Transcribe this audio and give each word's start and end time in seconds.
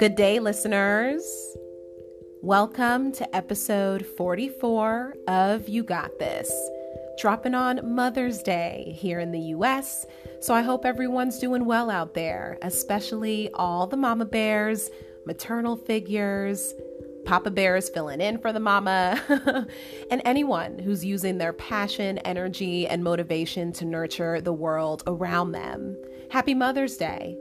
Good 0.00 0.16
day, 0.16 0.38
listeners. 0.38 1.22
Welcome 2.40 3.12
to 3.12 3.36
episode 3.36 4.06
44 4.16 5.14
of 5.28 5.68
You 5.68 5.84
Got 5.84 6.18
This, 6.18 6.50
dropping 7.18 7.54
on 7.54 7.94
Mother's 7.94 8.42
Day 8.42 8.96
here 8.98 9.20
in 9.20 9.30
the 9.30 9.52
US. 9.58 10.06
So 10.40 10.54
I 10.54 10.62
hope 10.62 10.86
everyone's 10.86 11.38
doing 11.38 11.66
well 11.66 11.90
out 11.90 12.14
there, 12.14 12.56
especially 12.62 13.50
all 13.52 13.86
the 13.86 13.98
mama 13.98 14.24
bears, 14.24 14.88
maternal 15.26 15.76
figures, 15.76 16.72
Papa 17.26 17.50
Bears 17.50 17.90
filling 17.90 18.22
in 18.22 18.38
for 18.38 18.54
the 18.54 18.58
mama, 18.58 19.20
and 20.10 20.22
anyone 20.24 20.78
who's 20.78 21.04
using 21.04 21.36
their 21.36 21.52
passion, 21.52 22.16
energy, 22.20 22.88
and 22.88 23.04
motivation 23.04 23.70
to 23.74 23.84
nurture 23.84 24.40
the 24.40 24.54
world 24.54 25.02
around 25.06 25.52
them. 25.52 25.94
Happy 26.30 26.54
Mother's 26.54 26.96
Day. 26.96 27.36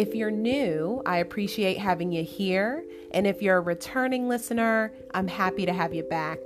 If 0.00 0.14
you're 0.14 0.30
new, 0.30 1.02
I 1.04 1.18
appreciate 1.18 1.76
having 1.76 2.10
you 2.10 2.24
here. 2.24 2.86
And 3.10 3.26
if 3.26 3.42
you're 3.42 3.58
a 3.58 3.60
returning 3.60 4.30
listener, 4.30 4.94
I'm 5.12 5.28
happy 5.28 5.66
to 5.66 5.74
have 5.74 5.92
you 5.92 6.04
back. 6.04 6.38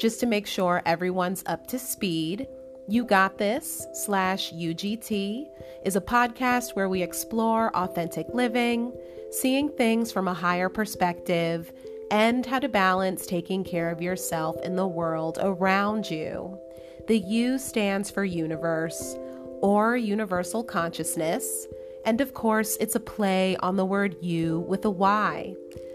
Just 0.00 0.18
to 0.18 0.26
make 0.26 0.48
sure 0.48 0.82
everyone's 0.84 1.44
up 1.46 1.68
to 1.68 1.78
speed, 1.78 2.48
You 2.88 3.04
Got 3.04 3.38
This 3.38 3.86
slash 3.94 4.52
UGT 4.52 5.46
is 5.84 5.94
a 5.94 6.00
podcast 6.00 6.74
where 6.74 6.88
we 6.88 7.00
explore 7.00 7.70
authentic 7.76 8.26
living, 8.34 8.92
seeing 9.30 9.68
things 9.68 10.10
from 10.10 10.26
a 10.26 10.34
higher 10.34 10.68
perspective, 10.68 11.70
and 12.10 12.44
how 12.44 12.58
to 12.58 12.68
balance 12.68 13.28
taking 13.28 13.62
care 13.62 13.90
of 13.90 14.02
yourself 14.02 14.56
and 14.64 14.76
the 14.76 14.88
world 14.88 15.38
around 15.40 16.10
you. 16.10 16.58
The 17.06 17.18
U 17.18 17.58
stands 17.58 18.10
for 18.10 18.24
universe 18.24 19.14
or 19.60 19.96
universal 19.96 20.64
consciousness. 20.64 21.68
And 22.04 22.20
of 22.20 22.34
course, 22.34 22.76
it's 22.80 22.94
a 22.94 23.00
play 23.00 23.56
on 23.56 23.76
the 23.76 23.84
word 23.84 24.16
you 24.20 24.60
with 24.60 24.84
a 24.84 24.90
Y. 24.90 25.54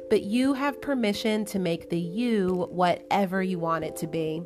But 0.10 0.24
you 0.24 0.54
have 0.54 0.82
permission 0.82 1.46
to 1.46 1.60
make 1.60 1.90
the 1.90 2.00
you 2.00 2.68
whatever 2.70 3.42
you 3.42 3.60
want 3.60 3.86
it 3.86 3.96
to 3.98 4.08
be. 4.08 4.44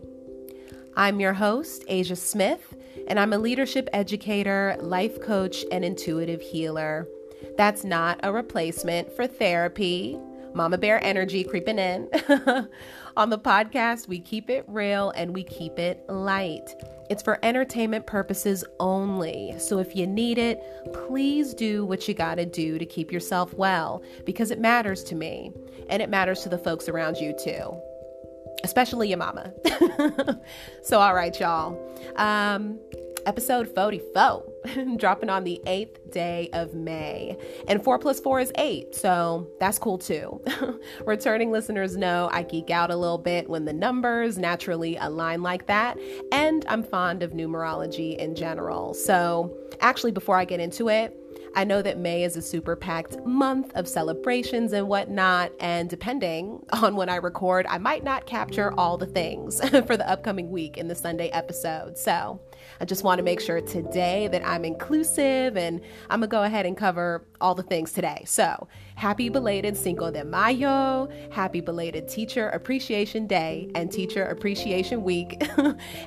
I'm 0.96 1.20
your 1.20 1.34
host, 1.34 1.84
Asia 1.88 2.16
Smith, 2.16 2.76
and 3.08 3.20
I'm 3.20 3.34
a 3.34 3.38
leadership 3.38 3.88
educator, 3.94 4.76
life 4.80 5.22
coach, 5.22 5.64
and 5.72 5.86
intuitive 5.86 6.42
healer. 6.42 7.08
That's 7.58 7.84
not 7.84 8.20
a 8.24 8.32
replacement 8.32 9.16
for 9.16 9.28
therapy. 9.28 10.20
Mama 10.54 10.78
Bear 10.78 11.04
energy 11.04 11.44
creeping 11.44 11.78
in. 11.78 12.10
On 13.18 13.30
the 13.30 13.38
podcast, 13.38 14.08
we 14.08 14.20
keep 14.20 14.50
it 14.50 14.66
real 14.68 15.12
and 15.12 15.34
we 15.34 15.44
keep 15.44 15.78
it 15.78 16.04
light. 16.10 16.74
It's 17.10 17.24
for 17.24 17.40
entertainment 17.44 18.06
purposes 18.06 18.64
only. 18.80 19.56
So 19.58 19.80
if 19.80 19.96
you 19.96 20.06
need 20.06 20.38
it, 20.38 20.62
please 20.94 21.54
do 21.54 21.86
what 21.86 22.08
you 22.08 22.14
gotta 22.14 22.46
do 22.46 22.78
to 22.78 22.86
keep 22.86 23.12
yourself 23.12 23.54
well 23.54 24.04
because 24.26 24.52
it 24.52 24.60
matters 24.60 25.04
to 25.06 25.16
me 25.16 25.52
and 25.90 26.02
it 26.02 26.10
matters 26.10 26.42
to 26.42 26.50
the 26.50 26.58
folks 26.58 26.90
around 26.90 27.18
you 27.18 27.34
too, 27.42 27.80
especially 28.64 29.10
your 29.10 29.18
mama. 29.18 29.54
so, 30.84 31.00
all 31.00 31.14
right, 31.14 31.38
y'all. 31.40 31.80
Um, 32.18 32.80
episode 33.28 33.68
44, 33.76 34.46
dropping 34.98 35.30
on 35.30 35.44
the 35.44 35.62
eighth 35.68 36.00
day 36.12 36.50
of 36.54 36.74
May. 36.74 37.38
And 37.68 37.84
four 37.84 38.00
plus 38.00 38.22
four 38.22 38.40
is 38.40 38.54
eight, 38.58 38.96
so 38.96 39.50
that's 39.60 39.78
cool 39.78 39.98
too. 39.98 40.42
Returning 41.06 41.52
listeners 41.52 41.98
know 41.98 42.30
I 42.32 42.44
geek 42.44 42.70
out 42.70 42.90
a 42.90 42.96
little 42.96 43.18
bit 43.18 43.50
when 43.50 43.66
the 43.66 43.74
numbers 43.74 44.38
naturally 44.38 44.96
align 44.96 45.44
like 45.44 45.68
that, 45.68 45.98
and 46.32 46.66
I'm 46.70 46.84
fond 46.84 47.22
of 47.22 47.32
numerology 47.32 48.16
in 48.16 48.34
general. 48.34 48.94
So, 48.94 49.56
actually, 49.82 50.14
before 50.14 50.38
I 50.38 50.46
get 50.46 50.62
into 50.62 50.88
it, 50.88 51.14
I 51.58 51.64
know 51.64 51.82
that 51.82 51.98
May 51.98 52.24
is 52.24 52.38
a 52.38 52.42
super 52.42 52.76
packed 52.76 53.26
month 53.26 53.72
of 53.76 53.88
celebrations 53.88 54.74
and 54.74 54.88
whatnot, 54.88 55.52
and 55.60 55.90
depending 55.90 56.64
on 56.72 56.96
when 56.96 57.10
I 57.10 57.16
record, 57.18 57.66
I 57.68 57.78
might 57.78 58.04
not 58.04 58.26
capture 58.26 58.74
all 58.80 58.98
the 58.98 59.06
things 59.06 59.60
for 59.86 59.98
the 59.98 60.10
upcoming 60.10 60.50
week 60.50 60.78
in 60.78 60.88
the 60.88 60.96
Sunday 60.96 61.30
episode. 61.30 61.98
So 61.98 62.40
I 62.80 62.86
just 62.86 63.04
want 63.04 63.20
to 63.20 63.24
make 63.24 63.40
sure 63.40 63.62
today 63.62 64.28
that 64.30 64.46
I'm 64.46 64.66
inclusive 64.66 65.58
and 65.58 65.82
I'm 66.10 66.20
gonna 66.20 66.28
go 66.28 66.44
ahead 66.44 66.66
and 66.66 66.78
cover 66.78 67.26
all 67.42 67.56
the 67.56 67.64
things 67.64 67.94
today. 67.94 68.24
So 68.26 68.68
happy 68.96 69.30
belated 69.30 69.78
Cinco 69.78 70.12
de 70.12 70.24
Mayo, 70.24 71.10
happy 71.32 71.62
belated 71.62 72.08
Teacher 72.08 72.50
Appreciation 72.50 73.28
Day 73.28 73.70
and 73.76 73.92
Teacher 73.92 74.26
Appreciation 74.26 75.04
Week. 75.04 75.42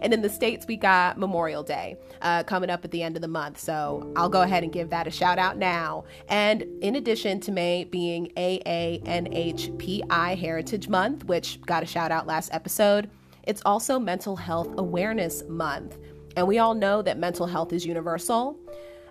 and 0.03 0.13
in 0.13 0.23
the 0.23 0.29
States, 0.29 0.67
we 0.67 0.77
got 0.77 1.19
Memorial 1.19 1.63
Day 1.63 1.97
uh, 2.23 2.43
coming 2.45 2.71
up 2.71 2.85
at 2.85 2.91
the 2.91 3.03
end 3.03 3.17
of 3.17 3.23
the 3.23 3.29
month. 3.29 3.59
So 3.59 4.13
I'll 4.17 4.29
go 4.29 4.43
ahead 4.43 4.65
and 4.65 4.73
give 4.73 4.91
that 4.91 5.07
a 5.07 5.11
shout 5.11 5.39
out 5.39 5.57
now. 5.57 6.05
And 6.29 6.63
in 6.83 6.97
addition 6.97 7.41
to 7.41 7.53
May 7.53 7.85
being 7.85 8.33
AANHPI 8.37 10.39
Heritage 10.39 10.89
Month, 10.89 11.25
which 11.25 11.61
got 11.63 11.83
a 11.83 11.87
shout 11.87 12.13
out 12.13 12.27
last 12.27 12.53
episode, 12.53 13.11
it's 13.45 13.63
also 13.65 13.99
Mental 13.99 14.37
Health 14.37 14.69
Awareness 14.77 15.43
Month. 15.49 15.97
And 16.37 16.47
we 16.47 16.59
all 16.59 16.75
know 16.75 17.03
that 17.03 17.19
mental 17.19 17.47
health 17.47 17.73
is 17.73 17.85
universal. 17.85 18.59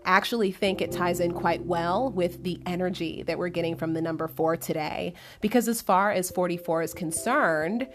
I 0.05 0.11
actually 0.11 0.51
think 0.51 0.81
it 0.81 0.91
ties 0.91 1.19
in 1.19 1.33
quite 1.33 1.65
well 1.65 2.11
with 2.11 2.43
the 2.43 2.59
energy 2.65 3.23
that 3.23 3.37
we're 3.37 3.49
getting 3.49 3.75
from 3.75 3.93
the 3.93 4.01
number 4.01 4.27
four 4.27 4.55
today. 4.55 5.13
Because 5.41 5.67
as 5.67 5.81
far 5.81 6.11
as 6.11 6.31
44 6.31 6.83
is 6.83 6.93
concerned, 6.93 7.87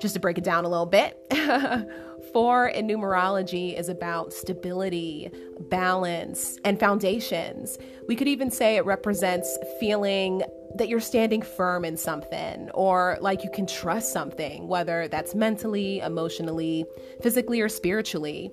just 0.00 0.14
to 0.14 0.20
break 0.20 0.38
it 0.38 0.44
down 0.44 0.64
a 0.64 0.68
little 0.68 0.86
bit, 0.86 1.18
four 2.32 2.66
in 2.68 2.86
numerology 2.86 3.78
is 3.78 3.88
about 3.88 4.32
stability, 4.32 5.30
balance, 5.70 6.58
and 6.64 6.80
foundations. 6.80 7.78
We 8.08 8.16
could 8.16 8.28
even 8.28 8.50
say 8.50 8.76
it 8.76 8.84
represents 8.84 9.56
feeling 9.78 10.42
that 10.74 10.88
you're 10.88 11.00
standing 11.00 11.40
firm 11.42 11.84
in 11.84 11.96
something 11.96 12.70
or 12.74 13.16
like 13.20 13.44
you 13.44 13.50
can 13.50 13.66
trust 13.66 14.12
something, 14.12 14.66
whether 14.66 15.08
that's 15.08 15.34
mentally, 15.34 16.00
emotionally, 16.00 16.84
physically, 17.22 17.60
or 17.60 17.68
spiritually. 17.68 18.50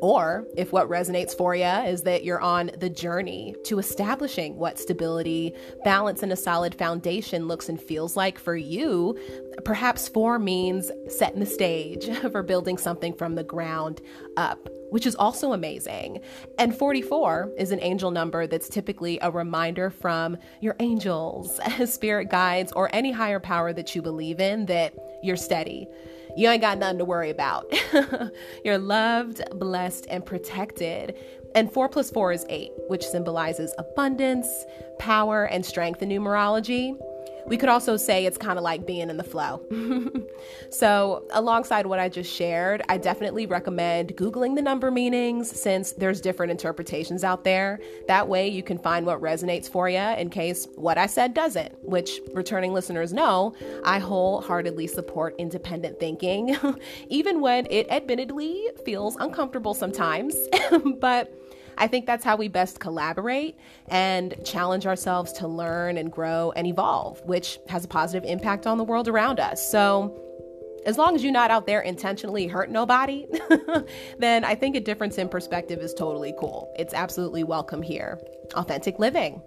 Or 0.00 0.46
if 0.56 0.72
what 0.72 0.88
resonates 0.88 1.36
for 1.36 1.54
you 1.54 1.64
is 1.64 2.02
that 2.02 2.24
you're 2.24 2.40
on 2.40 2.70
the 2.78 2.90
journey 2.90 3.54
to 3.64 3.78
establishing 3.78 4.56
what 4.56 4.78
stability, 4.78 5.54
balance, 5.84 6.22
and 6.22 6.32
a 6.32 6.36
solid 6.36 6.74
foundation 6.74 7.48
looks 7.48 7.68
and 7.68 7.80
feels 7.80 8.16
like 8.16 8.38
for 8.38 8.56
you, 8.56 9.18
perhaps 9.64 10.08
four 10.08 10.38
means 10.38 10.90
setting 11.08 11.40
the 11.40 11.46
stage 11.46 12.08
for 12.32 12.42
building 12.42 12.78
something 12.78 13.12
from 13.12 13.34
the 13.34 13.44
ground 13.44 14.00
up 14.36 14.68
which 14.90 15.06
is 15.06 15.14
also 15.14 15.52
amazing. 15.52 16.20
And 16.58 16.76
44 16.76 17.52
is 17.56 17.70
an 17.70 17.80
angel 17.80 18.10
number 18.10 18.46
that's 18.46 18.68
typically 18.68 19.18
a 19.22 19.30
reminder 19.30 19.88
from 19.88 20.36
your 20.60 20.76
angels, 20.80 21.60
spirit 21.86 22.28
guides, 22.28 22.72
or 22.72 22.90
any 22.92 23.12
higher 23.12 23.40
power 23.40 23.72
that 23.72 23.94
you 23.94 24.02
believe 24.02 24.40
in 24.40 24.66
that 24.66 24.94
you're 25.22 25.36
steady. 25.36 25.86
You 26.36 26.48
ain't 26.48 26.62
got 26.62 26.78
nothing 26.78 26.98
to 26.98 27.04
worry 27.04 27.30
about. 27.30 27.72
you're 28.64 28.78
loved, 28.78 29.42
blessed, 29.58 30.06
and 30.10 30.24
protected. 30.24 31.16
And 31.54 31.72
4 31.72 31.88
plus 31.88 32.10
4 32.10 32.32
is 32.32 32.46
8, 32.48 32.70
which 32.88 33.04
symbolizes 33.04 33.74
abundance, 33.78 34.48
power, 34.98 35.44
and 35.44 35.64
strength 35.66 36.02
in 36.02 36.08
numerology. 36.08 36.96
We 37.46 37.56
could 37.56 37.68
also 37.68 37.96
say 37.96 38.26
it's 38.26 38.38
kind 38.38 38.58
of 38.58 38.64
like 38.64 38.86
being 38.86 39.10
in 39.10 39.16
the 39.16 39.24
flow. 39.24 39.62
so, 40.70 41.26
alongside 41.32 41.86
what 41.86 41.98
I 41.98 42.08
just 42.08 42.32
shared, 42.32 42.82
I 42.88 42.98
definitely 42.98 43.46
recommend 43.46 44.16
Googling 44.16 44.54
the 44.54 44.62
number 44.62 44.90
meanings 44.90 45.50
since 45.50 45.92
there's 45.92 46.20
different 46.20 46.50
interpretations 46.50 47.24
out 47.24 47.44
there. 47.44 47.80
That 48.08 48.28
way, 48.28 48.48
you 48.48 48.62
can 48.62 48.78
find 48.78 49.06
what 49.06 49.20
resonates 49.20 49.68
for 49.68 49.88
you 49.88 49.98
in 49.98 50.30
case 50.30 50.68
what 50.76 50.98
I 50.98 51.06
said 51.06 51.34
doesn't, 51.34 51.72
which 51.82 52.20
returning 52.32 52.72
listeners 52.72 53.12
know 53.12 53.54
I 53.84 53.98
wholeheartedly 53.98 54.86
support 54.86 55.34
independent 55.38 55.98
thinking, 55.98 56.56
even 57.08 57.40
when 57.40 57.66
it 57.70 57.86
admittedly 57.90 58.68
feels 58.84 59.16
uncomfortable 59.16 59.74
sometimes. 59.74 60.36
but 61.00 61.32
I 61.80 61.86
think 61.86 62.04
that's 62.04 62.22
how 62.22 62.36
we 62.36 62.48
best 62.48 62.78
collaborate 62.78 63.58
and 63.88 64.34
challenge 64.44 64.86
ourselves 64.86 65.32
to 65.34 65.48
learn 65.48 65.96
and 65.96 66.12
grow 66.12 66.52
and 66.54 66.66
evolve, 66.66 67.20
which 67.24 67.58
has 67.68 67.84
a 67.86 67.88
positive 67.88 68.28
impact 68.28 68.66
on 68.66 68.76
the 68.76 68.84
world 68.84 69.08
around 69.08 69.40
us. 69.40 69.66
So, 69.68 70.14
as 70.86 70.98
long 70.98 71.14
as 71.14 71.22
you're 71.22 71.32
not 71.32 71.50
out 71.50 71.66
there 71.66 71.80
intentionally 71.80 72.46
hurt 72.46 72.70
nobody, 72.70 73.26
then 74.18 74.44
I 74.44 74.54
think 74.54 74.76
a 74.76 74.80
difference 74.80 75.18
in 75.18 75.28
perspective 75.28 75.80
is 75.80 75.92
totally 75.92 76.34
cool. 76.38 76.72
It's 76.78 76.94
absolutely 76.94 77.44
welcome 77.44 77.82
here. 77.82 78.18
Authentic 78.54 78.98
living. 78.98 79.42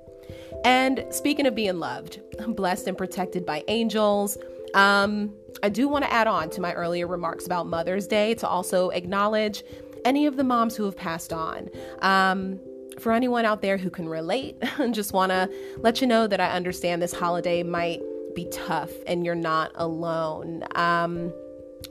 And 0.66 1.06
speaking 1.12 1.46
of 1.46 1.56
being 1.56 1.80
loved, 1.80 2.20
blessed 2.56 2.88
and 2.88 2.98
protected 2.98 3.46
by 3.46 3.64
angels, 3.68 4.38
um, 4.74 5.34
I 5.62 5.70
do 5.70 5.88
want 5.88 6.04
to 6.04 6.12
add 6.12 6.28
on 6.28 6.50
to 6.52 6.62
my 6.62 6.74
earlier 6.74 7.08
remarks 7.08 7.46
about 7.46 7.68
Mother's 7.68 8.08
Day 8.08 8.34
to 8.36 8.48
also 8.48 8.90
acknowledge 8.90 9.64
any 10.06 10.26
of 10.26 10.38
the 10.38 10.44
moms 10.44 10.76
who 10.76 10.86
have 10.86 10.98
passed 10.98 11.34
on. 11.34 11.70
Um, 12.02 12.60
for 13.00 13.12
anyone 13.12 13.46
out 13.46 13.62
there 13.62 13.78
who 13.78 13.90
can 13.90 14.08
relate, 14.08 14.56
just 14.92 15.14
want 15.14 15.32
to 15.32 15.50
let 15.78 16.02
you 16.02 16.08
know 16.08 16.28
that 16.28 16.40
I 16.40 16.52
understand 16.52 17.02
this 17.02 17.14
holiday 17.14 17.64
might 17.64 18.02
be 18.36 18.48
tough 18.52 18.92
and 19.08 19.26
you're 19.26 19.36
not 19.36 19.72
alone. 19.76 20.64
Um, 20.76 21.34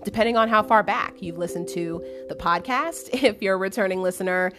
depending 0.04 0.36
on 0.36 0.48
how 0.48 0.62
far 0.62 0.82
back 0.82 1.20
you've 1.20 1.38
listened 1.38 1.68
to 1.68 2.04
the 2.28 2.34
podcast, 2.34 3.10
if 3.22 3.42
you're 3.42 3.54
a 3.54 3.58
returning 3.58 4.02
listener, 4.02 4.52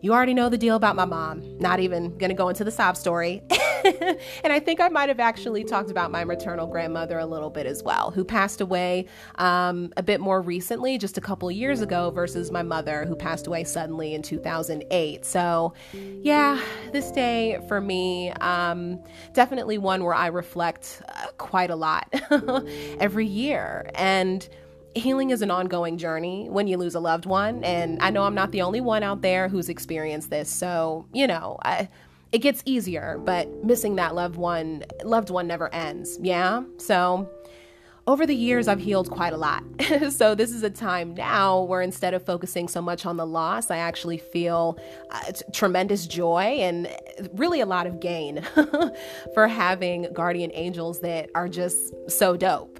you 0.00 0.12
already 0.12 0.34
know 0.34 0.48
the 0.48 0.58
deal 0.58 0.76
about 0.76 0.96
my 0.96 1.04
mom. 1.04 1.42
Not 1.58 1.80
even 1.80 2.16
going 2.18 2.30
to 2.30 2.36
go 2.36 2.48
into 2.48 2.64
the 2.64 2.70
sob 2.70 2.96
story. 2.96 3.42
and 4.44 4.52
I 4.52 4.60
think 4.60 4.80
I 4.80 4.88
might 4.88 5.08
have 5.08 5.20
actually 5.20 5.64
talked 5.64 5.90
about 5.90 6.10
my 6.10 6.24
maternal 6.24 6.66
grandmother 6.66 7.18
a 7.18 7.26
little 7.26 7.50
bit 7.50 7.66
as 7.66 7.82
well, 7.82 8.10
who 8.10 8.24
passed 8.24 8.60
away 8.60 9.06
um, 9.36 9.92
a 9.96 10.02
bit 10.02 10.20
more 10.20 10.40
recently, 10.40 10.98
just 10.98 11.18
a 11.18 11.20
couple 11.20 11.50
years 11.50 11.80
ago, 11.80 12.10
versus 12.10 12.50
my 12.50 12.62
mother, 12.62 13.04
who 13.04 13.14
passed 13.14 13.46
away 13.46 13.64
suddenly 13.64 14.14
in 14.14 14.22
2008. 14.22 15.24
So, 15.24 15.74
yeah, 16.22 16.60
this 16.92 17.10
day 17.10 17.60
for 17.68 17.80
me, 17.80 18.30
um, 18.32 19.02
definitely 19.32 19.78
one 19.78 20.04
where 20.04 20.14
I 20.14 20.28
reflect 20.28 21.02
uh, 21.08 21.28
quite 21.38 21.70
a 21.70 21.76
lot 21.76 22.12
every 23.00 23.26
year. 23.26 23.90
And 23.94 24.48
healing 24.96 25.30
is 25.30 25.42
an 25.42 25.50
ongoing 25.50 25.98
journey 25.98 26.48
when 26.48 26.66
you 26.66 26.78
lose 26.78 26.94
a 26.94 27.00
loved 27.00 27.26
one. 27.26 27.62
And 27.64 28.00
I 28.00 28.10
know 28.10 28.24
I'm 28.24 28.34
not 28.34 28.50
the 28.52 28.62
only 28.62 28.80
one 28.80 29.02
out 29.02 29.20
there 29.20 29.48
who's 29.48 29.68
experienced 29.68 30.30
this. 30.30 30.48
So, 30.48 31.06
you 31.12 31.26
know, 31.26 31.58
I, 31.62 31.88
it 32.36 32.40
gets 32.40 32.62
easier, 32.66 33.18
but 33.24 33.64
missing 33.64 33.96
that 33.96 34.14
loved 34.14 34.36
one, 34.36 34.84
loved 35.02 35.30
one 35.30 35.46
never 35.46 35.72
ends. 35.72 36.18
Yeah. 36.20 36.64
So, 36.76 37.30
over 38.06 38.26
the 38.26 38.36
years, 38.36 38.68
I've 38.68 38.78
healed 38.78 39.10
quite 39.10 39.32
a 39.32 39.38
lot. 39.38 39.64
so, 40.10 40.34
this 40.34 40.50
is 40.50 40.62
a 40.62 40.68
time 40.68 41.14
now 41.14 41.62
where 41.62 41.80
instead 41.80 42.12
of 42.12 42.22
focusing 42.22 42.68
so 42.68 42.82
much 42.82 43.06
on 43.06 43.16
the 43.16 43.24
loss, 43.24 43.70
I 43.70 43.78
actually 43.78 44.18
feel 44.18 44.78
uh, 45.10 45.32
tremendous 45.54 46.06
joy 46.06 46.58
and 46.60 46.94
really 47.32 47.62
a 47.62 47.66
lot 47.66 47.86
of 47.86 48.00
gain 48.00 48.42
for 49.32 49.48
having 49.48 50.12
guardian 50.12 50.50
angels 50.52 51.00
that 51.00 51.30
are 51.34 51.48
just 51.48 51.94
so 52.10 52.36
dope. 52.36 52.78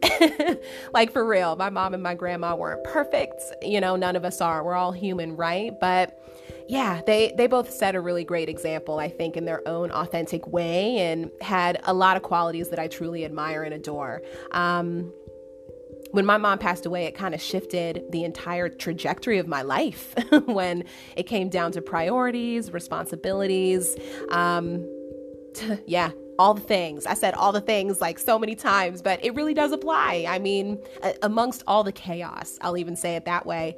like, 0.93 1.11
for 1.13 1.27
real, 1.27 1.57
my 1.57 1.71
mom 1.71 1.95
and 1.95 2.03
my 2.03 2.15
grandma 2.15 2.55
weren't 2.55 2.85
perfect. 2.85 3.41
You 3.63 3.81
know, 3.81 3.97
none 3.97 4.17
of 4.17 4.25
us 4.27 4.43
are. 4.43 4.63
We're 4.63 4.75
all 4.75 4.93
human, 4.93 5.35
right? 5.35 5.73
But 5.81 6.23
yeah, 6.69 7.01
they 7.07 7.33
they 7.37 7.47
both 7.47 7.71
set 7.71 7.95
a 7.95 8.01
really 8.01 8.25
great 8.25 8.49
example, 8.49 8.99
I 8.99 9.09
think, 9.09 9.37
in 9.37 9.45
their 9.45 9.67
own 9.69 9.91
authentic 9.91 10.47
way, 10.47 10.99
and 10.99 11.31
had 11.41 11.81
a 11.85 11.95
lot 11.95 12.17
of 12.17 12.23
qualities 12.23 12.71
that 12.71 12.79
I 12.79 12.89
truly 12.89 13.25
admire 13.25 13.63
and 13.63 13.75
adore. 13.75 14.23
Um, 14.51 15.13
when 16.13 16.25
my 16.25 16.39
mom 16.39 16.59
passed 16.59 16.87
away, 16.87 17.05
it 17.05 17.15
kind 17.15 17.35
of 17.35 17.43
shifted 17.43 18.05
the 18.11 18.25
entire 18.25 18.69
trajectory 18.69 19.39
of 19.39 19.47
my 19.47 19.63
life 19.63 20.15
when 20.47 20.85
it 21.17 21.25
came 21.25 21.49
down 21.49 21.73
to 21.73 21.83
priorities, 21.83 22.73
responsibilities. 22.73 23.97
Um, 24.31 24.87
yeah, 25.87 26.11
all 26.39 26.55
the 26.55 26.61
things. 26.61 27.07
I 27.07 27.15
said 27.15 27.35
all 27.35 27.53
the 27.53 27.61
things 27.61 28.01
like 28.01 28.19
so 28.19 28.39
many 28.39 28.55
times, 28.55 29.03
but 29.03 29.25
it 29.25 29.35
really 29.35 29.55
does 29.55 29.73
apply. 29.73 30.27
I 30.29 30.39
mean, 30.39 30.79
amongst 31.23 31.63
all 31.67 31.85
the 31.85 31.93
chaos, 31.93 32.59
I'll 32.61 32.77
even 32.77 32.97
say 32.97 33.17
it 33.17 33.25
that 33.25 33.47
way, 33.47 33.77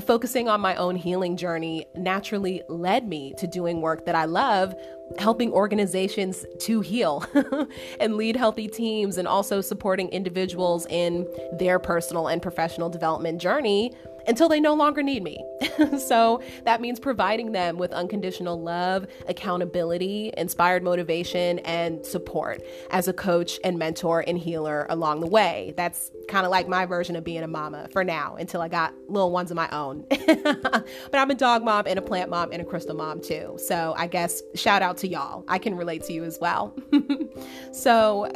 focusing 0.00 0.48
on 0.48 0.60
my 0.60 0.74
own 0.76 0.96
healing 0.96 1.36
journey 1.36 1.86
naturally 1.94 2.62
led 2.68 3.06
me 3.06 3.34
to 3.38 3.46
doing 3.46 3.80
work 3.80 4.06
that 4.06 4.14
I 4.14 4.24
love, 4.24 4.74
helping 5.18 5.52
organizations 5.52 6.46
to 6.60 6.80
heal 6.80 7.24
and 8.00 8.16
lead 8.16 8.36
healthy 8.36 8.68
teams, 8.68 9.18
and 9.18 9.28
also 9.28 9.60
supporting 9.60 10.08
individuals 10.08 10.86
in 10.86 11.26
their 11.58 11.78
personal 11.78 12.28
and 12.28 12.40
professional 12.40 12.88
development 12.88 13.40
journey 13.40 13.92
until 14.26 14.48
they 14.48 14.60
no 14.60 14.74
longer 14.74 15.02
need 15.02 15.22
me. 15.22 15.44
so 15.98 16.42
that 16.64 16.80
means 16.80 17.00
providing 17.00 17.52
them 17.52 17.78
with 17.78 17.92
unconditional 17.92 18.60
love, 18.60 19.06
accountability, 19.28 20.32
inspired 20.36 20.82
motivation, 20.82 21.58
and 21.60 22.04
support 22.04 22.62
as 22.90 23.08
a 23.08 23.12
coach 23.12 23.58
and 23.64 23.78
mentor 23.78 24.24
and 24.26 24.38
healer 24.38 24.86
along 24.88 25.20
the 25.20 25.26
way. 25.26 25.74
That's 25.76 26.10
kind 26.28 26.44
of 26.44 26.50
like 26.50 26.68
my 26.68 26.86
version 26.86 27.16
of 27.16 27.24
being 27.24 27.42
a 27.42 27.48
mama 27.48 27.88
for 27.92 28.04
now 28.04 28.36
until 28.36 28.60
I 28.60 28.68
got 28.68 28.94
little 29.08 29.30
ones 29.30 29.50
of 29.50 29.56
my 29.56 29.68
own. 29.70 30.04
but 30.26 31.14
I'm 31.14 31.30
a 31.30 31.34
dog 31.34 31.64
mom 31.64 31.84
and 31.86 31.98
a 31.98 32.02
plant 32.02 32.30
mom 32.30 32.52
and 32.52 32.62
a 32.62 32.64
crystal 32.64 32.96
mom 32.96 33.20
too. 33.20 33.56
So 33.58 33.94
I 33.96 34.06
guess 34.06 34.42
shout 34.54 34.82
out 34.82 34.98
to 34.98 35.08
y'all. 35.08 35.44
I 35.48 35.58
can 35.58 35.74
relate 35.76 36.04
to 36.04 36.12
you 36.12 36.24
as 36.24 36.38
well. 36.40 36.76
so 37.72 38.30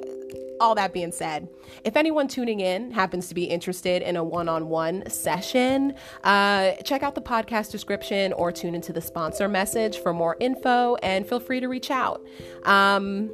all 0.61 0.75
that 0.75 0.93
being 0.93 1.12
said, 1.12 1.49
if 1.85 1.97
anyone 1.97 2.29
tuning 2.29 2.61
in 2.61 2.91
happens 2.91 3.29
to 3.29 3.35
be 3.35 3.44
interested 3.44 4.03
in 4.03 4.17
a 4.17 4.25
one 4.25 4.49
on 4.49 4.69
one 4.69 5.08
session, 5.08 5.94
uh, 6.25 6.73
check 6.85 7.03
out 7.03 7.14
the 7.14 7.20
podcast 7.20 7.70
description 7.70 8.32
or 8.35 8.53
tune 8.53 8.75
into 8.75 8.93
the 8.93 9.00
sponsor 9.00 9.49
message 9.49 9.99
for 9.99 10.12
more 10.12 10.37
info 10.41 10.97
and 10.97 11.26
feel 11.26 11.41
free 11.41 11.61
to 11.61 11.69
reach 11.69 11.91
out. 11.91 12.25
Um, 12.64 13.31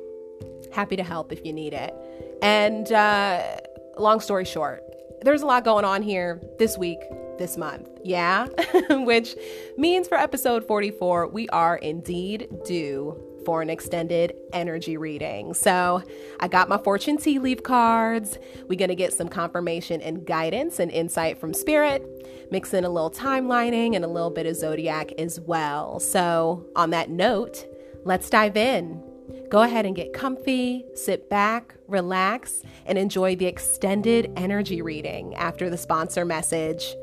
happy 0.72 0.96
to 0.96 1.04
help 1.04 1.32
if 1.32 1.44
you 1.44 1.52
need 1.52 1.72
it. 1.72 1.94
And 2.42 2.90
uh, 2.92 3.56
long 3.98 4.20
story 4.20 4.44
short, 4.44 4.82
there's 5.22 5.42
a 5.42 5.46
lot 5.46 5.64
going 5.64 5.84
on 5.84 6.02
here 6.02 6.40
this 6.58 6.76
week, 6.76 7.00
this 7.38 7.56
month. 7.56 7.88
Yeah. 8.04 8.46
Which 8.90 9.36
means 9.76 10.08
for 10.08 10.16
episode 10.16 10.66
44, 10.66 11.28
we 11.28 11.48
are 11.50 11.76
indeed 11.76 12.48
due 12.64 13.31
for 13.44 13.62
an 13.62 13.70
extended 13.70 14.34
energy 14.52 14.96
reading. 14.96 15.54
So, 15.54 16.02
I 16.40 16.48
got 16.48 16.68
my 16.68 16.78
fortune 16.78 17.16
tea 17.16 17.38
leaf 17.38 17.62
cards. 17.62 18.38
We're 18.68 18.78
going 18.78 18.88
to 18.88 18.94
get 18.94 19.12
some 19.12 19.28
confirmation 19.28 20.00
and 20.00 20.26
guidance 20.26 20.78
and 20.78 20.90
insight 20.90 21.38
from 21.38 21.54
spirit, 21.54 22.02
mix 22.50 22.74
in 22.74 22.84
a 22.84 22.90
little 22.90 23.10
timelining 23.10 23.94
and 23.96 24.04
a 24.04 24.08
little 24.08 24.30
bit 24.30 24.46
of 24.46 24.56
zodiac 24.56 25.12
as 25.18 25.40
well. 25.40 26.00
So, 26.00 26.66
on 26.76 26.90
that 26.90 27.10
note, 27.10 27.66
let's 28.04 28.30
dive 28.30 28.56
in. 28.56 29.02
Go 29.50 29.62
ahead 29.62 29.84
and 29.84 29.94
get 29.94 30.12
comfy, 30.12 30.84
sit 30.94 31.28
back, 31.28 31.74
relax, 31.86 32.62
and 32.86 32.96
enjoy 32.96 33.36
the 33.36 33.46
extended 33.46 34.32
energy 34.36 34.80
reading 34.80 35.34
after 35.34 35.68
the 35.68 35.76
sponsor 35.76 36.24
message. 36.24 36.94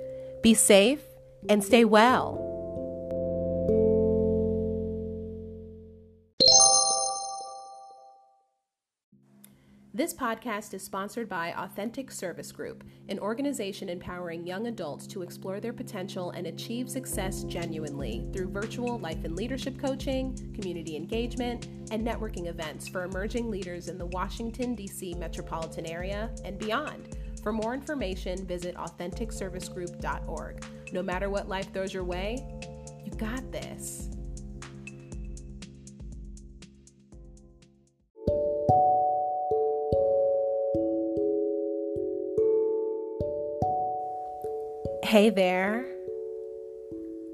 Be 0.41 0.53
safe 0.53 1.01
and 1.47 1.63
stay 1.63 1.85
well. 1.85 2.48
This 9.99 10.13
podcast 10.13 10.73
is 10.73 10.81
sponsored 10.81 11.27
by 11.27 11.53
Authentic 11.57 12.09
Service 12.09 12.53
Group, 12.53 12.85
an 13.09 13.19
organization 13.19 13.89
empowering 13.89 14.47
young 14.47 14.67
adults 14.67 15.05
to 15.07 15.23
explore 15.23 15.59
their 15.59 15.73
potential 15.73 16.31
and 16.31 16.47
achieve 16.47 16.89
success 16.89 17.43
genuinely 17.43 18.25
through 18.31 18.47
virtual 18.47 18.97
life 18.97 19.25
and 19.25 19.35
leadership 19.35 19.77
coaching, 19.77 20.33
community 20.55 20.95
engagement, 20.95 21.65
and 21.91 22.07
networking 22.07 22.47
events 22.47 22.87
for 22.87 23.03
emerging 23.03 23.51
leaders 23.51 23.89
in 23.89 23.97
the 23.97 24.05
Washington, 24.05 24.73
D.C. 24.73 25.15
metropolitan 25.15 25.85
area 25.85 26.29
and 26.45 26.57
beyond. 26.57 27.17
For 27.43 27.51
more 27.51 27.73
information, 27.73 28.47
visit 28.47 28.75
AuthenticServiceGroup.org. 28.75 30.65
No 30.93 31.03
matter 31.03 31.29
what 31.29 31.49
life 31.49 31.73
throws 31.73 31.93
your 31.93 32.05
way, 32.05 32.41
you 33.03 33.11
got 33.17 33.51
this. 33.51 34.11
Hey 45.03 45.29
there. 45.29 45.85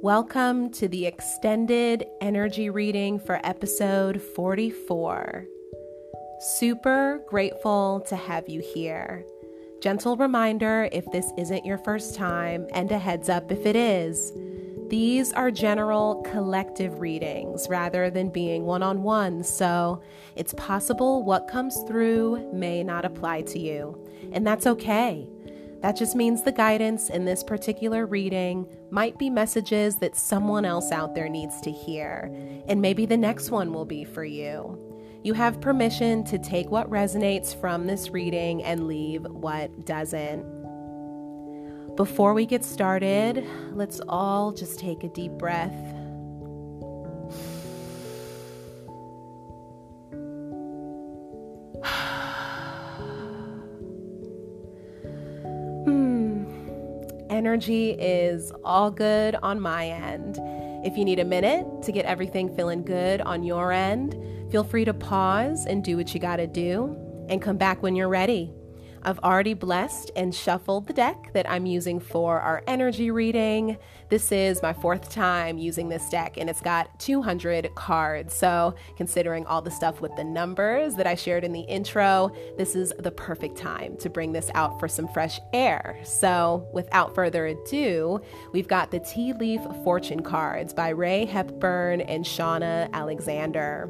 Welcome 0.02 0.72
to 0.72 0.88
the 0.88 1.06
extended 1.06 2.06
energy 2.20 2.72
reading 2.72 3.20
for 3.20 3.40
episode 3.44 4.20
44. 4.22 5.46
Super 6.40 7.22
grateful 7.28 8.04
to 8.08 8.16
have 8.16 8.50
you 8.50 8.62
here. 8.74 9.26
Gentle 9.80 10.18
reminder 10.18 10.90
if 10.92 11.06
this 11.12 11.32
isn't 11.38 11.66
your 11.66 11.78
first 11.78 12.16
time, 12.16 12.68
and 12.74 12.92
a 12.92 12.98
heads 12.98 13.30
up 13.30 13.52
if 13.52 13.68
it 13.68 13.76
is. 13.76 14.34
These 14.88 15.32
are 15.34 15.52
general 15.52 16.24
collective 16.32 17.00
readings 17.00 17.68
rather 17.70 18.10
than 18.10 18.30
being 18.30 18.66
one 18.66 18.82
on 18.82 19.04
one, 19.04 19.44
so 19.44 20.02
it's 20.36 20.54
possible 20.56 21.24
what 21.24 21.48
comes 21.48 21.78
through 21.88 22.52
may 22.54 22.84
not 22.84 23.06
apply 23.06 23.42
to 23.44 23.60
you, 23.60 24.04
and 24.32 24.48
that's 24.48 24.66
okay. 24.66 25.28
That 25.86 25.96
just 25.96 26.16
means 26.16 26.42
the 26.42 26.52
guidance 26.52 27.12
in 27.12 27.26
this 27.26 27.44
particular 27.44 28.08
reading 28.08 28.66
might 28.90 29.20
be 29.20 29.30
messages 29.30 29.98
that 29.98 30.16
someone 30.16 30.66
else 30.66 30.92
out 30.92 31.14
there 31.14 31.30
needs 31.30 31.62
to 31.62 31.70
hear, 31.72 32.32
and 32.68 32.82
maybe 32.82 33.06
the 33.06 33.18
next 33.18 33.52
one 33.52 33.72
will 33.72 33.86
be 33.86 34.04
for 34.04 34.26
you. 34.26 34.80
You 35.24 35.36
have 35.36 35.62
permission 35.62 36.24
to 36.24 36.40
take 36.40 36.72
what 36.72 36.90
resonates 36.90 37.56
from 37.62 37.86
this 37.86 38.10
reading 38.10 38.64
and 38.64 38.88
leave 38.88 39.28
what 39.30 39.86
doesn't. 39.86 40.44
Before 41.96 42.34
we 42.34 42.48
get 42.48 42.66
started, 42.66 43.48
let's 43.74 44.02
all 44.10 44.54
just 44.54 44.80
take 44.80 45.04
a 45.04 45.10
deep 45.10 45.34
breath. 45.34 45.95
Energy 57.46 57.92
is 57.92 58.52
all 58.64 58.90
good 58.90 59.36
on 59.44 59.62
my 59.62 59.88
end. 59.88 60.40
If 60.84 60.98
you 60.98 61.06
need 61.06 61.20
a 61.20 61.24
minute 61.24 61.84
to 61.84 61.92
get 61.92 62.04
everything 62.06 62.50
feeling 62.56 62.84
good 62.84 63.22
on 63.22 63.44
your 63.44 63.72
end, 63.72 64.16
feel 64.52 64.64
free 64.64 64.84
to 64.84 64.96
pause 64.96 65.68
and 65.68 65.84
do 65.84 65.96
what 65.96 66.12
you 66.12 66.20
gotta 66.20 66.48
do 66.48 66.98
and 67.30 67.40
come 67.40 67.56
back 67.56 67.84
when 67.84 67.96
you're 67.96 68.10
ready. 68.10 68.52
I've 69.06 69.20
already 69.20 69.54
blessed 69.54 70.10
and 70.16 70.34
shuffled 70.34 70.88
the 70.88 70.94
deck 70.94 71.32
that 71.34 71.48
I'm 71.48 71.68
using 71.68 72.00
for 72.00 72.40
our 72.40 72.64
energy 72.66 73.12
reading. 73.12 73.78
This 74.10 74.32
is 74.32 74.64
my 74.64 74.74
fourth 74.74 75.12
time 75.12 75.60
using 75.60 75.90
this 75.90 76.10
deck, 76.10 76.38
and 76.38 76.50
it's 76.50 76.60
got 76.60 77.00
200 77.00 77.76
cards. 77.76 78.34
So, 78.34 78.74
considering 78.98 79.46
all 79.46 79.62
the 79.62 79.70
stuff 79.70 80.02
with 80.02 80.16
the 80.16 80.24
numbers 80.24 80.96
that 80.96 81.06
I 81.06 81.14
shared 81.14 81.44
in 81.44 81.54
the 81.54 81.62
intro, 81.62 82.32
this 82.58 82.76
is 82.76 82.94
the 82.98 83.12
perfect 83.12 83.58
time 83.58 83.96
to 83.98 84.10
bring 84.10 84.32
this 84.32 84.50
out 84.56 84.80
for 84.80 84.88
some 84.88 85.08
fresh 85.08 85.40
air. 85.54 86.00
So, 86.04 86.68
without 86.74 87.14
further 87.14 87.46
ado, 87.46 88.22
we've 88.54 88.68
got 88.68 88.90
the 88.90 89.02
Tea 89.02 89.34
Leaf 89.34 89.62
Fortune 89.84 90.24
cards 90.24 90.74
by 90.74 90.90
Rae 90.90 91.26
Hepburn 91.26 92.02
and 92.02 92.26
Shauna 92.26 92.92
Alexander. 92.92 93.88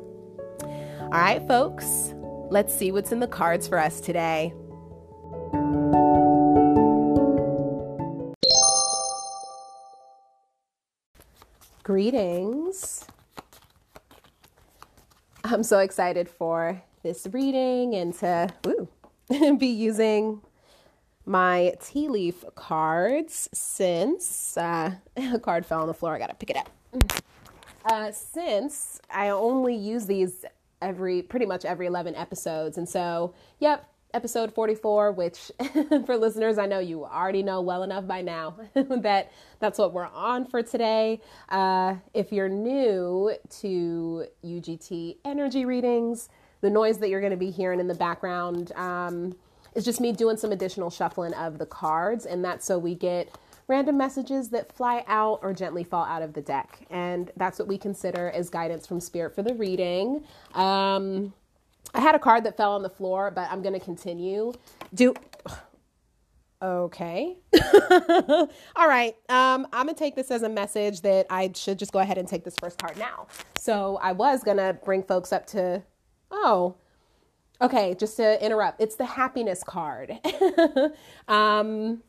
All 0.99 1.09
right, 1.09 1.45
folks, 1.47 2.13
let's 2.49 2.77
see 2.77 2.91
what's 2.91 3.13
in 3.13 3.21
the 3.21 3.27
cards 3.27 3.65
for 3.65 3.79
us 3.79 4.01
today. 4.01 4.53
Greetings. 11.83 13.05
I'm 15.43 15.61
so 15.61 15.79
excited 15.79 16.27
for 16.27 16.81
this 17.03 17.27
reading 17.31 17.93
and 17.93 18.13
to 18.15 18.51
ooh, 18.65 18.87
be 19.57 19.67
using 19.67 20.41
my 21.25 21.73
tea 21.81 22.07
leaf 22.07 22.43
cards 22.55 23.47
since 23.53 24.57
uh, 24.57 24.95
a 25.17 25.39
card 25.39 25.65
fell 25.65 25.81
on 25.81 25.87
the 25.87 25.93
floor. 25.93 26.15
I 26.15 26.19
gotta 26.19 26.33
pick 26.33 26.49
it 26.49 26.57
up. 26.57 26.69
Uh, 27.85 28.11
since 28.11 28.99
I 29.11 29.29
only 29.29 29.75
use 29.75 30.07
these 30.07 30.43
every 30.81 31.21
pretty 31.21 31.45
much 31.45 31.65
every 31.65 31.85
11 31.85 32.15
episodes, 32.15 32.79
and 32.79 32.89
so 32.89 33.35
yep, 33.59 33.87
episode 34.15 34.53
44, 34.53 35.11
which 35.11 35.51
for 36.05 36.15
listeners, 36.15 36.57
I 36.57 36.65
know 36.65 36.79
you 36.79 37.03
already 37.03 37.43
know 37.43 37.61
well 37.61 37.83
enough 37.83 38.07
by 38.07 38.21
now 38.21 38.55
that 38.73 39.31
that's 39.59 39.77
what 39.77 39.91
we're 39.91 40.07
on 40.07 40.45
for 40.45 40.63
today. 40.63 41.19
Uh, 41.49 41.95
if 42.13 42.31
you're 42.31 42.49
new 42.49 43.35
to 43.59 44.25
UGT 44.43 45.17
energy 45.25 45.65
readings, 45.65 46.29
the 46.61 46.69
noise 46.69 46.97
that 46.99 47.09
you're 47.09 47.19
going 47.19 47.31
to 47.31 47.37
be 47.37 47.51
hearing 47.51 47.81
in 47.81 47.89
the 47.89 47.93
background 47.93 48.71
um, 48.77 49.35
is 49.75 49.83
just 49.83 49.99
me 49.99 50.13
doing 50.13 50.37
some 50.37 50.53
additional 50.53 50.89
shuffling 50.89 51.33
of 51.33 51.57
the 51.57 51.65
cards, 51.65 52.25
and 52.25 52.43
that's 52.43 52.65
so 52.65 52.79
we 52.79 52.95
get 52.95 53.37
random 53.67 53.97
messages 53.97 54.49
that 54.49 54.71
fly 54.71 55.03
out 55.07 55.39
or 55.41 55.53
gently 55.53 55.83
fall 55.83 56.05
out 56.05 56.21
of 56.21 56.33
the 56.33 56.41
deck. 56.41 56.85
And 56.89 57.31
that's 57.35 57.59
what 57.59 57.67
we 57.67 57.77
consider 57.77 58.29
as 58.29 58.49
guidance 58.49 58.87
from 58.87 59.01
spirit 59.01 59.35
for 59.35 59.43
the 59.43 59.55
reading. 59.55 60.23
Um, 60.53 61.33
I 61.95 62.01
had 62.01 62.13
a 62.13 62.19
card 62.19 62.43
that 62.43 62.57
fell 62.57 62.73
on 62.73 62.83
the 62.83 62.89
floor, 62.89 63.31
but 63.31 63.49
I'm 63.49 63.61
going 63.61 63.73
to 63.73 63.79
continue. 63.79 64.51
Do 64.93 65.13
okay. 66.61 67.37
All 68.75 68.87
right. 68.87 69.15
Um, 69.29 69.67
I'm 69.71 69.85
gonna 69.85 69.93
take 69.93 70.15
this 70.15 70.31
as 70.31 70.43
a 70.43 70.49
message 70.49 71.01
that 71.01 71.27
I 71.29 71.51
should 71.55 71.79
just 71.79 71.91
go 71.91 71.99
ahead 71.99 72.17
and 72.17 72.27
take 72.27 72.43
this 72.43 72.55
first 72.59 72.79
card 72.79 72.97
now. 72.97 73.27
So 73.57 73.97
I 74.01 74.11
was 74.11 74.43
gonna 74.43 74.73
bring 74.73 75.03
folks 75.03 75.31
up 75.31 75.45
to 75.47 75.83
oh. 76.31 76.75
Okay, 77.61 77.95
just 77.97 78.17
to 78.17 78.43
interrupt, 78.43 78.81
it's 78.81 78.97
the 78.97 79.05
happiness 79.05 79.63
card 79.63 80.19
um, 81.29 82.03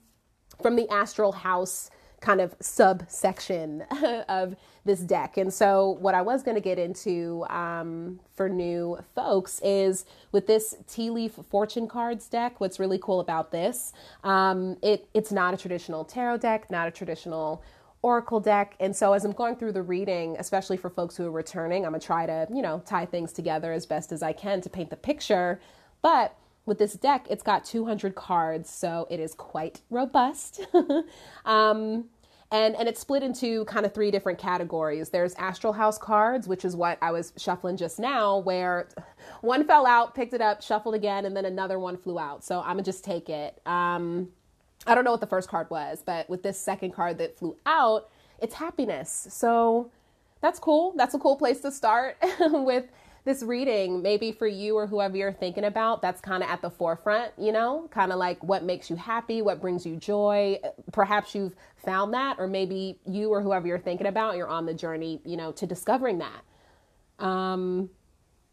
from 0.61 0.75
the 0.75 0.89
astral 0.91 1.31
house 1.31 1.89
kind 2.21 2.41
of 2.41 2.55
subsection 2.61 3.83
of 4.29 4.57
this 4.85 5.01
deck. 5.01 5.37
And 5.37 5.53
so, 5.53 5.99
what 6.01 6.15
I 6.15 6.23
was 6.23 6.43
going 6.43 6.55
to 6.55 6.61
get 6.61 6.79
into 6.79 7.45
um, 7.51 8.21
for 8.35 8.49
new 8.49 8.99
folks 9.15 9.61
is 9.63 10.07
with 10.33 10.47
this 10.47 10.77
Tea 10.89 11.11
Leaf 11.11 11.33
Fortune 11.51 11.89
Cards 11.89 12.29
deck. 12.29 12.61
What's 12.61 12.79
really 12.79 12.99
cool 12.99 13.21
about 13.21 13.51
this, 13.51 13.93
um, 14.25 14.77
it 14.83 15.09
it's 15.13 15.33
not 15.33 15.55
a 15.55 15.57
traditional 15.57 16.05
tarot 16.05 16.39
deck, 16.39 16.71
not 16.71 16.89
a 16.89 16.91
traditional 16.91 17.63
oracle 18.03 18.41
deck. 18.41 18.77
And 18.79 18.95
so, 18.95 19.13
as 19.13 19.25
I'm 19.25 19.33
going 19.33 19.57
through 19.57 19.73
the 19.73 19.83
reading, 19.83 20.37
especially 20.39 20.77
for 20.77 20.89
folks 20.89 21.17
who 21.17 21.27
are 21.27 21.31
returning, 21.31 21.85
I'm 21.85 21.93
gonna 21.93 22.01
try 22.01 22.27
to 22.27 22.47
you 22.53 22.63
know 22.63 22.83
tie 22.87 23.07
things 23.07 23.33
together 23.33 23.73
as 23.73 23.85
best 23.87 24.13
as 24.13 24.23
I 24.23 24.33
can 24.33 24.61
to 24.63 24.71
paint 24.71 24.91
the 24.91 24.97
picture. 24.97 25.61
But 26.03 26.37
with 26.67 26.79
this 26.79 26.95
deck, 26.95 27.27
it's 27.31 27.43
got 27.43 27.65
200 27.65 28.15
cards, 28.15 28.69
so 28.69 29.07
it 29.09 29.21
is 29.21 29.35
quite 29.35 29.81
robust. 29.89 30.67
um, 31.45 32.07
and 32.53 32.77
and 32.77 32.89
it's 32.89 33.01
split 33.01 33.23
into 33.23 33.65
kind 33.65 33.85
of 33.85 33.93
three 33.93 34.11
different 34.11 34.39
categories. 34.39 35.09
There's 35.09 35.35
Astral 35.35 35.73
House 35.73 35.99
cards, 35.99 36.47
which 36.47 36.65
is 36.65 36.77
what 36.77 36.99
I 37.03 37.11
was 37.11 37.33
shuffling 37.37 37.77
just 37.77 37.99
now, 37.99 38.39
where 38.39 38.89
one 39.41 39.67
fell 39.67 39.87
out, 39.87 40.15
picked 40.15 40.33
it 40.33 40.41
up, 40.41 40.63
shuffled 40.63 40.95
again, 40.95 41.25
and 41.25 41.37
then 41.37 41.45
another 41.45 41.79
one 41.79 41.97
flew 41.97 42.19
out. 42.19 42.45
So 42.45 42.61
I'm 42.61 42.75
gonna 42.75 42.83
just 42.83 43.05
take 43.05 43.29
it. 43.29 43.61
Um, 43.67 44.29
I 44.87 44.95
don't 44.95 45.05
know 45.05 45.11
what 45.11 45.21
the 45.21 45.27
first 45.27 45.49
card 45.49 45.69
was, 45.71 46.03
but 46.05 46.29
with 46.29 46.43
this 46.43 46.59
second 46.59 46.93
card 46.93 47.19
that 47.19 47.37
flew 47.37 47.57
out, 47.67 48.09
it's 48.41 48.55
happiness. 48.55 49.27
So 49.31 49.91
that's 50.41 50.59
cool. 50.61 50.93
That's 50.97 51.15
a 51.15 51.19
cool 51.19 51.37
place 51.37 51.61
to 51.61 51.73
start 51.73 52.17
with 52.41 52.85
this 53.27 53.43
reading, 53.43 54.03
maybe 54.03 54.31
for 54.31 54.47
you 54.47 54.77
or 54.77 54.87
whoever 54.87 55.17
you're 55.17 55.33
thinking 55.33 55.65
about, 55.65 56.01
that's 56.01 56.21
kind 56.21 56.45
of 56.45 56.49
at 56.49 56.63
the 56.63 56.71
forefront, 56.71 57.33
you 57.37 57.51
know, 57.51 57.89
kind 57.91 58.13
of 58.13 58.19
like 58.19 58.43
what 58.43 58.63
makes 58.63 58.89
you 58.89 58.95
happy, 58.95 59.43
what 59.43 59.61
brings 59.61 59.85
you 59.85 59.97
joy. 59.97 60.57
Perhaps 60.93 61.35
you've 61.35 61.57
found 61.77 62.15
that, 62.15 62.37
or 62.39 62.47
maybe 62.47 63.01
you 63.05 63.31
or 63.31 63.43
whoever 63.43 63.67
you're 63.67 63.81
thinking 63.81 64.07
about, 64.07 64.37
you're 64.37 64.49
on 64.49 64.65
the 64.65 64.73
journey, 64.73 65.21
you 65.25 65.37
know, 65.37 65.51
to 65.53 65.67
discovering 65.67 66.21
that. 66.21 67.25
Um, 67.25 67.91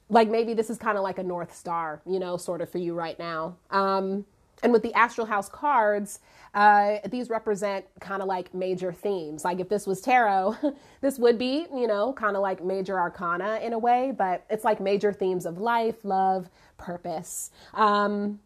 like 0.10 0.28
maybe 0.28 0.56
this 0.56 0.72
is 0.72 0.78
kind 0.78 0.98
of 0.98 1.04
like 1.04 1.20
a 1.20 1.24
North 1.24 1.56
Star, 1.56 2.02
you 2.08 2.20
know, 2.20 2.36
sort 2.36 2.60
of 2.60 2.70
for 2.72 2.80
you 2.80 2.96
right 2.96 3.18
now. 3.20 3.58
Um, 3.70 4.26
and 4.64 4.72
with 4.72 4.82
the 4.82 4.94
Astral 4.94 5.28
House 5.28 5.50
cards, 5.50 6.20
uh, 6.54 6.98
these 7.10 7.30
represent 7.30 7.86
kind 8.00 8.22
of 8.22 8.28
like 8.28 8.54
major 8.54 8.94
themes. 8.94 9.44
Like 9.44 9.60
if 9.60 9.70
this 9.70 9.86
was 9.86 10.00
tarot, 10.02 10.56
this 11.02 11.20
would 11.20 11.38
be, 11.38 11.68
you 11.76 11.86
know, 11.86 12.14
kind 12.14 12.36
of 12.36 12.42
like 12.42 12.64
major 12.64 12.98
arcana 12.98 13.60
in 13.62 13.74
a 13.74 13.80
way, 13.80 14.14
but 14.18 14.46
it's 14.50 14.64
like 14.64 14.80
major 14.80 15.12
themes 15.12 15.46
of 15.46 15.58
life, 15.58 16.04
love, 16.04 16.50
purpose. 16.78 17.52
Um, 17.74 18.40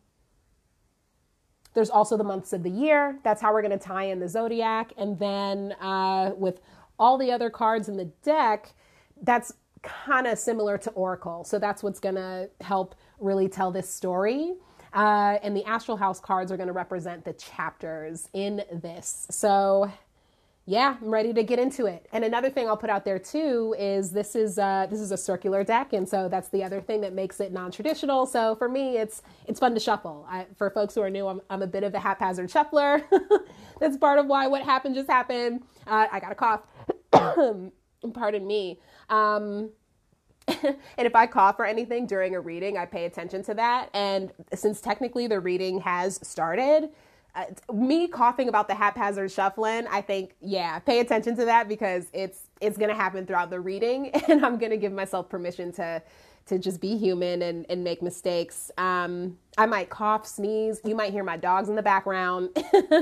there's 1.76 1.92
also 1.92 2.18
the 2.18 2.24
months 2.24 2.54
of 2.54 2.64
the 2.64 2.72
year. 2.72 3.20
That's 3.24 3.40
how 3.40 3.54
we're 3.54 3.62
going 3.62 3.78
to 3.78 3.86
tie 3.86 4.06
in 4.06 4.20
the 4.20 4.28
zodiac. 4.28 4.94
And 4.98 5.20
then 5.20 5.74
uh, 5.74 6.32
with 6.36 6.60
all 6.98 7.20
the 7.20 7.32
other 7.32 7.52
cards 7.52 7.88
in 7.88 7.98
the 7.98 8.06
deck, 8.24 8.74
that's 9.22 9.54
kind 9.84 10.26
of 10.26 10.40
similar 10.40 10.80
to 10.80 10.90
Oracle. 10.92 11.44
So 11.44 11.60
that's 11.60 11.84
what's 11.84 12.00
going 12.00 12.16
to 12.16 12.50
help 12.62 12.96
really 13.20 13.48
tell 13.48 13.70
this 13.70 13.88
story. 13.88 14.56
Uh, 14.98 15.38
and 15.44 15.56
the 15.56 15.64
Astral 15.64 15.96
House 15.96 16.20
cards 16.20 16.52
are 16.52 16.58
going 16.58 16.68
to 16.68 16.74
represent 16.74 17.24
the 17.24 17.34
chapters 17.34 18.30
in 18.34 18.64
this. 18.72 19.28
So, 19.30 19.92
yeah, 20.66 20.98
I'm 21.00 21.10
ready 21.12 21.34
to 21.34 21.44
get 21.44 21.60
into 21.60 21.86
it. 21.86 22.08
And 22.12 22.26
another 22.26 22.50
thing 22.50 22.68
I'll 22.68 22.78
put 22.78 22.90
out 22.90 23.06
there 23.06 23.20
too 23.20 23.76
is 23.78 24.10
this 24.10 24.36
is 24.36 24.58
uh, 24.58 24.88
this 24.90 25.00
is 25.00 25.12
a 25.12 25.18
circular 25.18 25.64
deck, 25.64 25.94
and 25.94 26.10
so 26.10 26.28
that's 26.28 26.50
the 26.50 26.64
other 26.64 26.82
thing 26.82 27.02
that 27.02 27.14
makes 27.14 27.40
it 27.40 27.54
non-traditional. 27.54 28.26
So 28.26 28.56
for 28.56 28.68
me, 28.68 28.98
it's 28.98 29.22
it's 29.46 29.60
fun 29.60 29.76
to 29.76 29.80
shuffle. 29.80 30.26
I, 30.28 30.48
for 30.56 30.72
folks 30.72 30.96
who 30.96 31.04
are 31.04 31.12
new, 31.12 31.28
I'm, 31.28 31.42
I'm 31.52 31.62
a 31.62 31.68
bit 31.68 31.84
of 31.84 31.94
a 31.94 32.00
haphazard 32.00 32.50
shuffler. 32.50 33.04
that's 33.80 33.98
part 33.98 34.18
of 34.18 34.26
why 34.26 34.48
what 34.48 34.64
happened 34.64 34.96
just 34.96 35.12
happened. 35.12 35.62
Uh, 35.86 36.08
I 36.12 36.20
got 36.20 36.32
a 36.32 36.36
cough. 36.36 36.62
Pardon 38.14 38.48
me. 38.48 38.80
Um, 39.10 39.70
and 40.64 40.78
if 40.98 41.16
I 41.16 41.28
cough 41.28 41.60
or 41.60 41.66
anything 41.66 42.06
during 42.06 42.36
a 42.36 42.40
reading, 42.40 42.78
I 42.78 42.86
pay 42.86 43.06
attention 43.06 43.44
to 43.44 43.54
that. 43.56 43.90
And 43.94 44.32
since 44.54 44.82
technically 44.82 45.28
the 45.28 45.40
reading 45.40 45.82
has 45.82 46.20
started, 46.28 46.90
uh, 47.36 47.46
me 47.74 48.08
coughing 48.08 48.50
about 48.50 48.68
the 48.68 48.74
haphazard 48.74 49.32
shuffling, 49.32 49.86
I 49.88 50.02
think, 50.02 50.36
yeah, 50.42 50.80
pay 50.80 51.00
attention 51.00 51.36
to 51.38 51.46
that 51.46 51.68
because 51.68 52.08
it's 52.14 52.42
it's 52.60 52.78
going 52.78 52.90
to 52.90 52.96
happen 52.96 53.28
throughout 53.28 53.52
the 53.52 53.60
reading, 53.60 54.10
and 54.28 54.44
I'm 54.44 54.58
going 54.58 54.72
to 54.72 54.78
give 54.78 54.92
myself 54.92 55.30
permission 55.30 55.72
to 55.74 56.02
to 56.48 56.58
just 56.58 56.80
be 56.80 56.98
human 56.98 57.42
and, 57.42 57.66
and 57.70 57.84
make 57.84 58.02
mistakes. 58.02 58.72
Um, 58.78 59.38
I 59.58 59.66
might 59.66 59.90
cough, 59.90 60.26
sneeze. 60.26 60.80
You 60.86 60.96
might 60.96 61.12
hear 61.12 61.24
my 61.24 61.38
dogs 61.38 61.70
in 61.70 61.76
the 61.76 61.84
background. 61.84 62.58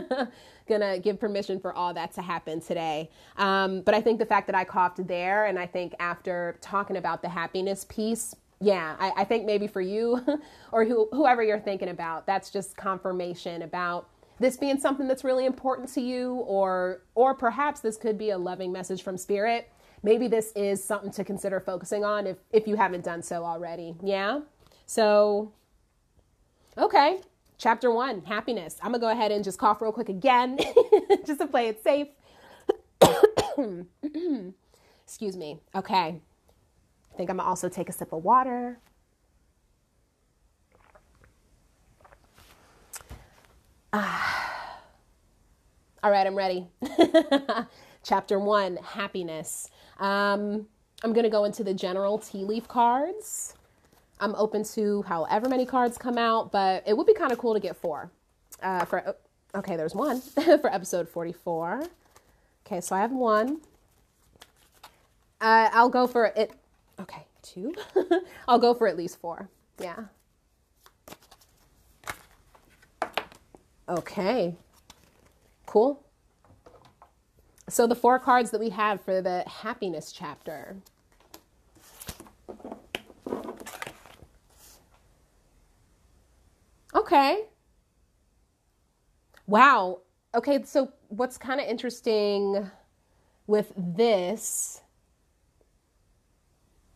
gonna 0.68 1.00
give 1.00 1.20
permission 1.20 1.60
for 1.60 1.74
all 1.74 1.94
that 1.94 2.14
to 2.14 2.22
happen 2.22 2.62
today. 2.62 3.10
Um, 3.38 3.82
but 3.82 3.94
I 3.94 4.02
think 4.02 4.20
the 4.20 4.26
fact 4.26 4.48
that 4.48 4.56
I 4.56 4.64
coughed 4.64 5.06
there, 5.08 5.46
and 5.46 5.60
I 5.60 5.68
think 5.68 5.94
after 6.00 6.58
talking 6.62 6.98
about 6.98 7.22
the 7.22 7.30
happiness 7.30 7.86
piece, 7.88 8.36
yeah, 8.60 8.96
I, 9.00 9.12
I 9.18 9.24
think 9.26 9.46
maybe 9.46 9.68
for 9.68 9.82
you 9.82 10.22
or 10.72 10.86
who, 10.86 11.08
whoever 11.12 11.44
you're 11.44 11.60
thinking 11.60 11.90
about, 11.90 12.26
that's 12.26 12.50
just 12.50 12.78
confirmation 12.78 13.62
about 13.62 14.10
this 14.40 14.58
being 14.58 14.80
something 14.80 15.08
that's 15.08 15.24
really 15.24 15.46
important 15.46 15.90
to 15.94 16.02
you, 16.02 16.34
or 16.48 17.02
or 17.16 17.34
perhaps 17.34 17.80
this 17.80 17.98
could 17.98 18.18
be 18.18 18.32
a 18.32 18.38
loving 18.38 18.72
message 18.72 19.02
from 19.02 19.18
spirit. 19.18 19.72
Maybe 20.04 20.28
this 20.28 20.52
is 20.56 20.84
something 20.84 21.12
to 21.12 21.24
consider 21.24 21.60
focusing 21.60 22.04
on 22.04 22.28
if 22.28 22.38
if 22.52 22.68
you 22.68 22.76
haven't 22.76 23.06
done 23.06 23.22
so 23.22 23.46
already. 23.46 23.96
Yeah. 24.04 24.42
So, 24.86 25.54
okay, 26.78 27.22
Chapter 27.58 27.90
one, 27.92 28.24
happiness. 28.24 28.78
I'm 28.82 28.92
gonna 28.92 29.00
go 29.00 29.10
ahead 29.10 29.32
and 29.32 29.44
just 29.44 29.58
cough 29.58 29.82
real 29.82 29.92
quick 29.92 30.10
again, 30.10 30.58
just 31.26 31.40
to 31.40 31.48
play 31.48 31.68
it 31.70 31.82
safe. 31.84 32.08
Excuse 35.06 35.38
me. 35.38 35.60
Okay. 35.74 36.22
I 37.14 37.18
think 37.18 37.30
I'm 37.30 37.38
gonna 37.38 37.48
also 37.48 37.70
take 37.70 37.88
a 37.88 37.94
sip 37.94 38.12
of 38.12 38.24
water. 38.24 38.80
Ah. 43.94 44.82
All 46.04 46.12
right, 46.12 46.28
I'm 46.28 46.36
ready. 46.36 46.68
Chapter 48.04 48.38
one 48.38 48.78
happiness. 48.78 49.70
Um, 50.00 50.68
I'm 51.04 51.14
to 51.24 51.30
go 51.30 51.46
into 51.46 51.64
the 51.64 51.74
general 51.74 52.20
tea 52.20 52.44
leaf 52.44 52.68
cards. 52.68 53.55
I'm 54.20 54.36
open 54.36 54.64
to 54.76 55.02
however 55.04 55.50
many 55.50 55.66
cards 55.66 55.98
come 55.98 56.18
out, 56.18 56.52
but 56.52 56.84
it 56.88 56.96
would 56.96 57.08
be 57.08 57.14
kind 57.14 57.32
of 57.32 57.38
cool 57.38 57.54
to 57.54 57.60
get 57.60 57.76
four. 57.76 58.12
Uh, 58.62 58.86
for 58.86 59.04
oh, 59.06 59.60
okay, 59.60 59.76
there's 59.76 59.96
one 59.96 60.22
for 60.22 60.74
episode 60.74 61.10
44. 61.10 61.84
Okay, 62.66 62.82
so 62.82 62.96
I 62.96 63.02
have 63.02 63.12
one. 63.12 63.62
Uh, 65.42 65.70
I'll 65.74 65.90
go 65.90 66.08
for 66.08 66.26
it. 66.26 66.52
Okay, 67.00 67.26
two. 67.42 67.74
I'll 68.48 68.60
go 68.60 68.74
for 68.74 68.88
at 68.88 68.98
least 68.98 69.20
four. 69.20 69.50
Yeah. 69.80 70.06
Okay. 73.88 74.56
Cool. 75.66 76.02
So 77.68 77.86
the 77.88 77.96
four 77.96 78.20
cards 78.20 78.52
that 78.52 78.60
we 78.60 78.70
have 78.70 79.02
for 79.02 79.22
the 79.22 79.44
happiness 79.48 80.12
chapter. 80.12 80.78
Okay. 86.96 87.46
Wow. 89.48 90.02
Okay, 90.34 90.64
so 90.64 90.92
what's 91.10 91.38
kind 91.38 91.60
of 91.60 91.68
interesting 91.68 92.70
with 93.48 93.72
this 93.78 94.82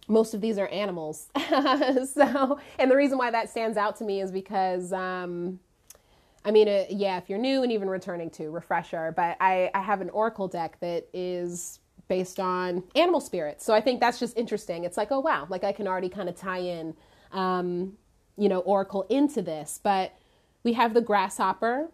most 0.10 0.34
of 0.34 0.42
these 0.42 0.58
are 0.58 0.68
animals. 0.70 1.28
so, 1.38 2.60
and 2.80 2.92
the 2.92 2.96
reason 2.96 3.18
why 3.18 3.30
that 3.30 3.50
stands 3.50 3.78
out 3.78 3.96
to 3.98 4.04
me 4.04 4.22
is 4.22 4.32
because, 4.32 4.92
um, 4.92 5.60
I 6.44 6.52
mean, 6.52 6.68
uh, 6.68 6.86
yeah, 6.90 7.18
if 7.20 7.30
you're 7.30 7.38
new 7.38 7.62
and 7.62 7.72
even 7.72 7.88
returning 7.88 8.32
to, 8.32 8.50
refresher, 8.50 9.14
but 9.16 9.38
I, 9.40 9.70
I 9.76 9.82
have 9.82 10.02
an 10.02 10.10
oracle 10.10 10.48
deck 10.48 10.78
that 10.80 11.08
is 11.14 11.80
based 12.08 12.40
on 12.40 12.84
animal 12.96 13.22
spirits. 13.22 13.64
So 13.64 13.74
I 13.76 13.82
think 13.82 14.00
that's 14.00 14.20
just 14.20 14.36
interesting. 14.36 14.84
It's 14.84 14.98
like, 14.98 15.12
oh, 15.12 15.20
wow, 15.20 15.46
like 15.48 15.64
I 15.64 15.72
can 15.72 15.88
already 15.88 16.10
kind 16.10 16.28
of 16.28 16.36
tie 16.36 16.58
in, 16.58 16.96
um, 17.32 17.94
you 18.40 18.50
know, 18.50 18.60
oracle 18.60 19.06
into 19.10 19.42
this. 19.42 19.80
But 19.84 20.14
we 20.64 20.74
have 20.74 20.94
the 20.94 21.02
grasshopper. 21.02 21.90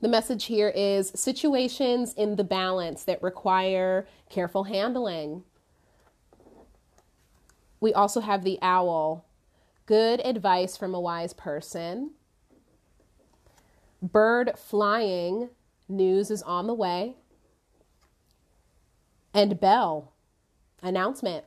The 0.00 0.08
message 0.08 0.44
here 0.44 0.68
is 0.68 1.12
situations 1.14 2.14
in 2.14 2.36
the 2.36 2.44
balance 2.44 3.04
that 3.04 3.22
require 3.22 4.06
careful 4.30 4.64
handling. 4.64 5.42
We 7.80 7.92
also 7.92 8.20
have 8.20 8.44
the 8.44 8.58
owl. 8.62 9.26
Good 9.86 10.20
advice 10.24 10.76
from 10.76 10.94
a 10.94 11.00
wise 11.00 11.32
person. 11.32 12.12
Bird 14.02 14.52
flying. 14.56 15.50
News 15.88 16.30
is 16.30 16.42
on 16.42 16.66
the 16.66 16.74
way. 16.74 17.16
And 19.34 19.60
bell. 19.60 20.12
Announcement. 20.82 21.44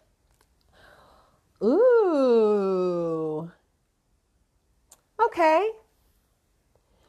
Ooh. 1.63 3.51
Okay. 5.23 5.69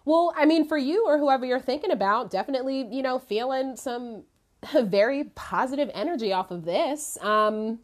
Well, 0.05 0.33
I 0.37 0.47
mean, 0.47 0.67
for 0.67 0.79
you 0.79 1.05
or 1.07 1.19
whoever 1.19 1.45
you're 1.45 1.61
thinking 1.61 1.91
about, 1.91 2.31
definitely, 2.31 2.89
you 2.91 3.03
know, 3.03 3.19
feeling 3.19 3.77
some 3.77 4.25
very 4.73 5.25
positive 5.25 5.91
energy 5.95 6.33
off 6.33 6.51
of 6.51 6.65
this. 6.65 7.19
Um, 7.21 7.81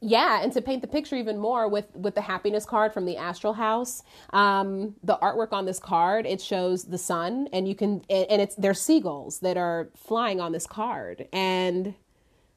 yeah 0.00 0.42
and 0.42 0.52
to 0.52 0.60
paint 0.60 0.82
the 0.82 0.88
picture 0.88 1.16
even 1.16 1.38
more 1.38 1.68
with 1.68 1.94
with 1.94 2.14
the 2.14 2.20
happiness 2.20 2.64
card 2.64 2.92
from 2.92 3.06
the 3.06 3.16
astral 3.16 3.52
house 3.54 4.02
um, 4.32 4.94
the 5.02 5.16
artwork 5.18 5.52
on 5.52 5.64
this 5.64 5.78
card 5.78 6.26
it 6.26 6.40
shows 6.40 6.84
the 6.84 6.98
sun 6.98 7.48
and 7.52 7.66
you 7.68 7.74
can 7.74 8.02
and 8.10 8.40
it's 8.42 8.54
there's 8.56 8.80
seagulls 8.80 9.40
that 9.40 9.56
are 9.56 9.90
flying 9.96 10.40
on 10.40 10.52
this 10.52 10.66
card 10.66 11.28
and 11.32 11.94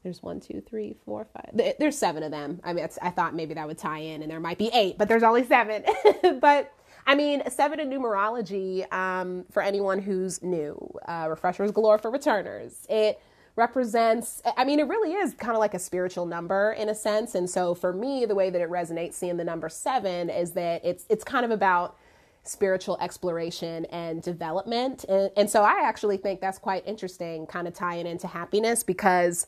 there's 0.04 0.24
one 0.24 0.40
two 0.40 0.62
three 0.62 0.96
four 1.06 1.28
five 1.34 1.76
there's 1.80 1.98
seven 1.98 2.24
of 2.24 2.32
them 2.32 2.60
i 2.64 2.74
mean 2.74 2.88
i 3.02 3.10
thought 3.10 3.36
maybe 3.36 3.54
that 3.54 3.68
would 3.68 3.78
tie 3.78 4.00
in 4.00 4.22
and 4.22 4.32
there 4.32 4.40
might 4.40 4.58
be 4.58 4.70
eight 4.74 4.98
but 4.98 5.08
there's 5.08 5.24
only 5.24 5.44
seven 5.44 5.84
but 6.40 6.74
I 7.08 7.16
mean, 7.16 7.42
seven 7.50 7.80
in 7.80 7.90
numerology 7.90 8.92
um, 8.94 9.46
for 9.50 9.64
anyone 9.64 9.98
who's 9.98 10.44
new. 10.44 10.78
Uh, 11.08 11.26
refreshers 11.28 11.72
galore 11.72 11.98
for 11.98 12.12
returners. 12.12 12.86
It 12.88 13.20
represents 13.60 14.42
i 14.58 14.64
mean 14.64 14.80
it 14.80 14.88
really 14.88 15.12
is 15.12 15.34
kind 15.34 15.52
of 15.54 15.60
like 15.60 15.74
a 15.74 15.80
spiritual 15.80 16.26
number 16.26 16.72
in 16.80 16.88
a 16.88 16.96
sense 16.96 17.36
and 17.36 17.50
so 17.50 17.76
for 17.76 17.92
me 17.92 18.26
the 18.26 18.34
way 18.34 18.50
that 18.50 18.62
it 18.62 18.70
resonates 18.70 19.16
seeing 19.16 19.36
the 19.36 19.44
number 19.44 19.68
7 19.68 20.30
is 20.30 20.52
that 20.52 20.84
it's 20.86 21.06
it's 21.10 21.26
kind 21.26 21.44
of 21.44 21.52
about 21.52 21.98
spiritual 22.44 22.98
exploration 23.02 23.84
and 23.86 24.24
development 24.24 25.04
and, 25.10 25.30
and 25.36 25.50
so 25.50 25.62
i 25.62 25.82
actually 25.84 26.16
think 26.16 26.40
that's 26.40 26.58
quite 26.58 26.88
interesting 26.88 27.46
kind 27.46 27.68
of 27.68 27.74
tying 27.74 28.08
into 28.08 28.28
happiness 28.28 28.82
because 28.82 29.46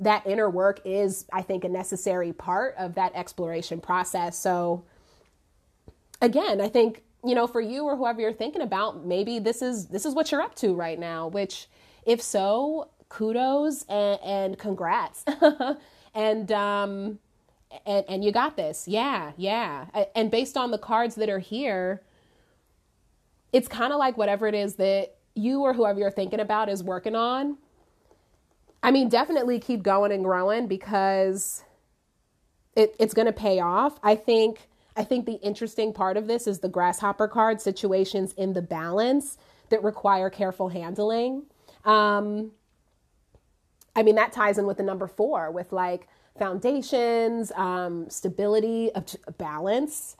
that 0.00 0.26
inner 0.26 0.48
work 0.48 0.80
is 0.84 1.26
i 1.32 1.42
think 1.42 1.64
a 1.64 1.68
necessary 1.68 2.32
part 2.32 2.74
of 2.78 2.94
that 2.94 3.12
exploration 3.14 3.80
process 3.80 4.38
so 4.38 4.84
again 6.20 6.60
i 6.60 6.68
think 6.68 7.02
you 7.24 7.34
know 7.34 7.46
for 7.46 7.60
you 7.60 7.84
or 7.84 7.96
whoever 7.96 8.20
you're 8.20 8.32
thinking 8.32 8.62
about 8.62 9.04
maybe 9.04 9.38
this 9.38 9.62
is 9.62 9.88
this 9.88 10.06
is 10.06 10.14
what 10.14 10.30
you're 10.30 10.42
up 10.42 10.54
to 10.54 10.74
right 10.74 10.98
now 10.98 11.26
which 11.26 11.68
if 12.06 12.22
so 12.22 12.88
kudos 13.08 13.84
and, 13.84 14.20
and 14.22 14.58
congrats. 14.58 15.24
and 16.14 16.50
um 16.52 17.18
and 17.86 18.04
and 18.08 18.24
you 18.24 18.32
got 18.32 18.56
this. 18.56 18.88
Yeah, 18.88 19.32
yeah. 19.36 19.86
And 20.14 20.30
based 20.30 20.56
on 20.56 20.70
the 20.70 20.78
cards 20.78 21.14
that 21.16 21.28
are 21.28 21.38
here, 21.38 22.02
it's 23.52 23.68
kind 23.68 23.92
of 23.92 23.98
like 23.98 24.16
whatever 24.16 24.46
it 24.46 24.54
is 24.54 24.76
that 24.76 25.16
you 25.34 25.62
or 25.62 25.74
whoever 25.74 26.00
you're 26.00 26.10
thinking 26.10 26.40
about 26.40 26.68
is 26.68 26.82
working 26.82 27.14
on. 27.14 27.58
I 28.82 28.90
mean, 28.90 29.08
definitely 29.08 29.58
keep 29.58 29.82
going 29.82 30.12
and 30.12 30.24
growing 30.24 30.66
because 30.66 31.64
it, 32.76 32.94
it's 32.98 33.14
going 33.14 33.26
to 33.26 33.32
pay 33.32 33.60
off. 33.60 33.98
I 34.02 34.14
think 34.14 34.68
I 34.96 35.04
think 35.04 35.26
the 35.26 35.34
interesting 35.34 35.92
part 35.92 36.16
of 36.16 36.26
this 36.26 36.48
is 36.48 36.58
the 36.58 36.68
grasshopper 36.68 37.28
card 37.28 37.60
situations 37.60 38.32
in 38.32 38.52
the 38.52 38.62
balance 38.62 39.38
that 39.68 39.82
require 39.84 40.28
careful 40.28 40.70
handling. 40.70 41.44
Um, 41.84 42.50
I 43.94 44.02
mean, 44.02 44.16
that 44.16 44.32
ties 44.32 44.58
in 44.58 44.66
with 44.66 44.76
the 44.76 44.82
number 44.82 45.06
four 45.06 45.52
with 45.52 45.72
like 45.72 46.08
foundations, 46.36 47.52
um, 47.52 48.10
stability, 48.10 48.90
balance. 49.38 50.16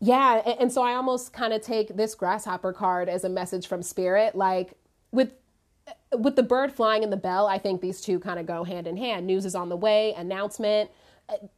Yeah, 0.00 0.42
and, 0.44 0.60
and 0.62 0.72
so 0.72 0.82
I 0.82 0.94
almost 0.94 1.32
kind 1.32 1.52
of 1.52 1.62
take 1.62 1.96
this 1.96 2.16
grasshopper 2.16 2.72
card 2.72 3.08
as 3.08 3.22
a 3.22 3.28
message 3.28 3.68
from 3.68 3.82
spirit. 3.82 4.34
Like 4.34 4.74
with 5.12 5.32
with 6.16 6.36
the 6.36 6.42
bird 6.42 6.72
flying 6.72 7.02
and 7.02 7.12
the 7.12 7.16
bell, 7.16 7.46
I 7.46 7.58
think 7.58 7.80
these 7.80 8.00
two 8.00 8.18
kind 8.18 8.38
of 8.38 8.46
go 8.46 8.64
hand 8.64 8.86
in 8.86 8.96
hand. 8.96 9.26
News 9.26 9.44
is 9.44 9.54
on 9.54 9.68
the 9.68 9.76
way, 9.76 10.14
announcement. 10.14 10.90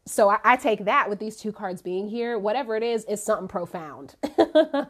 So 0.07 0.29
I, 0.29 0.39
I 0.45 0.57
take 0.57 0.85
that 0.85 1.09
with 1.09 1.19
these 1.19 1.37
two 1.37 1.53
cards 1.53 1.83
being 1.83 2.09
here. 2.09 2.39
Whatever 2.39 2.77
it 2.77 2.83
is, 2.83 3.05
is 3.05 3.23
something 3.23 3.49
profound. 3.49 4.15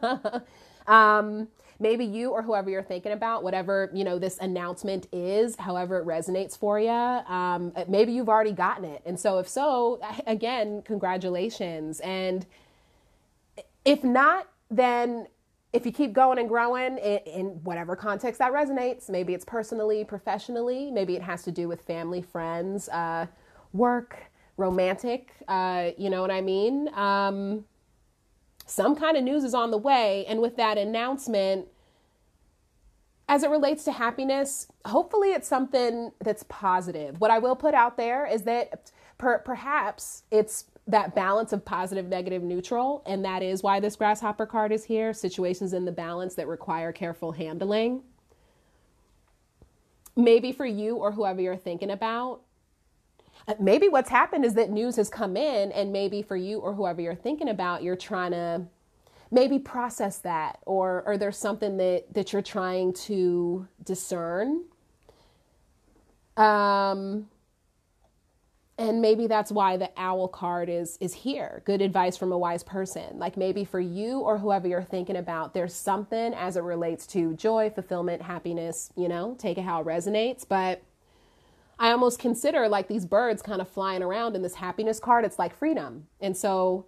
um, 0.87 1.47
maybe 1.79 2.05
you 2.05 2.31
or 2.31 2.41
whoever 2.41 2.69
you're 2.69 2.83
thinking 2.83 3.11
about, 3.11 3.43
whatever, 3.43 3.89
you 3.93 4.03
know, 4.03 4.19
this 4.19 4.37
announcement 4.39 5.07
is, 5.11 5.55
however 5.55 5.99
it 5.99 6.05
resonates 6.05 6.57
for 6.57 6.79
you, 6.79 6.89
um, 6.89 7.73
maybe 7.87 8.13
you've 8.13 8.29
already 8.29 8.51
gotten 8.51 8.85
it. 8.85 9.01
And 9.05 9.19
so 9.19 9.39
if 9.39 9.47
so, 9.47 9.99
again, 10.27 10.81
congratulations. 10.83 11.99
And 12.01 12.45
if 13.83 14.03
not, 14.03 14.47
then 14.69 15.27
if 15.75 15.85
you 15.85 15.91
keep 15.91 16.13
going 16.13 16.39
and 16.39 16.47
growing 16.47 16.97
in, 16.97 17.17
in, 17.25 17.45
whatever 17.63 17.97
context 17.97 18.39
that 18.39 18.53
resonates, 18.53 19.09
maybe 19.09 19.33
it's 19.33 19.43
personally, 19.43 20.05
professionally, 20.05 20.89
maybe 20.89 21.15
it 21.15 21.21
has 21.21 21.43
to 21.43 21.51
do 21.51 21.67
with 21.67 21.81
family, 21.81 22.21
friends, 22.21 22.87
uh, 22.89 23.27
work, 23.73 24.17
romantic, 24.55 25.33
uh, 25.49 25.91
you 25.97 26.09
know 26.09 26.21
what 26.21 26.31
I 26.31 26.39
mean? 26.39 26.87
Um, 26.93 27.65
some 28.65 28.95
kind 28.95 29.17
of 29.17 29.23
news 29.23 29.43
is 29.43 29.53
on 29.53 29.69
the 29.69 29.77
way. 29.77 30.25
And 30.27 30.39
with 30.39 30.55
that 30.55 30.77
announcement, 30.77 31.67
as 33.27 33.43
it 33.43 33.49
relates 33.49 33.83
to 33.83 33.91
happiness, 33.91 34.67
hopefully 34.85 35.33
it's 35.33 35.47
something 35.47 36.11
that's 36.23 36.43
positive. 36.47 37.19
What 37.19 37.31
I 37.31 37.39
will 37.39 37.55
put 37.55 37.73
out 37.73 37.97
there 37.97 38.25
is 38.25 38.43
that 38.43 38.91
per- 39.17 39.39
perhaps 39.39 40.23
it's 40.31 40.65
that 40.87 41.15
balance 41.15 41.51
of 41.51 41.65
positive, 41.65 42.07
negative, 42.07 42.43
neutral. 42.43 43.01
And 43.07 43.25
that 43.25 43.41
is 43.41 43.63
why 43.63 43.79
this 43.79 43.95
grasshopper 43.95 44.45
card 44.45 44.71
is 44.71 44.85
here 44.85 45.13
situations 45.13 45.73
in 45.73 45.85
the 45.85 45.91
balance 45.91 46.35
that 46.35 46.47
require 46.47 46.91
careful 46.91 47.31
handling. 47.31 48.03
Maybe 50.15 50.51
for 50.51 50.65
you 50.65 50.95
or 50.95 51.11
whoever 51.11 51.41
you're 51.41 51.57
thinking 51.57 51.91
about, 51.91 52.41
uh, 53.47 53.55
maybe 53.59 53.89
what's 53.89 54.09
happened 54.09 54.45
is 54.45 54.53
that 54.53 54.69
news 54.69 54.95
has 54.95 55.09
come 55.09 55.35
in, 55.35 55.71
and 55.71 55.91
maybe 55.91 56.21
for 56.21 56.37
you 56.37 56.59
or 56.59 56.73
whoever 56.73 57.01
you're 57.01 57.15
thinking 57.15 57.49
about, 57.49 57.83
you're 57.83 57.95
trying 57.95 58.31
to 58.31 58.65
maybe 59.31 59.59
process 59.59 60.19
that, 60.19 60.59
or 60.65 61.03
or 61.05 61.17
there's 61.17 61.37
something 61.37 61.77
that 61.77 62.13
that 62.13 62.31
you're 62.31 62.41
trying 62.41 62.93
to 62.93 63.67
discern. 63.83 64.63
Um, 66.37 67.27
and 68.77 69.01
maybe 69.01 69.27
that's 69.27 69.51
why 69.51 69.77
the 69.77 69.89
owl 69.95 70.27
card 70.27 70.67
is 70.67 70.97
is 70.99 71.13
here. 71.13 71.61
Good 71.65 71.81
advice 71.81 72.17
from 72.17 72.31
a 72.31 72.37
wise 72.37 72.63
person. 72.63 73.17
Like 73.17 73.37
maybe 73.37 73.63
for 73.63 73.79
you 73.79 74.19
or 74.19 74.37
whoever 74.37 74.67
you're 74.67 74.83
thinking 74.83 75.15
about 75.15 75.53
there's 75.53 75.73
something 75.73 76.33
as 76.33 76.57
it 76.57 76.63
relates 76.63 77.07
to 77.07 77.33
joy 77.35 77.69
fulfillment 77.69 78.21
happiness 78.21 78.91
you 78.97 79.07
know 79.07 79.35
take 79.39 79.57
it 79.57 79.61
how 79.61 79.81
it 79.81 79.87
resonates. 79.87 80.45
But 80.47 80.83
i 81.77 81.91
almost 81.91 82.19
consider 82.19 82.69
like 82.69 82.87
these 82.87 83.05
birds 83.05 83.41
kind 83.41 83.59
of 83.61 83.67
flying 83.67 84.01
around 84.01 84.35
in 84.35 84.41
this 84.41 84.55
happiness 84.55 84.99
card. 84.99 85.23
It's 85.23 85.39
like 85.39 85.55
freedom. 85.55 86.07
And 86.19 86.35
so 86.35 86.85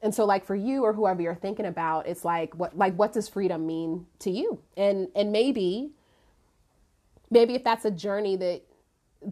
and 0.00 0.14
so 0.14 0.24
like 0.24 0.44
for 0.44 0.54
you 0.56 0.84
or 0.84 0.94
whoever 0.94 1.20
you're 1.20 1.34
thinking 1.34 1.66
about 1.66 2.06
it's 2.06 2.24
like 2.24 2.54
what 2.54 2.78
like 2.78 2.94
what 2.94 3.12
does 3.12 3.28
freedom 3.28 3.66
mean 3.66 4.06
to 4.20 4.30
you? 4.30 4.60
And 4.74 5.08
and 5.14 5.32
maybe 5.32 5.90
maybe 7.30 7.54
if 7.54 7.62
that's 7.62 7.84
a 7.84 7.90
journey 7.90 8.36
that 8.36 8.62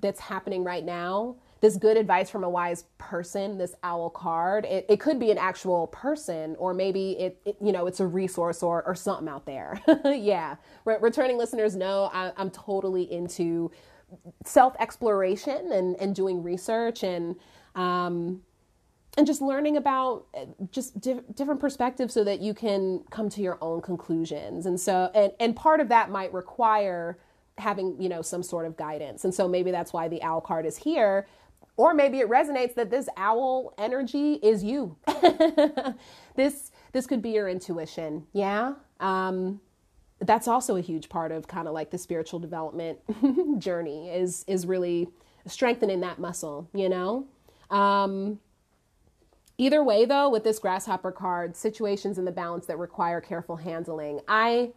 that's 0.02 0.20
happening 0.20 0.64
right 0.64 0.84
now 0.84 1.36
this 1.64 1.78
good 1.78 1.96
advice 1.96 2.28
from 2.28 2.44
a 2.44 2.48
wise 2.48 2.84
person, 2.98 3.56
this 3.56 3.74
owl 3.82 4.10
card, 4.10 4.66
it, 4.66 4.84
it 4.86 5.00
could 5.00 5.18
be 5.18 5.30
an 5.30 5.38
actual 5.38 5.86
person, 5.86 6.54
or 6.58 6.74
maybe 6.74 7.12
it, 7.12 7.40
it 7.46 7.56
you 7.58 7.72
know, 7.72 7.86
it's 7.86 8.00
a 8.00 8.06
resource 8.06 8.62
or, 8.62 8.82
or 8.86 8.94
something 8.94 9.28
out 9.28 9.46
there. 9.46 9.80
yeah. 10.04 10.56
Re- 10.84 10.98
returning 11.00 11.38
listeners 11.38 11.74
know 11.74 12.10
I, 12.12 12.32
I'm 12.36 12.50
totally 12.50 13.10
into 13.10 13.70
self 14.44 14.76
exploration 14.78 15.72
and, 15.72 15.96
and 15.96 16.14
doing 16.14 16.42
research 16.42 17.02
and, 17.02 17.34
um, 17.74 18.42
and 19.16 19.26
just 19.26 19.40
learning 19.40 19.78
about 19.78 20.26
uh, 20.36 20.44
just 20.70 21.00
di- 21.00 21.22
different 21.32 21.60
perspectives 21.60 22.12
so 22.12 22.24
that 22.24 22.42
you 22.42 22.52
can 22.52 23.02
come 23.08 23.30
to 23.30 23.40
your 23.40 23.56
own 23.62 23.80
conclusions. 23.80 24.66
And 24.66 24.78
so, 24.78 25.10
and, 25.14 25.32
and 25.40 25.56
part 25.56 25.80
of 25.80 25.88
that 25.88 26.10
might 26.10 26.30
require 26.34 27.18
having, 27.56 27.96
you 27.98 28.10
know, 28.10 28.20
some 28.20 28.42
sort 28.42 28.66
of 28.66 28.76
guidance. 28.76 29.24
And 29.24 29.34
so 29.34 29.48
maybe 29.48 29.70
that's 29.70 29.94
why 29.94 30.08
the 30.08 30.22
owl 30.22 30.42
card 30.42 30.66
is 30.66 30.76
here 30.76 31.26
or 31.76 31.94
maybe 31.94 32.20
it 32.20 32.28
resonates 32.28 32.74
that 32.74 32.90
this 32.90 33.08
owl 33.16 33.74
energy 33.78 34.34
is 34.34 34.62
you. 34.62 34.96
this 36.36 36.70
this 36.92 37.06
could 37.06 37.22
be 37.22 37.30
your 37.30 37.48
intuition. 37.48 38.26
Yeah. 38.32 38.74
Um, 39.00 39.60
that's 40.20 40.46
also 40.46 40.76
a 40.76 40.80
huge 40.80 41.08
part 41.08 41.32
of 41.32 41.48
kind 41.48 41.66
of 41.66 41.74
like 41.74 41.90
the 41.90 41.98
spiritual 41.98 42.38
development 42.38 42.98
journey 43.58 44.10
is 44.10 44.44
is 44.46 44.66
really 44.66 45.08
strengthening 45.46 46.00
that 46.00 46.18
muscle, 46.18 46.68
you 46.72 46.88
know? 46.88 47.26
Um, 47.70 48.38
either 49.58 49.82
way 49.82 50.04
though, 50.04 50.28
with 50.28 50.44
this 50.44 50.58
grasshopper 50.58 51.12
card, 51.12 51.56
situations 51.56 52.18
in 52.18 52.24
the 52.24 52.32
balance 52.32 52.66
that 52.66 52.78
require 52.78 53.20
careful 53.20 53.56
handling. 53.56 54.20
I 54.28 54.72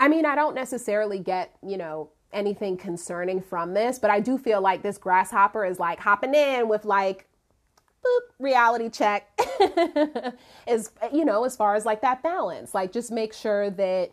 I 0.00 0.08
mean, 0.08 0.24
I 0.24 0.36
don't 0.36 0.54
necessarily 0.54 1.18
get, 1.18 1.56
you 1.66 1.76
know, 1.76 2.10
anything 2.32 2.76
concerning 2.76 3.40
from 3.40 3.74
this, 3.74 3.98
but 3.98 4.10
I 4.10 4.20
do 4.20 4.38
feel 4.38 4.60
like 4.60 4.82
this 4.82 4.98
grasshopper 4.98 5.64
is 5.64 5.78
like 5.78 5.98
hopping 5.98 6.34
in 6.34 6.68
with 6.68 6.84
like 6.84 7.26
boop, 8.04 8.20
reality 8.38 8.88
check 8.88 9.28
is 10.66 10.90
you 11.12 11.24
know 11.24 11.44
as 11.44 11.56
far 11.56 11.74
as 11.74 11.84
like 11.84 12.02
that 12.02 12.22
balance. 12.22 12.74
Like 12.74 12.92
just 12.92 13.10
make 13.10 13.32
sure 13.32 13.70
that 13.70 14.10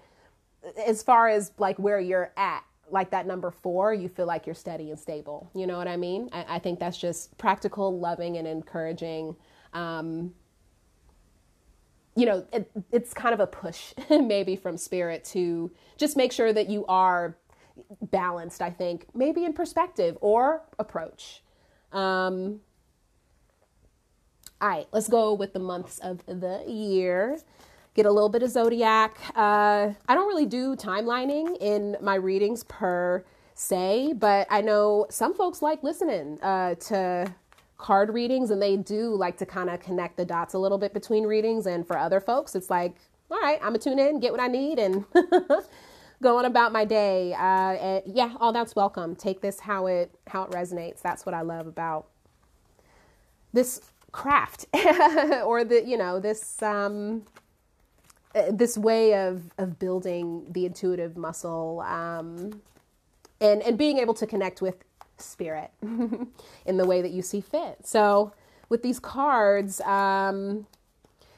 as 0.86 1.04
far 1.04 1.28
as 1.28 1.52
like 1.58 1.78
where 1.78 2.00
you're 2.00 2.32
at 2.38 2.64
like 2.92 3.10
that 3.10 3.26
number 3.26 3.50
four 3.50 3.94
you 3.94 4.08
feel 4.08 4.28
like 4.28 4.46
you're 4.46 4.56
steady 4.56 4.90
and 4.90 5.00
stable. 5.00 5.50
You 5.54 5.68
know 5.68 5.78
what 5.78 5.88
i 5.88 5.98
mean? 5.98 6.30
I, 6.32 6.56
I 6.56 6.60
think 6.60 6.80
that's 6.80 6.98
just 6.98 7.38
practical 7.38 8.00
loving 8.00 8.38
and 8.38 8.48
encouraging. 8.48 9.36
Um, 9.74 10.34
you 12.16 12.26
know 12.26 12.46
it, 12.54 12.72
it's 12.92 13.14
kind 13.14 13.34
of 13.34 13.42
a 13.42 13.48
push 13.48 13.94
maybe 14.10 14.56
from 14.56 14.78
spirit 14.78 15.26
to 15.26 15.70
just 15.98 16.16
make 16.16 16.32
sure 16.32 16.54
that 16.54 16.70
you 16.70 16.86
are 16.88 17.36
balanced, 18.02 18.62
I 18.62 18.70
think, 18.70 19.06
maybe 19.14 19.46
in 19.46 19.54
perspective 19.54 20.18
or 20.22 20.62
approach. 20.80 21.44
Um, 21.92 22.62
all 24.62 24.70
right, 24.70 24.88
let's 24.92 25.08
go 25.08 25.34
with 25.34 25.54
the 25.54 25.60
months 25.60 26.00
of 26.00 26.26
the 26.26 26.64
year. 26.68 27.40
Get 27.94 28.06
a 28.06 28.12
little 28.12 28.30
bit 28.30 28.44
of 28.44 28.50
zodiac. 28.50 29.18
Uh, 29.36 29.94
I 30.08 30.16
don't 30.16 30.28
really 30.28 30.46
do 30.46 30.76
timelining 30.76 31.58
in 31.62 31.98
my 32.02 32.16
readings 32.16 32.64
per 32.64 33.24
se, 33.54 34.14
but 34.18 34.48
I 34.50 34.62
know 34.62 35.08
some 35.10 35.34
folks 35.34 35.62
like 35.62 35.82
listening 35.84 36.40
uh, 36.42 36.76
to 36.76 37.34
card 37.78 38.14
readings 38.14 38.52
and 38.52 38.62
they 38.62 38.78
do 38.78 39.16
like 39.16 39.38
to 39.38 39.46
kind 39.46 39.70
of 39.70 39.80
connect 39.80 40.18
the 40.18 40.26
dots 40.26 40.54
a 40.54 40.60
little 40.60 40.78
bit 40.78 40.94
between 40.94 41.26
readings. 41.26 41.66
And 41.66 41.86
for 41.86 41.98
other 41.98 42.20
folks, 42.20 42.56
it's 42.56 42.70
like, 42.70 42.96
all 43.30 43.40
right, 43.40 43.60
I'm 43.62 43.70
gonna 43.70 43.80
tune 43.80 44.00
in, 44.00 44.20
get 44.20 44.32
what 44.32 44.42
I 44.42 44.48
need, 44.48 44.80
and 44.80 45.06
going 46.26 46.46
about 46.46 46.72
my 46.72 46.86
day. 46.86 47.36
Uh, 47.36 47.38
and 47.38 48.04
yeah, 48.08 48.34
all 48.40 48.52
that's 48.52 48.76
welcome. 48.76 49.16
Take 49.16 49.42
this 49.42 49.60
how 49.60 49.86
it 49.86 50.12
how 50.26 50.44
it 50.44 50.50
resonates. 50.50 51.00
That's 51.00 51.24
what 51.24 51.36
I 51.36 51.42
love 51.42 51.68
about 51.68 52.08
this 53.54 53.80
craft, 54.12 54.66
or 54.74 55.64
the 55.64 55.84
you 55.86 55.96
know 55.96 56.20
this 56.20 56.64
um, 56.64 57.26
uh, 58.34 58.46
this 58.52 58.76
way 58.76 59.14
of 59.14 59.44
of 59.60 59.78
building 59.78 60.48
the 60.50 60.66
intuitive 60.66 61.16
muscle, 61.16 61.82
um, 61.82 62.60
and 63.40 63.62
and 63.62 63.78
being 63.78 64.00
able 64.00 64.16
to 64.16 64.26
connect 64.26 64.64
with 64.64 64.84
spirit 65.18 65.70
in 65.82 66.78
the 66.78 66.86
way 66.88 67.04
that 67.04 67.12
you 67.12 67.22
see 67.22 67.40
fit. 67.40 67.86
So 67.86 68.34
with 68.68 68.82
these 68.82 69.00
cards. 69.00 69.80
Um, 69.82 70.66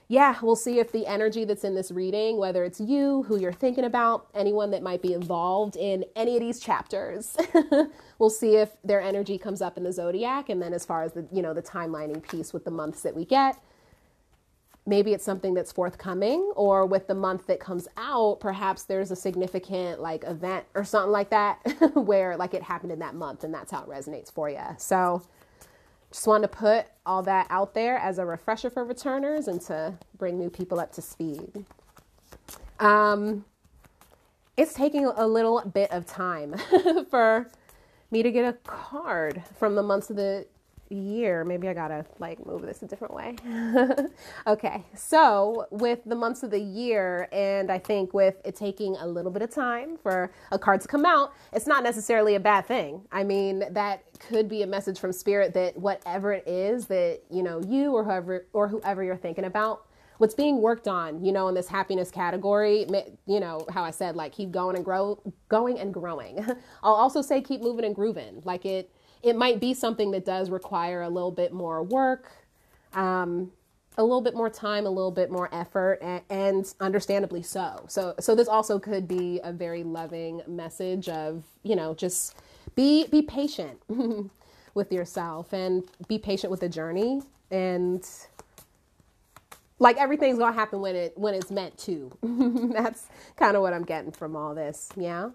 yeah, 0.10 0.38
we'll 0.42 0.56
see 0.56 0.80
if 0.80 0.92
the 0.92 1.06
energy 1.06 1.44
that's 1.44 1.66
in 1.66 1.76
this 1.76 1.92
reading, 1.92 2.38
whether 2.38 2.64
it's 2.64 2.80
you, 2.80 3.24
who 3.24 3.38
you're 3.38 3.52
thinking 3.52 3.84
about, 3.84 4.28
anyone 4.34 4.72
that 4.72 4.82
might 4.82 5.02
be 5.02 5.14
involved 5.14 5.76
in 5.76 6.06
any 6.16 6.36
of 6.36 6.42
these 6.42 6.62
chapters, 6.62 7.36
we'll 8.20 8.30
see 8.30 8.56
if 8.56 8.70
their 8.86 9.02
energy 9.02 9.38
comes 9.38 9.62
up 9.62 9.76
in 9.78 9.84
the 9.84 9.92
zodiac. 9.92 10.48
And 10.48 10.62
then 10.62 10.74
as 10.74 10.86
far 10.86 11.04
as 11.04 11.12
the, 11.12 11.28
you 11.32 11.42
know, 11.42 11.54
the 11.54 11.62
timelining 11.62 12.26
piece 12.26 12.54
with 12.54 12.64
the 12.64 12.72
months 12.72 13.02
that 13.02 13.18
we 13.18 13.26
get, 13.26 13.62
maybe 14.86 15.14
it's 15.14 15.26
something 15.26 15.54
that's 15.54 15.74
forthcoming 15.74 16.54
or 16.56 16.86
with 16.86 17.08
the 17.08 17.14
month 17.14 17.46
that 17.48 17.60
comes 17.60 17.90
out, 17.98 18.40
perhaps 18.40 18.84
there's 18.84 19.12
a 19.12 19.16
significant 19.16 20.00
like 20.00 20.24
event 20.24 20.66
or 20.74 20.86
something 20.86 21.12
like 21.12 21.30
that 21.32 21.60
where 21.96 22.38
like 22.38 22.54
it 22.54 22.64
happened 22.64 22.94
in 22.94 23.00
that 23.00 23.14
month 23.14 23.44
and 23.44 23.54
that's 23.54 23.72
how 23.72 23.84
it 23.84 23.90
resonates 23.90 24.32
for 24.32 24.50
you. 24.50 24.64
So 24.78 25.22
just 26.12 26.28
wanted 26.28 26.44
to 26.52 26.58
put 26.58 26.86
all 27.06 27.22
that 27.24 27.48
out 27.50 27.74
there 27.74 27.98
as 27.98 28.18
a 28.18 28.26
refresher 28.26 28.70
for 28.70 28.84
returners 28.84 29.48
and 29.48 29.62
to 29.62 29.94
bring 30.18 30.38
new 30.38 30.50
people 30.50 30.80
up 30.80 30.92
to 30.94 31.02
speed. 31.02 31.66
Um, 32.80 33.46
it's 34.56 34.74
taking 34.74 35.06
a 35.06 35.28
little 35.28 35.62
bit 35.62 35.92
of 35.92 36.06
time 36.06 36.56
for 37.10 37.50
me 38.10 38.24
to 38.24 38.32
get 38.32 38.46
a 38.46 38.54
card 38.54 39.44
from 39.58 39.76
the 39.76 39.84
months 39.84 40.10
of 40.10 40.16
the 40.16 40.48
year. 40.90 41.44
Maybe 41.44 41.68
I 41.68 41.74
gotta 41.74 42.06
like 42.20 42.46
move 42.46 42.62
this 42.62 42.82
a 42.82 42.88
different 42.88 43.14
way. 43.14 43.36
okay, 44.48 44.84
so 44.96 45.68
with 45.72 46.00
the 46.06 46.16
months 46.16 46.44
of 46.44 46.52
the 46.52 46.60
year, 46.60 47.28
and 47.32 47.72
I 47.72 47.80
think 47.80 48.14
with 48.14 48.36
it 48.46 48.56
taking 48.56 48.96
a 48.98 49.08
little 49.08 49.32
bit 49.32 49.42
of 49.42 49.50
time 49.50 49.98
for 49.98 50.32
a 50.52 50.60
card 50.60 50.82
to 50.82 50.88
come 50.88 51.06
out, 51.06 51.34
it's 51.54 51.68
not 51.68 51.84
necessarily 51.84 52.36
a 52.36 52.40
bad 52.40 52.66
thing. 52.66 53.02
I 53.12 53.24
mean, 53.24 53.64
that 53.72 54.04
could 54.20 54.48
be 54.50 54.64
a 54.64 54.68
message 54.68 55.00
from 55.00 55.12
spirit 55.14 55.54
that 55.54 55.78
whatever 55.78 56.34
it 56.34 56.48
is 56.48 56.88
that 56.88 57.22
you 57.30 57.44
know 57.44 57.62
you 57.68 57.94
or 57.94 58.04
whoever 58.04 58.48
or 58.54 58.68
whoever 58.68 59.04
you're 59.04 59.18
thinking 59.18 59.46
about 59.46 59.88
what's 60.18 60.34
being 60.34 60.62
worked 60.62 60.88
on, 60.88 61.24
you 61.24 61.32
know, 61.32 61.48
in 61.48 61.56
this 61.56 61.68
happiness 61.68 62.12
category, 62.12 62.86
you 63.26 63.40
know, 63.40 63.66
how 63.72 63.84
I 63.84 63.92
said, 63.92 64.16
like, 64.16 64.32
keep 64.32 64.52
going 64.52 64.76
and 64.76 64.84
grow, 64.84 65.22
going 65.50 65.80
and 65.80 65.94
growing. 65.94 66.44
I'll 66.84 66.94
also 66.94 67.22
say 67.22 67.42
keep 67.42 67.62
moving 67.62 67.86
and 67.86 67.96
grooving. 67.96 68.42
Like 68.44 68.66
it, 68.66 68.92
it 69.24 69.36
might 69.36 69.60
be 69.60 69.74
something 69.74 70.12
that 70.12 70.26
does 70.26 70.50
require 70.50 71.02
a 71.02 71.10
little 71.10 71.32
bit 71.32 71.54
more 71.54 71.84
work, 71.84 72.32
um, 72.94 73.52
a 73.98 74.04
little 74.04 74.22
bit 74.22 74.36
more 74.36 74.50
time, 74.50 74.86
a 74.86 74.90
little 74.90 75.12
bit 75.12 75.32
more 75.32 75.50
effort, 75.54 76.00
and, 76.02 76.22
and, 76.30 76.74
understandably 76.80 77.42
so. 77.42 77.86
So, 77.88 78.14
so 78.20 78.36
this 78.36 78.48
also 78.48 78.80
could 78.80 79.08
be 79.08 79.40
a 79.44 79.52
very 79.52 79.84
loving 79.84 80.42
message 80.48 81.10
of 81.10 81.44
you 81.64 81.76
know 81.76 81.94
just 81.94 82.36
be 82.76 83.08
be 83.08 83.22
patient 83.22 83.80
with 84.74 84.92
yourself 84.92 85.54
and 85.54 85.84
be 86.08 86.20
patient 86.20 86.52
with 86.52 86.60
the 86.60 86.70
journey 86.70 87.22
and 87.50 88.08
like 89.80 89.98
everything's 89.98 90.40
gonna 90.40 90.54
happen 90.56 90.82
when 90.82 90.96
it 90.96 91.18
when 91.18 91.34
it's 91.34 91.52
meant 91.52 91.78
to. 91.80 92.12
That's 92.74 93.08
kind 93.36 93.56
of 93.56 93.62
what 93.62 93.74
I'm 93.74 93.84
getting 93.84 94.12
from 94.12 94.36
all 94.36 94.56
this. 94.56 94.90
Yeah. 94.96 95.30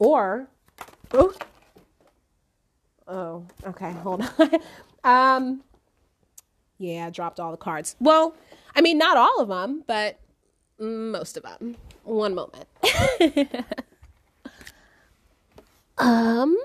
Or, 0.00 0.48
oh, 1.12 1.34
oh, 3.06 3.44
okay, 3.66 3.92
hold 3.92 4.22
on. 4.22 4.50
um, 5.04 5.62
yeah, 6.78 7.06
I 7.06 7.10
dropped 7.10 7.38
all 7.38 7.50
the 7.50 7.58
cards. 7.58 7.96
Well, 8.00 8.34
I 8.74 8.80
mean, 8.80 8.96
not 8.96 9.18
all 9.18 9.40
of 9.40 9.48
them, 9.48 9.84
but 9.86 10.18
most 10.78 11.36
of 11.36 11.42
them. 11.42 11.76
One 12.04 12.34
moment. 12.34 12.66
um, 15.98 16.56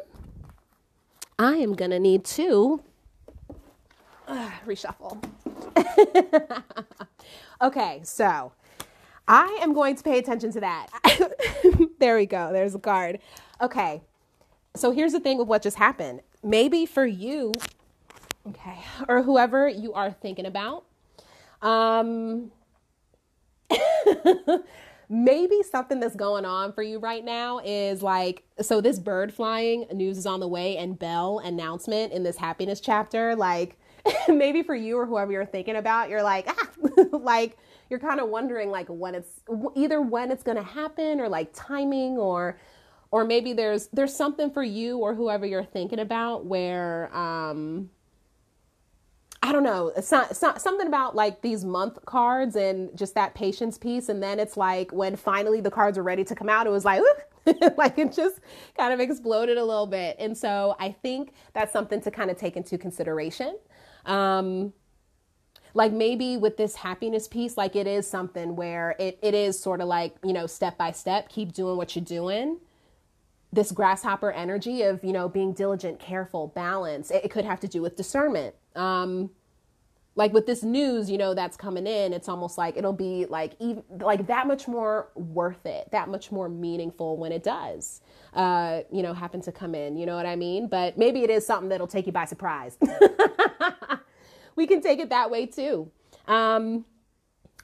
I 1.37 1.55
am 1.55 1.73
gonna 1.73 1.99
need 1.99 2.23
to 2.23 2.81
uh, 4.29 4.49
reshuffle. 4.65 5.21
okay, 7.61 7.99
so 8.03 8.53
I 9.27 9.59
am 9.61 9.73
going 9.73 9.95
to 9.95 10.03
pay 10.03 10.19
attention 10.19 10.51
to 10.51 10.59
that. 10.61 10.87
there 11.99 12.15
we 12.15 12.25
go. 12.25 12.51
There's 12.51 12.75
a 12.75 12.79
card. 12.79 13.19
Okay. 13.61 14.01
So 14.75 14.91
here's 14.91 15.13
the 15.13 15.19
thing 15.19 15.37
with 15.37 15.47
what 15.47 15.61
just 15.61 15.77
happened. 15.77 16.21
Maybe 16.43 16.85
for 16.85 17.05
you, 17.05 17.53
okay, 18.47 18.77
or 19.07 19.23
whoever 19.23 19.67
you 19.67 19.93
are 19.93 20.11
thinking 20.11 20.45
about, 20.45 20.83
um, 21.61 22.51
maybe 25.09 25.61
something 25.63 25.99
that's 25.99 26.15
going 26.15 26.45
on 26.45 26.73
for 26.73 26.83
you 26.83 26.99
right 26.99 27.23
now 27.23 27.59
is 27.63 28.01
like 28.03 28.43
so 28.61 28.81
this 28.81 28.99
bird 28.99 29.33
flying 29.33 29.85
news 29.93 30.17
is 30.17 30.25
on 30.25 30.39
the 30.39 30.47
way 30.47 30.77
and 30.77 30.97
bell 30.97 31.39
announcement 31.39 32.11
in 32.11 32.23
this 32.23 32.37
happiness 32.37 32.79
chapter 32.79 33.35
like 33.35 33.77
maybe 34.27 34.63
for 34.63 34.75
you 34.75 34.97
or 34.97 35.05
whoever 35.05 35.31
you're 35.31 35.45
thinking 35.45 35.75
about 35.75 36.09
you're 36.09 36.23
like 36.23 36.47
ah 36.47 37.17
like 37.17 37.57
you're 37.89 37.99
kind 37.99 38.19
of 38.19 38.29
wondering 38.29 38.71
like 38.71 38.87
when 38.87 39.15
it's 39.15 39.41
either 39.75 40.01
when 40.01 40.31
it's 40.31 40.43
going 40.43 40.57
to 40.57 40.63
happen 40.63 41.19
or 41.19 41.29
like 41.29 41.51
timing 41.53 42.17
or 42.17 42.59
or 43.11 43.23
maybe 43.23 43.53
there's 43.53 43.87
there's 43.93 44.15
something 44.15 44.51
for 44.51 44.63
you 44.63 44.97
or 44.97 45.13
whoever 45.15 45.45
you're 45.45 45.63
thinking 45.63 45.99
about 45.99 46.45
where 46.45 47.15
um 47.15 47.89
I 49.45 49.51
don't 49.51 49.61
know. 49.63 49.91
It's 49.95 50.11
not, 50.11 50.31
it's 50.31 50.41
not 50.41 50.59
something 50.59 50.87
about 50.87 51.15
like 51.15 51.43
these 51.43 51.63
month 51.63 52.03
cards 52.07 52.55
and 52.55 52.89
just 52.97 53.13
that 53.13 53.35
patience 53.35 53.77
piece. 53.77 54.09
And 54.09 54.23
then 54.23 54.39
it's 54.39 54.57
like 54.57 54.91
when 54.91 55.15
finally 55.15 55.61
the 55.61 55.69
cards 55.69 55.99
were 55.99 56.03
ready 56.03 56.23
to 56.23 56.33
come 56.33 56.49
out, 56.49 56.65
it 56.65 56.71
was 56.71 56.83
like, 56.83 57.03
like 57.77 57.99
it 57.99 58.11
just 58.11 58.39
kind 58.75 58.91
of 58.91 58.99
exploded 58.99 59.59
a 59.59 59.63
little 59.63 59.85
bit. 59.85 60.15
And 60.17 60.35
so 60.35 60.75
I 60.79 60.91
think 60.91 61.33
that's 61.53 61.71
something 61.71 62.01
to 62.01 62.09
kind 62.09 62.31
of 62.31 62.37
take 62.37 62.57
into 62.57 62.79
consideration. 62.79 63.55
Um, 64.07 64.73
like 65.75 65.91
maybe 65.91 66.37
with 66.37 66.57
this 66.57 66.77
happiness 66.77 67.27
piece, 67.27 67.57
like 67.57 67.75
it 67.75 67.85
is 67.85 68.09
something 68.09 68.55
where 68.55 68.95
it, 68.97 69.19
it 69.21 69.35
is 69.35 69.59
sort 69.59 69.81
of 69.81 69.87
like, 69.87 70.15
you 70.23 70.33
know, 70.33 70.47
step 70.47 70.77
by 70.77 70.91
step, 70.91 71.29
keep 71.29 71.53
doing 71.53 71.77
what 71.77 71.95
you're 71.95 72.03
doing. 72.03 72.57
This 73.53 73.71
grasshopper 73.71 74.31
energy 74.31 74.81
of, 74.81 75.03
you 75.03 75.13
know, 75.13 75.29
being 75.29 75.53
diligent, 75.53 75.99
careful, 75.99 76.47
balance, 76.47 77.11
it, 77.11 77.25
it 77.25 77.29
could 77.29 77.45
have 77.45 77.59
to 77.59 77.67
do 77.67 77.83
with 77.83 77.95
discernment 77.95 78.55
um, 78.75 79.31
like 80.17 80.31
with 80.31 80.45
this 80.45 80.63
news, 80.63 81.09
you 81.09 81.17
know, 81.17 81.33
that's 81.33 81.57
coming 81.57 81.85
in, 81.85 82.13
it's 82.13 82.29
almost 82.29 82.57
like 82.57 82.77
it'll 82.77 82.93
be 82.93 83.25
like 83.25 83.53
even 83.59 83.83
like 83.99 84.27
that 84.27 84.47
much 84.47 84.67
more 84.67 85.09
worth 85.15 85.65
it, 85.65 85.89
that 85.91 86.07
much 86.07 86.31
more 86.31 86.47
meaningful 86.47 87.17
when 87.17 87.33
it 87.33 87.43
does, 87.43 88.01
uh, 88.33 88.81
you 88.91 89.03
know, 89.03 89.13
happen 89.13 89.41
to 89.41 89.51
come 89.51 89.75
in. 89.75 89.97
You 89.97 90.05
know 90.05 90.15
what 90.15 90.25
I 90.25 90.37
mean? 90.37 90.67
But 90.67 90.97
maybe 90.97 91.23
it 91.23 91.29
is 91.29 91.45
something 91.45 91.69
that'll 91.69 91.87
take 91.87 92.05
you 92.05 92.13
by 92.13 92.25
surprise. 92.25 92.77
we 94.55 94.67
can 94.67 94.81
take 94.81 94.99
it 94.99 95.09
that 95.09 95.29
way 95.31 95.45
too. 95.45 95.91
Um, 96.27 96.85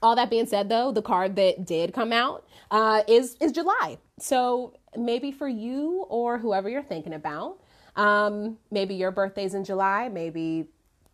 all 0.01 0.15
that 0.15 0.30
being 0.30 0.47
said, 0.47 0.69
though, 0.69 0.91
the 0.91 1.01
card 1.01 1.36
that 1.36 1.65
did 1.65 1.93
come 1.93 2.12
out 2.12 2.47
uh, 2.71 3.04
is 3.08 3.36
is 3.39 3.51
July. 3.51 3.97
So 4.19 4.73
maybe 4.97 5.32
for 5.32 5.47
you 5.47 6.06
or 6.10 6.38
whoever 6.38 6.69
you're 6.69 6.84
thinking 6.84 7.13
about, 7.13 7.60
um, 7.95 8.58
maybe 8.71 8.95
your 8.95 9.12
birthday's 9.12 9.54
in 9.54 9.63
July, 9.63 10.10
maybe 10.10 10.67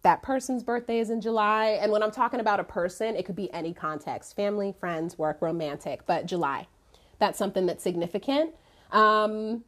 that 0.04 0.22
person's 0.22 0.64
birthday 0.64 1.00
is 1.00 1.10
in 1.10 1.20
July. 1.20 1.78
And 1.82 1.92
when 1.92 2.02
I'm 2.02 2.12
talking 2.12 2.40
about 2.40 2.60
a 2.60 2.64
person, 2.64 3.16
it 3.16 3.26
could 3.26 3.36
be 3.36 3.52
any 3.54 3.74
context 3.74 4.36
family, 4.36 4.74
friends, 4.80 5.18
work, 5.18 5.42
romantic, 5.42 6.06
but 6.06 6.26
July. 6.26 6.68
That's 7.20 7.38
something 7.38 7.66
that's 7.66 7.84
significant. 7.84 8.54
Um, 8.92 9.64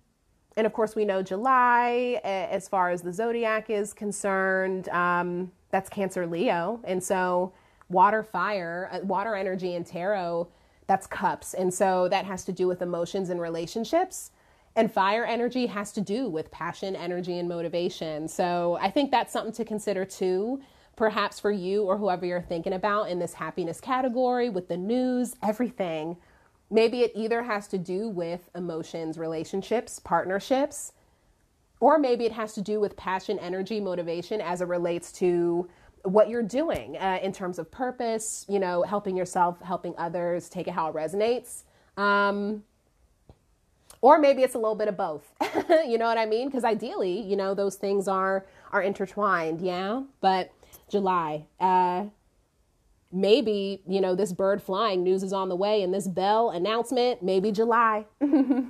and 0.56 0.66
of 0.66 0.74
course, 0.74 0.96
we 0.96 1.04
know 1.04 1.22
July, 1.22 2.22
as 2.24 2.68
far 2.68 2.90
as 2.90 3.02
the 3.02 3.12
zodiac 3.12 3.70
is 3.70 3.94
concerned, 3.94 4.88
um, 4.90 5.52
that's 5.72 5.90
Cancer 5.90 6.26
Leo. 6.26 6.80
And 6.84 7.04
so, 7.04 7.54
water, 7.90 8.24
fire, 8.24 8.90
uh, 8.92 9.00
water 9.04 9.36
energy 9.36 9.76
in 9.76 9.84
tarot, 9.84 10.48
that's 10.88 11.08
cups. 11.08 11.54
And 11.54 11.74
so, 11.74 12.08
that 12.10 12.26
has 12.26 12.46
to 12.46 12.52
do 12.52 12.68
with 12.68 12.82
emotions 12.82 13.30
and 13.30 13.40
relationships. 13.40 14.32
And 14.76 14.92
fire 14.92 15.26
energy 15.26 15.66
has 15.66 15.92
to 15.94 16.02
do 16.02 16.30
with 16.30 16.52
passion, 16.52 16.96
energy, 16.96 17.38
and 17.40 17.50
motivation. 17.50 18.28
So 18.28 18.78
I 18.82 18.90
think 18.90 19.12
that's 19.12 19.34
something 19.34 19.54
to 19.54 19.66
consider 19.66 20.06
too, 20.06 20.62
perhaps 20.96 21.40
for 21.40 21.52
you 21.52 21.84
or 21.84 21.98
whoever 21.98 22.26
you're 22.26 22.42
thinking 22.42 22.74
about 22.74 23.10
in 23.10 23.20
this 23.20 23.34
happiness 23.34 23.82
category 23.82 24.50
with 24.50 24.68
the 24.68 24.78
news, 24.78 25.36
everything. 25.44 26.18
Maybe 26.72 27.02
it 27.02 27.12
either 27.16 27.44
has 27.44 27.68
to 27.70 27.78
do 27.78 28.10
with 28.10 28.50
emotions, 28.56 29.18
relationships, 29.18 30.00
partnerships, 30.00 30.94
or 31.80 31.98
maybe 31.98 32.26
it 32.26 32.32
has 32.32 32.54
to 32.54 32.62
do 32.62 32.80
with 32.80 32.96
passion, 32.96 33.40
energy, 33.40 33.80
motivation 33.80 34.42
as 34.42 34.62
it 34.62 34.66
relates 34.68 35.12
to 35.14 35.68
what 36.04 36.30
you're 36.30 36.44
doing 36.44 36.98
uh, 36.98 37.20
in 37.22 37.32
terms 37.32 37.60
of 37.60 37.70
purpose, 37.72 38.46
you 38.48 38.60
know, 38.60 38.84
helping 38.84 39.18
yourself, 39.18 39.62
helping 39.62 39.94
others, 39.98 40.50
take 40.50 40.68
it 40.68 40.72
how 40.72 40.90
it 40.90 40.96
resonates. 40.96 41.64
Um, 41.98 42.64
or 44.02 44.18
maybe 44.18 44.44
it's 44.44 44.56
a 44.56 44.58
little 44.58 44.76
bit 44.76 44.88
of 44.88 44.98
both. 44.98 45.32
You 45.88 45.98
know 45.98 46.06
what 46.06 46.18
i 46.18 46.26
mean? 46.26 46.48
Because 46.48 46.64
ideally 46.64 47.20
you 47.22 47.36
know 47.36 47.54
those 47.54 47.76
things 47.76 48.08
are 48.08 48.46
are 48.72 48.82
intertwined 48.82 49.62
yeah? 49.62 50.04
But 50.22 50.52
july 50.90 51.46
uh 51.60 52.06
maybe 53.12 53.82
you 53.88 54.02
know 54.02 54.16
this 54.16 54.34
bird 54.34 54.62
flying 54.62 55.04
news 55.04 55.24
is 55.24 55.34
on 55.34 55.50
the 55.50 55.56
way 55.56 55.82
and 55.82 55.94
this 55.94 56.08
bell 56.08 56.50
announcement 56.52 57.24
maybe 57.24 57.52
july 57.52 58.06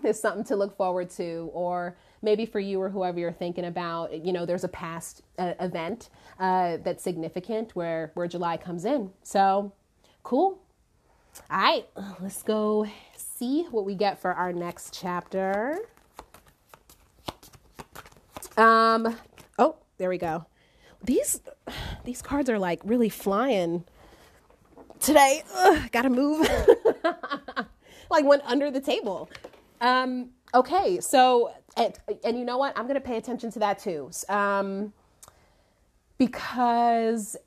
is 0.03 0.19
something 0.19 0.43
to 0.45 0.55
look 0.55 0.75
forward 0.77 1.09
to 1.09 1.49
or 1.53 1.97
maybe 2.21 2.45
for 2.45 2.59
you 2.59 2.81
or 2.81 2.89
whoever 2.89 3.19
you're 3.19 3.31
thinking 3.31 3.65
about 3.65 4.25
you 4.25 4.33
know 4.33 4.45
there's 4.45 4.63
a 4.63 4.69
past 4.69 5.23
uh, 5.37 5.53
event 5.59 6.09
uh, 6.39 6.77
that's 6.83 7.03
significant 7.03 7.75
where 7.75 8.11
where 8.13 8.27
july 8.27 8.57
comes 8.57 8.85
in 8.85 9.11
so 9.23 9.71
cool 10.23 10.59
all 11.49 11.59
right 11.59 11.85
let's 12.19 12.43
go 12.43 12.85
see 13.39 13.63
what 13.71 13.85
we 13.85 13.95
get 13.95 14.19
for 14.19 14.33
our 14.33 14.51
next 14.51 14.93
chapter. 14.99 15.77
Um, 18.57 19.15
oh, 19.57 19.77
there 19.97 20.09
we 20.09 20.17
go. 20.17 20.45
These 21.01 21.39
these 22.03 22.21
cards 22.21 22.49
are 22.49 22.59
like 22.59 22.81
really 22.83 23.07
flying 23.07 23.85
today. 24.99 25.43
Ugh, 25.55 25.89
gotta 25.91 26.09
move. 26.09 26.49
like 28.11 28.25
went 28.25 28.43
under 28.45 28.69
the 28.69 28.81
table. 28.81 29.29
Um, 29.79 30.31
okay, 30.53 30.99
so 30.99 31.53
and, 31.77 31.97
and 32.23 32.37
you 32.37 32.45
know 32.45 32.57
what? 32.57 32.77
I'm 32.77 32.87
gonna 32.87 32.99
pay 32.99 33.17
attention 33.17 33.51
to 33.51 33.59
that 33.59 33.79
too. 33.79 34.09
Um, 34.27 34.93
because 36.17 37.37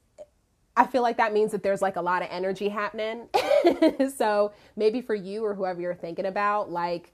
I 0.77 0.87
feel 0.87 1.03
like 1.03 1.19
that 1.19 1.33
means 1.33 1.53
that 1.53 1.63
there's 1.63 1.83
like 1.83 1.97
a 1.97 2.01
lot 2.01 2.23
of 2.23 2.29
energy 2.31 2.69
happening. 2.69 3.29
so 4.17 4.53
maybe 4.77 5.01
for 5.01 5.15
you 5.15 5.45
or 5.45 5.55
whoever 5.55 5.81
you're 5.81 5.95
thinking 5.95 6.27
about, 6.27 6.71
like 6.71 7.13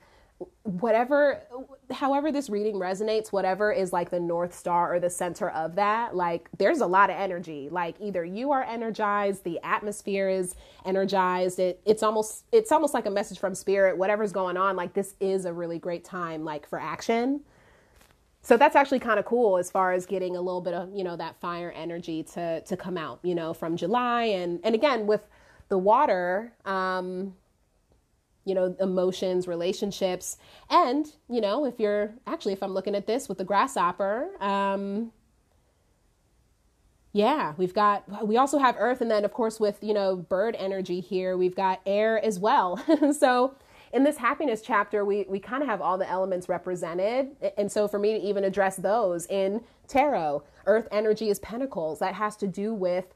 whatever, 0.63 1.43
however 1.91 2.31
this 2.31 2.49
reading 2.49 2.75
resonates, 2.75 3.33
whatever 3.33 3.73
is 3.73 3.93
like 3.93 4.11
the 4.11 4.21
North 4.21 4.55
Star 4.55 4.95
or 4.95 5.01
the 5.01 5.11
center 5.11 5.51
of 5.51 5.75
that, 5.77 6.15
like 6.15 6.49
there's 6.59 6.81
a 6.81 6.87
lot 6.87 7.11
of 7.11 7.17
energy. 7.17 7.69
Like 7.71 7.97
either 8.01 8.25
you 8.25 8.53
are 8.53 8.63
energized, 8.63 9.45
the 9.45 9.59
atmosphere 9.63 10.29
is 10.29 10.55
energized. 10.85 11.59
It, 11.59 11.81
it's 11.85 12.03
almost, 12.03 12.45
it's 12.53 12.71
almost 12.71 12.95
like 12.95 13.07
a 13.07 13.11
message 13.11 13.39
from 13.39 13.55
spirit, 13.55 13.97
whatever's 13.97 14.33
going 14.33 14.57
on. 14.57 14.77
Like 14.77 14.93
this 14.95 15.15
is 15.21 15.45
a 15.45 15.53
really 15.53 15.79
great 15.79 16.05
time, 16.05 16.45
like 16.45 16.69
for 16.69 16.79
action 16.79 17.41
so 18.41 18.57
that's 18.57 18.77
actually 18.77 18.99
kind 18.99 19.19
of 19.19 19.25
cool 19.25 19.59
as 19.59 19.71
far 19.71 19.93
as 19.93 20.07
getting 20.07 20.37
a 20.37 20.41
little 20.41 20.61
bit 20.61 20.75
of 20.75 20.91
you 20.95 21.05
know 21.05 21.17
that 21.17 21.39
fire 21.41 21.73
energy 21.73 22.23
to 22.23 22.61
to 22.63 22.77
come 22.77 22.97
out 22.97 23.19
you 23.23 23.35
know 23.35 23.53
from 23.53 23.77
july 23.77 24.25
and 24.25 24.61
and 24.65 24.75
again 24.75 25.07
with 25.07 25.27
the 25.69 25.79
water 25.79 26.53
um 26.65 27.35
you 28.49 28.55
know 28.55 28.75
emotions 28.81 29.47
relationships 29.47 30.39
and 30.71 31.13
you 31.29 31.41
know 31.41 31.65
if 31.65 31.79
you're 31.79 32.15
actually 32.27 32.53
if 32.53 32.63
i'm 32.63 32.73
looking 32.73 32.95
at 32.95 33.07
this 33.07 33.29
with 33.29 33.39
the 33.39 33.45
grasshopper 33.45 34.31
um 34.41 35.13
yeah 37.13 37.53
we've 37.59 37.75
got 37.75 38.27
we 38.27 38.37
also 38.37 38.59
have 38.59 38.75
earth 38.79 39.01
and 39.01 39.11
then 39.11 39.25
of 39.25 39.33
course 39.33 39.61
with 39.61 39.79
you 39.83 39.93
know 39.93 40.17
bird 40.17 40.57
energy 40.59 41.01
here 41.01 41.37
we've 41.37 41.57
got 41.57 41.81
air 41.85 42.25
as 42.25 42.39
well 42.39 42.83
so 43.19 43.55
in 43.93 44.05
this 44.05 44.19
happiness 44.19 44.61
chapter, 44.63 45.05
we, 45.05 45.25
we 45.29 45.41
kind 45.41 45.63
of 45.63 45.69
have 45.69 45.81
all 45.81 45.97
the 45.97 46.09
elements 46.09 46.49
represented. 46.49 47.29
And 47.57 47.71
so 47.71 47.89
for 47.89 47.99
me 47.99 48.13
to 48.13 48.19
even 48.19 48.45
address 48.45 48.77
those 48.77 49.27
in 49.27 49.63
tarot, 49.87 50.43
earth 50.67 50.89
energy 50.91 51.31
is 51.31 51.39
pentacles. 51.39 51.99
That 52.01 52.15
has 52.15 52.37
to 52.37 52.47
do 52.47 52.75
with 52.75 53.07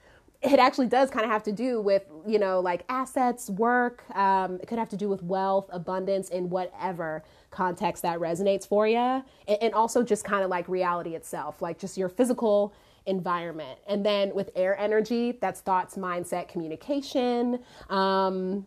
it 0.43 0.59
actually 0.59 0.89
does 0.89 1.09
kind 1.11 1.25
of 1.25 1.31
have 1.31 1.43
to 1.43 1.53
do 1.53 1.81
with 1.81 2.05
you 2.27 2.39
know 2.39 2.61
like 2.61 2.85
assets 2.89 3.49
work 3.51 4.05
um, 4.17 4.59
it 4.61 4.67
could 4.67 4.79
have 4.79 4.89
to 4.89 4.97
do 4.97 5.09
with 5.09 5.23
wealth 5.23 5.69
abundance 5.73 6.29
in 6.29 6.51
whatever 6.51 7.23
context 7.51 8.03
that 8.03 8.19
resonates 8.19 8.67
for 8.67 8.87
you 8.87 8.97
and, 8.97 9.23
and 9.61 9.75
also 9.75 10.03
just 10.03 10.25
kind 10.25 10.43
of 10.43 10.51
like 10.51 10.69
reality 10.69 11.15
itself 11.15 11.63
like 11.63 11.79
just 11.79 11.97
your 11.97 12.09
physical 12.09 12.75
environment 13.07 13.79
and 13.89 14.07
then 14.07 14.33
with 14.35 14.51
air 14.55 14.79
energy 14.79 15.39
that's 15.41 15.61
thoughts 15.61 15.97
mindset 15.97 16.49
communication 16.49 17.59
um, 17.91 18.67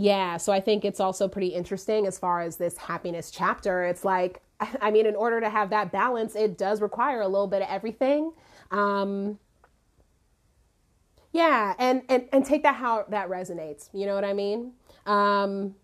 yeah, 0.00 0.36
so 0.36 0.52
I 0.52 0.60
think 0.60 0.84
it's 0.84 1.00
also 1.00 1.26
pretty 1.26 1.48
interesting 1.48 2.06
as 2.06 2.20
far 2.20 2.40
as 2.40 2.56
this 2.56 2.76
happiness 2.76 3.32
chapter. 3.32 3.82
It's 3.82 4.04
like, 4.04 4.40
I 4.80 4.92
mean, 4.92 5.06
in 5.06 5.16
order 5.16 5.40
to 5.40 5.50
have 5.50 5.70
that 5.70 5.90
balance, 5.90 6.36
it 6.36 6.56
does 6.56 6.80
require 6.80 7.20
a 7.20 7.26
little 7.26 7.48
bit 7.48 7.62
of 7.62 7.68
everything. 7.68 8.32
Um, 8.70 9.40
yeah, 11.38 11.74
and 11.78 12.02
and 12.08 12.24
and 12.32 12.44
take 12.44 12.64
that 12.64 12.74
how 12.74 13.04
that 13.10 13.28
resonates. 13.28 13.88
You 13.92 14.06
know 14.06 14.16
what 14.16 14.24
I 14.24 14.32
mean? 14.32 14.72
Um, 15.06 15.76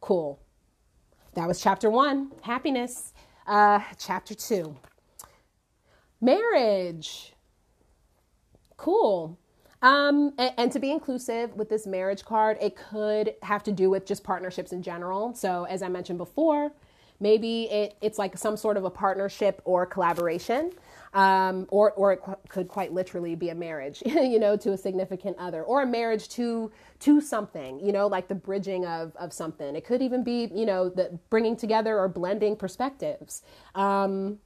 cool. 0.00 0.40
That 1.34 1.46
was 1.46 1.60
chapter 1.60 1.90
one, 1.90 2.32
happiness. 2.40 3.12
Uh, 3.46 3.80
chapter 3.98 4.34
two, 4.34 4.74
marriage. 6.20 7.34
Cool. 8.78 9.38
Um, 9.82 10.32
and, 10.38 10.52
and, 10.56 10.72
to 10.72 10.78
be 10.78 10.90
inclusive 10.90 11.54
with 11.56 11.68
this 11.68 11.86
marriage 11.86 12.24
card, 12.24 12.56
it 12.58 12.74
could 12.74 13.34
have 13.42 13.62
to 13.64 13.72
do 13.72 13.90
with 13.90 14.06
just 14.06 14.24
partnerships 14.24 14.72
in 14.72 14.82
general. 14.82 15.34
So, 15.34 15.64
as 15.64 15.82
I 15.82 15.88
mentioned 15.88 16.16
before, 16.16 16.72
maybe 17.20 17.64
it, 17.64 17.94
it's 18.00 18.18
like 18.18 18.38
some 18.38 18.56
sort 18.56 18.78
of 18.78 18.84
a 18.84 18.90
partnership 18.90 19.60
or 19.66 19.84
collaboration 19.84 20.72
um, 21.14 21.66
or 21.70 21.92
or 21.92 22.12
it 22.12 22.18
qu- 22.22 22.36
could 22.48 22.68
quite 22.68 22.92
literally 22.92 23.36
be 23.36 23.50
a 23.50 23.54
marriage, 23.54 24.02
you 24.06 24.38
know, 24.38 24.56
to 24.58 24.72
a 24.72 24.78
significant 24.78 25.38
other, 25.38 25.62
or 25.62 25.82
a 25.82 25.86
marriage 25.86 26.28
to 26.30 26.72
to 27.00 27.20
something, 27.20 27.80
you 27.80 27.92
know, 27.92 28.08
like 28.08 28.28
the 28.28 28.34
bridging 28.36 28.86
of 28.86 29.16
of 29.16 29.32
something. 29.32 29.76
It 29.76 29.84
could 29.86 30.02
even 30.02 30.24
be, 30.24 30.50
you 30.54 30.66
know, 30.66 30.90
the 30.90 31.18
bringing 31.30 31.56
together 31.56 31.98
or 31.98 32.08
blending 32.08 32.56
perspectives. 32.56 33.42
Um, 33.74 34.40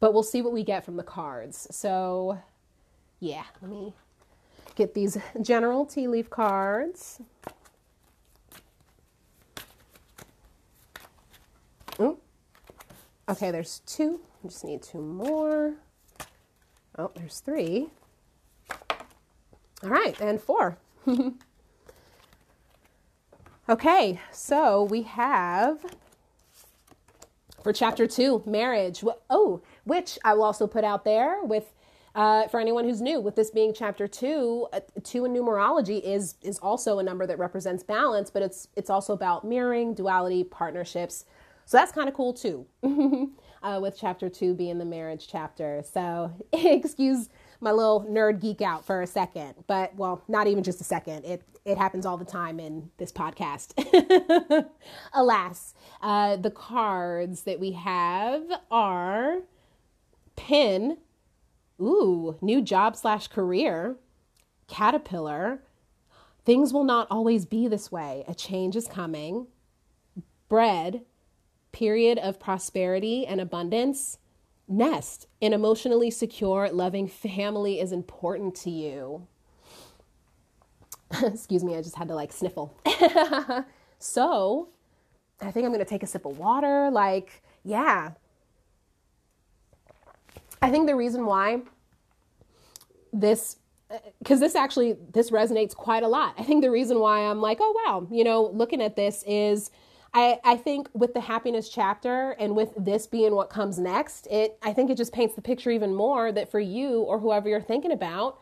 but 0.00 0.14
we'll 0.14 0.22
see 0.24 0.42
what 0.42 0.52
we 0.52 0.64
get 0.64 0.84
from 0.84 0.96
the 0.96 1.04
cards. 1.04 1.68
So, 1.70 2.38
yeah, 3.20 3.44
let 3.62 3.70
me 3.70 3.94
get 4.76 4.94
these 4.94 5.18
general 5.42 5.86
tea 5.86 6.08
leaf 6.08 6.30
cards. 6.30 7.20
Okay, 13.28 13.50
there's 13.52 13.80
two. 13.86 14.20
I 14.44 14.48
just 14.48 14.64
need 14.64 14.82
two 14.82 15.00
more. 15.00 15.74
Oh, 17.00 17.10
there's 17.14 17.40
three. 17.40 17.88
All 19.82 19.88
right, 19.88 20.20
and 20.20 20.38
four. 20.38 20.76
okay, 23.70 24.20
so 24.30 24.82
we 24.82 25.04
have 25.04 25.96
for 27.62 27.72
chapter 27.72 28.06
two, 28.06 28.42
marriage. 28.44 29.02
Oh, 29.30 29.62
which 29.84 30.18
I 30.26 30.34
will 30.34 30.42
also 30.42 30.66
put 30.66 30.84
out 30.84 31.06
there 31.06 31.42
with 31.42 31.72
uh, 32.14 32.48
for 32.48 32.60
anyone 32.60 32.84
who's 32.84 33.00
new. 33.00 33.18
With 33.18 33.34
this 33.34 33.50
being 33.50 33.72
chapter 33.72 34.06
two, 34.06 34.68
uh, 34.74 34.80
two 35.02 35.24
in 35.24 35.32
numerology 35.32 36.02
is 36.02 36.34
is 36.42 36.58
also 36.58 36.98
a 36.98 37.02
number 37.02 37.26
that 37.26 37.38
represents 37.38 37.82
balance, 37.82 38.28
but 38.28 38.42
it's 38.42 38.68
it's 38.76 38.90
also 38.90 39.14
about 39.14 39.42
mirroring, 39.42 39.94
duality, 39.94 40.44
partnerships. 40.44 41.24
So 41.64 41.78
that's 41.78 41.92
kind 41.92 42.10
of 42.10 42.14
cool 42.14 42.34
too. 42.34 42.66
uh, 43.62 43.78
with 43.80 43.96
chapter 43.98 44.28
two 44.28 44.54
being 44.54 44.78
the 44.78 44.84
marriage 44.84 45.28
chapter. 45.30 45.82
So, 45.92 46.32
excuse 46.52 47.28
my 47.60 47.72
little 47.72 48.06
nerd 48.08 48.40
geek 48.40 48.62
out 48.62 48.84
for 48.84 49.02
a 49.02 49.06
second, 49.06 49.54
but 49.66 49.94
well, 49.94 50.22
not 50.28 50.46
even 50.46 50.62
just 50.62 50.80
a 50.80 50.84
second. 50.84 51.24
It 51.24 51.42
it 51.64 51.76
happens 51.76 52.06
all 52.06 52.16
the 52.16 52.24
time 52.24 52.58
in 52.58 52.90
this 52.96 53.12
podcast. 53.12 53.74
Alas, 55.12 55.74
uh, 56.00 56.36
the 56.36 56.50
cards 56.50 57.42
that 57.42 57.60
we 57.60 57.72
have 57.72 58.42
are 58.70 59.40
pin, 60.36 60.96
ooh, 61.80 62.36
new 62.40 62.62
job 62.62 62.96
slash 62.96 63.28
career, 63.28 63.96
caterpillar. 64.68 65.62
Things 66.46 66.72
will 66.72 66.84
not 66.84 67.06
always 67.10 67.44
be 67.44 67.68
this 67.68 67.92
way. 67.92 68.24
A 68.26 68.34
change 68.34 68.74
is 68.74 68.88
coming. 68.88 69.46
Bread, 70.48 71.02
period 71.72 72.18
of 72.18 72.40
prosperity 72.40 73.26
and 73.26 73.40
abundance, 73.40 74.18
nest. 74.68 75.26
An 75.42 75.52
emotionally 75.52 76.10
secure, 76.10 76.70
loving 76.70 77.08
family 77.08 77.80
is 77.80 77.92
important 77.92 78.54
to 78.56 78.70
you. 78.70 79.26
Excuse 81.22 81.64
me, 81.64 81.76
I 81.76 81.82
just 81.82 81.96
had 81.96 82.08
to 82.08 82.14
like 82.14 82.32
sniffle. 82.32 82.74
so, 83.98 84.68
I 85.40 85.50
think 85.50 85.64
I'm 85.64 85.72
going 85.72 85.84
to 85.84 85.84
take 85.84 86.02
a 86.02 86.06
sip 86.06 86.24
of 86.24 86.38
water. 86.38 86.90
Like, 86.90 87.42
yeah. 87.64 88.12
I 90.62 90.70
think 90.70 90.86
the 90.86 90.94
reason 90.94 91.26
why 91.26 91.62
this 93.12 93.56
uh, 93.90 93.98
because 94.20 94.38
this 94.38 94.54
actually 94.54 94.96
this 95.12 95.30
resonates 95.30 95.74
quite 95.74 96.02
a 96.02 96.08
lot. 96.08 96.34
I 96.38 96.44
think 96.44 96.62
the 96.62 96.70
reason 96.70 97.00
why 97.00 97.20
I'm 97.20 97.40
like, 97.40 97.58
oh 97.60 97.82
wow, 97.84 98.06
you 98.10 98.24
know, 98.24 98.50
looking 98.52 98.80
at 98.80 98.94
this 98.94 99.24
is 99.26 99.70
I, 100.12 100.40
I 100.44 100.56
think 100.56 100.88
with 100.92 101.14
the 101.14 101.20
happiness 101.20 101.68
chapter 101.68 102.32
and 102.32 102.56
with 102.56 102.70
this 102.76 103.06
being 103.06 103.34
what 103.34 103.48
comes 103.48 103.78
next, 103.78 104.26
it 104.28 104.58
I 104.62 104.72
think 104.72 104.90
it 104.90 104.96
just 104.96 105.12
paints 105.12 105.34
the 105.34 105.42
picture 105.42 105.70
even 105.70 105.94
more 105.94 106.32
that 106.32 106.50
for 106.50 106.60
you 106.60 107.00
or 107.02 107.20
whoever 107.20 107.48
you're 107.48 107.60
thinking 107.60 107.92
about, 107.92 108.40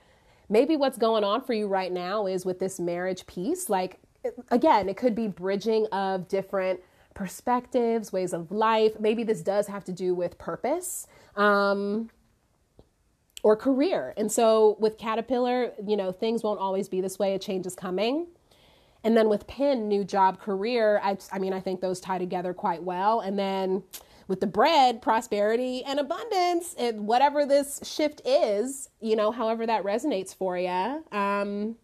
maybe 0.48 0.76
what's 0.76 0.96
going 0.96 1.24
on 1.24 1.42
for 1.42 1.52
you 1.52 1.66
right 1.66 1.92
now 1.92 2.26
is 2.26 2.46
with 2.46 2.58
this 2.58 2.80
marriage 2.80 3.26
piece. 3.26 3.68
Like 3.68 3.98
again, 4.50 4.88
it 4.88 4.96
could 4.96 5.14
be 5.14 5.28
bridging 5.28 5.86
of 5.92 6.26
different 6.26 6.80
perspectives, 7.12 8.12
ways 8.12 8.32
of 8.32 8.50
life. 8.50 8.98
Maybe 8.98 9.22
this 9.22 9.42
does 9.42 9.66
have 9.66 9.84
to 9.84 9.92
do 9.92 10.14
with 10.14 10.38
purpose. 10.38 11.06
Um, 11.36 12.10
or 13.42 13.56
career. 13.56 14.14
And 14.16 14.30
so 14.30 14.76
with 14.80 14.98
Caterpillar, 14.98 15.72
you 15.86 15.96
know, 15.96 16.10
things 16.10 16.42
won't 16.42 16.58
always 16.58 16.88
be 16.88 17.00
this 17.00 17.18
way. 17.18 17.34
A 17.34 17.38
change 17.38 17.66
is 17.66 17.74
coming. 17.76 18.26
And 19.08 19.16
then 19.16 19.30
with 19.30 19.46
Pin, 19.46 19.88
new 19.88 20.04
job, 20.04 20.38
career, 20.38 21.00
I, 21.02 21.16
I 21.32 21.38
mean, 21.38 21.54
I 21.54 21.60
think 21.60 21.80
those 21.80 21.98
tie 21.98 22.18
together 22.18 22.52
quite 22.52 22.82
well. 22.82 23.20
And 23.20 23.38
then 23.38 23.82
with 24.26 24.40
the 24.40 24.46
bread, 24.46 25.00
prosperity 25.00 25.82
and 25.82 25.98
abundance, 25.98 26.74
it, 26.78 26.94
whatever 26.94 27.46
this 27.46 27.80
shift 27.84 28.20
is, 28.26 28.90
you 29.00 29.16
know, 29.16 29.30
however 29.30 29.64
that 29.64 29.82
resonates 29.82 30.34
for 30.34 30.58
you, 30.58 31.02
um, 31.10 31.76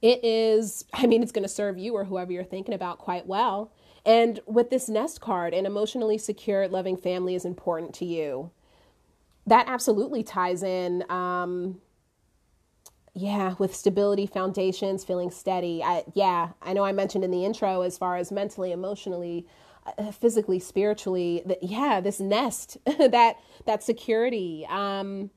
it 0.00 0.24
is, 0.24 0.86
I 0.94 1.04
mean, 1.04 1.22
it's 1.22 1.32
going 1.32 1.42
to 1.42 1.46
serve 1.46 1.76
you 1.76 1.92
or 1.92 2.06
whoever 2.06 2.32
you're 2.32 2.42
thinking 2.42 2.72
about 2.72 2.96
quite 2.96 3.26
well. 3.26 3.70
And 4.06 4.40
with 4.46 4.70
this 4.70 4.88
nest 4.88 5.20
card, 5.20 5.52
an 5.52 5.66
emotionally 5.66 6.16
secure, 6.16 6.66
loving 6.68 6.96
family 6.96 7.34
is 7.34 7.44
important 7.44 7.92
to 7.96 8.06
you. 8.06 8.50
That 9.46 9.66
absolutely 9.68 10.22
ties 10.22 10.62
in. 10.62 11.04
Um, 11.10 11.82
yeah, 13.18 13.54
with 13.58 13.74
stability, 13.74 14.26
foundations, 14.26 15.04
feeling 15.04 15.30
steady. 15.30 15.82
I, 15.82 16.04
yeah, 16.14 16.50
I 16.62 16.72
know 16.72 16.84
I 16.84 16.92
mentioned 16.92 17.24
in 17.24 17.30
the 17.30 17.44
intro 17.44 17.82
as 17.82 17.98
far 17.98 18.16
as 18.16 18.30
mentally, 18.30 18.72
emotionally, 18.72 19.46
uh, 19.98 20.12
physically, 20.12 20.58
spiritually. 20.58 21.42
That 21.44 21.62
yeah, 21.62 22.00
this 22.00 22.20
nest, 22.20 22.78
that 22.86 23.36
that 23.66 23.82
security. 23.82 24.66
Um, 24.68 25.30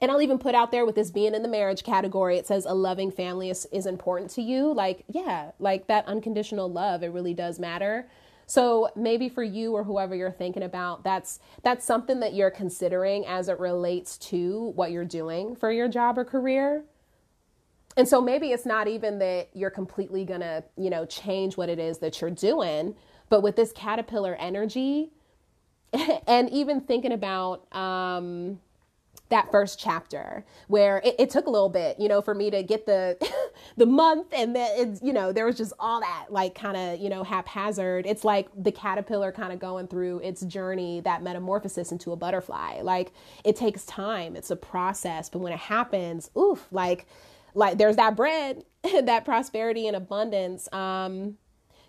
and 0.00 0.10
I'll 0.10 0.22
even 0.22 0.38
put 0.38 0.54
out 0.54 0.72
there 0.72 0.84
with 0.84 0.94
this 0.94 1.10
being 1.10 1.34
in 1.34 1.42
the 1.42 1.48
marriage 1.48 1.82
category, 1.82 2.36
it 2.36 2.46
says 2.46 2.66
a 2.66 2.74
loving 2.74 3.10
family 3.10 3.48
is, 3.48 3.66
is 3.72 3.86
important 3.86 4.30
to 4.32 4.42
you. 4.42 4.72
Like, 4.72 5.04
yeah, 5.08 5.52
like 5.58 5.86
that 5.86 6.06
unconditional 6.06 6.70
love, 6.70 7.02
it 7.02 7.08
really 7.08 7.32
does 7.32 7.58
matter. 7.58 8.08
So 8.46 8.90
maybe 8.94 9.28
for 9.28 9.42
you 9.42 9.72
or 9.72 9.82
whoever 9.84 10.14
you're 10.14 10.30
thinking 10.30 10.62
about, 10.62 11.02
that's 11.02 11.40
that's 11.62 11.84
something 11.84 12.20
that 12.20 12.32
you're 12.32 12.50
considering 12.50 13.26
as 13.26 13.48
it 13.48 13.58
relates 13.58 14.16
to 14.18 14.72
what 14.76 14.92
you're 14.92 15.04
doing 15.04 15.56
for 15.56 15.72
your 15.72 15.88
job 15.88 16.16
or 16.16 16.24
career. 16.24 16.84
And 17.96 18.06
so 18.06 18.20
maybe 18.20 18.52
it's 18.52 18.66
not 18.66 18.88
even 18.88 19.18
that 19.18 19.48
you're 19.54 19.70
completely 19.70 20.24
going 20.24 20.40
to, 20.40 20.62
you 20.76 20.90
know, 20.90 21.06
change 21.06 21.56
what 21.56 21.68
it 21.68 21.78
is 21.78 21.98
that 21.98 22.20
you're 22.20 22.30
doing, 22.30 22.94
but 23.30 23.42
with 23.42 23.56
this 23.56 23.72
caterpillar 23.72 24.34
energy 24.36 25.10
and 26.26 26.50
even 26.50 26.80
thinking 26.80 27.12
about 27.12 27.72
um 27.74 28.60
that 29.28 29.50
first 29.50 29.78
chapter 29.78 30.44
where 30.68 30.98
it, 31.04 31.16
it, 31.18 31.30
took 31.30 31.46
a 31.46 31.50
little 31.50 31.68
bit, 31.68 31.98
you 31.98 32.08
know, 32.08 32.22
for 32.22 32.34
me 32.34 32.50
to 32.50 32.62
get 32.62 32.86
the 32.86 33.16
the 33.76 33.86
month 33.86 34.28
and 34.32 34.54
then 34.54 34.70
it's, 34.74 35.02
you 35.02 35.12
know, 35.12 35.32
there 35.32 35.44
was 35.44 35.56
just 35.56 35.72
all 35.80 36.00
that 36.00 36.26
like 36.30 36.54
kind 36.54 36.76
of, 36.76 37.00
you 37.00 37.08
know, 37.08 37.24
haphazard. 37.24 38.06
It's 38.06 38.24
like 38.24 38.48
the 38.56 38.70
caterpillar 38.70 39.32
kind 39.32 39.52
of 39.52 39.58
going 39.58 39.88
through 39.88 40.20
its 40.20 40.42
journey, 40.42 41.00
that 41.00 41.22
metamorphosis 41.22 41.90
into 41.90 42.12
a 42.12 42.16
butterfly. 42.16 42.80
Like 42.82 43.12
it 43.44 43.56
takes 43.56 43.84
time. 43.84 44.36
It's 44.36 44.50
a 44.50 44.56
process, 44.56 45.28
but 45.28 45.40
when 45.40 45.52
it 45.52 45.58
happens, 45.58 46.30
oof, 46.36 46.66
like 46.70 47.06
like 47.54 47.78
there's 47.78 47.96
that 47.96 48.16
bread, 48.16 48.64
that 49.02 49.24
prosperity 49.24 49.88
and 49.88 49.96
abundance. 49.96 50.72
Um 50.72 51.36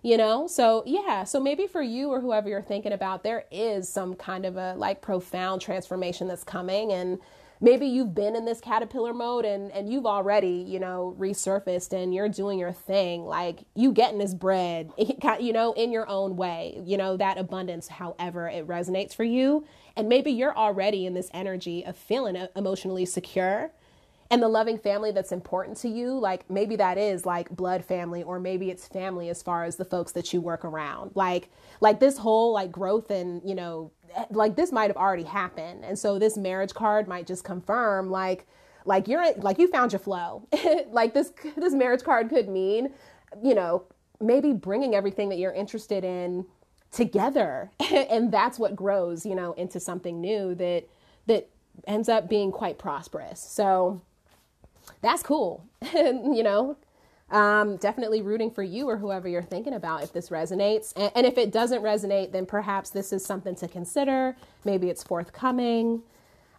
you 0.02 0.18
know? 0.18 0.48
So 0.48 0.84
yeah 0.86 1.24
so 1.24 1.40
maybe 1.40 1.68
for 1.68 1.82
you 1.82 2.10
or 2.10 2.22
whoever 2.22 2.50
you're 2.50 2.62
thinking 2.62 2.94
about 2.94 3.24
there 3.24 3.46
is 3.52 3.90
some 3.90 4.16
kind 4.16 4.46
of 4.46 4.58
a 4.58 4.74
like 4.76 5.02
profound 5.02 5.62
transformation 5.62 6.28
that's 6.28 6.44
coming 6.44 6.92
and 6.92 7.20
maybe 7.60 7.88
you've 7.88 8.14
been 8.14 8.36
in 8.36 8.46
this 8.46 8.60
caterpillar 8.60 9.14
mode 9.14 9.46
and 9.46 9.72
and 9.72 9.92
you've 9.92 10.06
already 10.06 10.66
you 10.68 10.80
know 10.80 11.16
resurfaced 11.20 11.94
and 11.94 12.14
you're 12.14 12.30
doing 12.30 12.60
your 12.60 12.72
thing. 12.72 13.26
Like 13.26 13.64
you 13.76 13.92
getting 13.92 14.20
this 14.20 14.34
bread 14.34 14.92
you 15.40 15.54
know 15.54 15.74
in 15.74 15.92
your 15.92 16.08
own 16.08 16.36
way 16.36 16.82
you 16.86 16.98
know 16.98 17.18
that 17.18 17.38
abundance 17.38 17.88
however 17.88 18.48
it 18.48 18.68
resonates 18.68 19.16
for 19.16 19.24
you. 19.24 19.66
And 19.96 20.08
maybe 20.08 20.32
you're 20.32 20.56
already 20.56 21.06
in 21.06 21.14
this 21.14 21.30
energy 21.34 21.84
of 21.84 21.98
feeling 21.98 22.48
emotionally 22.56 23.06
secure 23.06 23.72
and 24.30 24.42
the 24.42 24.48
loving 24.48 24.78
family 24.78 25.12
that's 25.12 25.32
important 25.32 25.78
to 25.78 25.88
you 25.90 26.18
like 26.18 26.50
maybe 26.50 26.76
that 26.76 26.98
is 26.98 27.26
like 27.26 27.50
blood 27.50 27.84
family 27.84 28.24
or 28.24 28.40
maybe 28.40 28.70
it's 28.70 28.88
family 28.88 29.30
as 29.30 29.42
far 29.42 29.64
as 29.64 29.76
the 29.76 29.86
folks 29.86 30.12
that 30.12 30.34
you 30.34 30.42
work 30.42 30.66
around 30.66 31.12
like 31.16 31.50
like 31.82 32.00
this 32.00 32.18
whole 32.18 32.54
like 32.54 32.72
growth 32.72 33.10
and 33.10 33.42
you 33.48 33.56
know 33.56 33.92
eh, 34.16 34.26
like 34.32 34.56
this 34.56 34.72
might 34.72 34.90
have 34.90 34.98
already 34.98 35.24
happened 35.24 35.84
and 35.86 35.98
so 35.98 36.20
this 36.20 36.38
marriage 36.38 36.74
card 36.74 37.08
might 37.08 37.26
just 37.28 37.44
confirm 37.44 38.10
like 38.10 38.46
like 38.88 39.08
you're 39.08 39.34
like 39.36 39.60
you 39.60 39.68
found 39.68 39.92
your 39.92 40.00
flow. 40.00 40.48
like 40.92 41.14
this 41.14 41.32
this 41.56 41.74
marriage 41.74 42.04
card 42.04 42.30
could 42.30 42.48
mean, 42.48 42.94
you 43.44 43.54
know, 43.54 43.84
maybe 44.20 44.54
bringing 44.54 44.96
everything 44.96 45.30
that 45.30 45.38
you're 45.38 45.54
interested 45.54 46.04
in 46.04 46.46
together 46.92 47.70
and 47.92 48.32
that's 48.32 48.58
what 48.58 48.76
grows, 48.76 49.26
you 49.26 49.36
know, 49.36 49.52
into 49.54 49.80
something 49.80 50.20
new 50.22 50.56
that 50.56 50.88
that 51.28 51.50
ends 51.86 52.10
up 52.10 52.30
being 52.30 52.52
quite 52.52 52.80
prosperous. 52.80 53.42
So 53.42 54.02
that's 55.02 55.24
cool. 55.24 55.66
you 55.94 56.44
know, 56.44 56.78
um, 57.30 57.78
definitely 57.78 58.22
rooting 58.22 58.52
for 58.52 58.64
you 58.64 58.88
or 58.88 58.98
whoever 58.98 59.28
you're 59.28 59.44
thinking 59.44 59.74
about 59.74 60.04
if 60.04 60.14
this 60.14 60.30
resonates. 60.30 60.94
And, 60.96 61.12
and, 61.16 61.26
if 61.26 61.38
it 61.38 61.52
doesn't 61.52 61.82
resonate, 61.82 62.32
then 62.32 62.46
perhaps 62.46 62.90
this 62.90 63.12
is 63.12 63.26
something 63.26 63.56
to 63.56 63.68
consider. 63.68 64.36
Maybe 64.64 64.90
it's 64.90 65.04
forthcoming. 65.04 66.04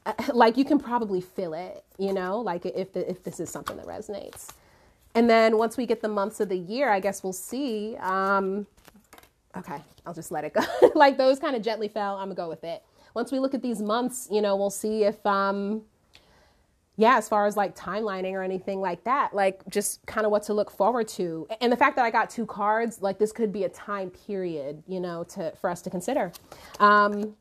Uh, 0.04 0.12
like 0.34 0.56
you 0.56 0.64
can 0.64 0.78
probably 0.78 1.20
feel 1.20 1.54
it, 1.54 1.84
you 1.98 2.12
know, 2.12 2.40
like 2.40 2.66
if, 2.66 2.92
the, 2.92 3.08
if 3.08 3.22
this 3.24 3.40
is 3.40 3.48
something 3.48 3.76
that 3.78 3.86
resonates. 3.86 4.48
And 5.14 5.28
then 5.28 5.56
once 5.56 5.76
we 5.76 5.86
get 5.86 6.02
the 6.02 6.08
months 6.08 6.38
of 6.38 6.50
the 6.50 6.58
year, 6.58 6.90
I 6.90 7.00
guess 7.00 7.22
we'll 7.22 7.32
see. 7.32 7.96
Um, 7.96 8.66
okay, 9.56 9.78
I'll 10.06 10.14
just 10.14 10.30
let 10.30 10.44
it 10.44 10.52
go. 10.52 10.62
like 10.94 11.16
those 11.16 11.38
kind 11.38 11.56
of 11.56 11.62
gently 11.62 11.88
fell. 11.88 12.16
I'm 12.16 12.26
gonna 12.26 12.34
go 12.34 12.48
with 12.48 12.62
it. 12.62 12.82
Once 13.14 13.32
we 13.32 13.38
look 13.38 13.54
at 13.54 13.62
these 13.62 13.80
months, 13.80 14.28
you 14.30 14.42
know, 14.42 14.54
we'll 14.54 14.70
see 14.70 15.04
if, 15.04 15.24
um, 15.24 15.82
yeah, 16.98 17.16
as 17.16 17.28
far 17.28 17.46
as 17.46 17.56
like 17.56 17.76
timelining 17.76 18.32
or 18.32 18.42
anything 18.42 18.80
like 18.80 19.04
that, 19.04 19.32
like 19.32 19.62
just 19.70 20.04
kind 20.06 20.26
of 20.26 20.32
what 20.32 20.42
to 20.42 20.52
look 20.52 20.68
forward 20.68 21.06
to. 21.08 21.46
And 21.60 21.70
the 21.70 21.76
fact 21.76 21.94
that 21.94 22.04
I 22.04 22.10
got 22.10 22.28
two 22.28 22.44
cards, 22.44 23.00
like 23.00 23.20
this 23.20 23.30
could 23.30 23.52
be 23.52 23.62
a 23.62 23.68
time 23.68 24.10
period, 24.10 24.82
you 24.88 24.98
know, 24.98 25.22
to 25.34 25.52
for 25.60 25.70
us 25.70 25.80
to 25.82 25.90
consider. 25.90 26.32
Um, 26.80 27.36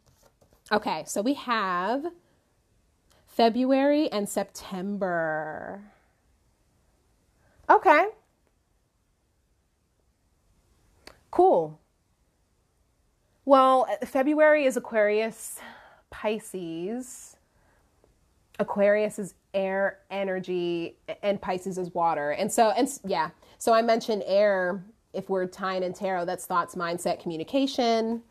okay, 0.72 1.04
so 1.08 1.24
we 1.24 1.34
have 1.34 2.06
February 3.26 4.12
and 4.12 4.30
September. 4.30 5.82
Okay. 7.68 8.06
Cool. 11.32 11.80
Well, 13.44 13.88
February 14.06 14.66
is 14.66 14.78
Aquarius, 14.78 15.60
Pisces. 16.12 17.38
Aquarius 18.60 19.20
is 19.20 19.36
air 19.58 20.00
energy 20.12 20.96
and 21.24 21.42
Pisces 21.42 21.80
is 21.80 21.94
water. 21.94 22.32
And 22.32 22.50
so, 22.50 22.70
and 22.70 22.88
yeah, 23.04 23.32
so 23.58 23.74
I 23.74 23.82
mentioned 23.82 24.24
air. 24.26 24.86
If 25.14 25.30
we're 25.30 25.48
tying 25.48 25.82
in 25.82 25.94
tarot, 25.94 26.26
that's 26.26 26.46
thoughts, 26.46 26.76
mindset, 26.76 27.20
communication. 27.20 28.22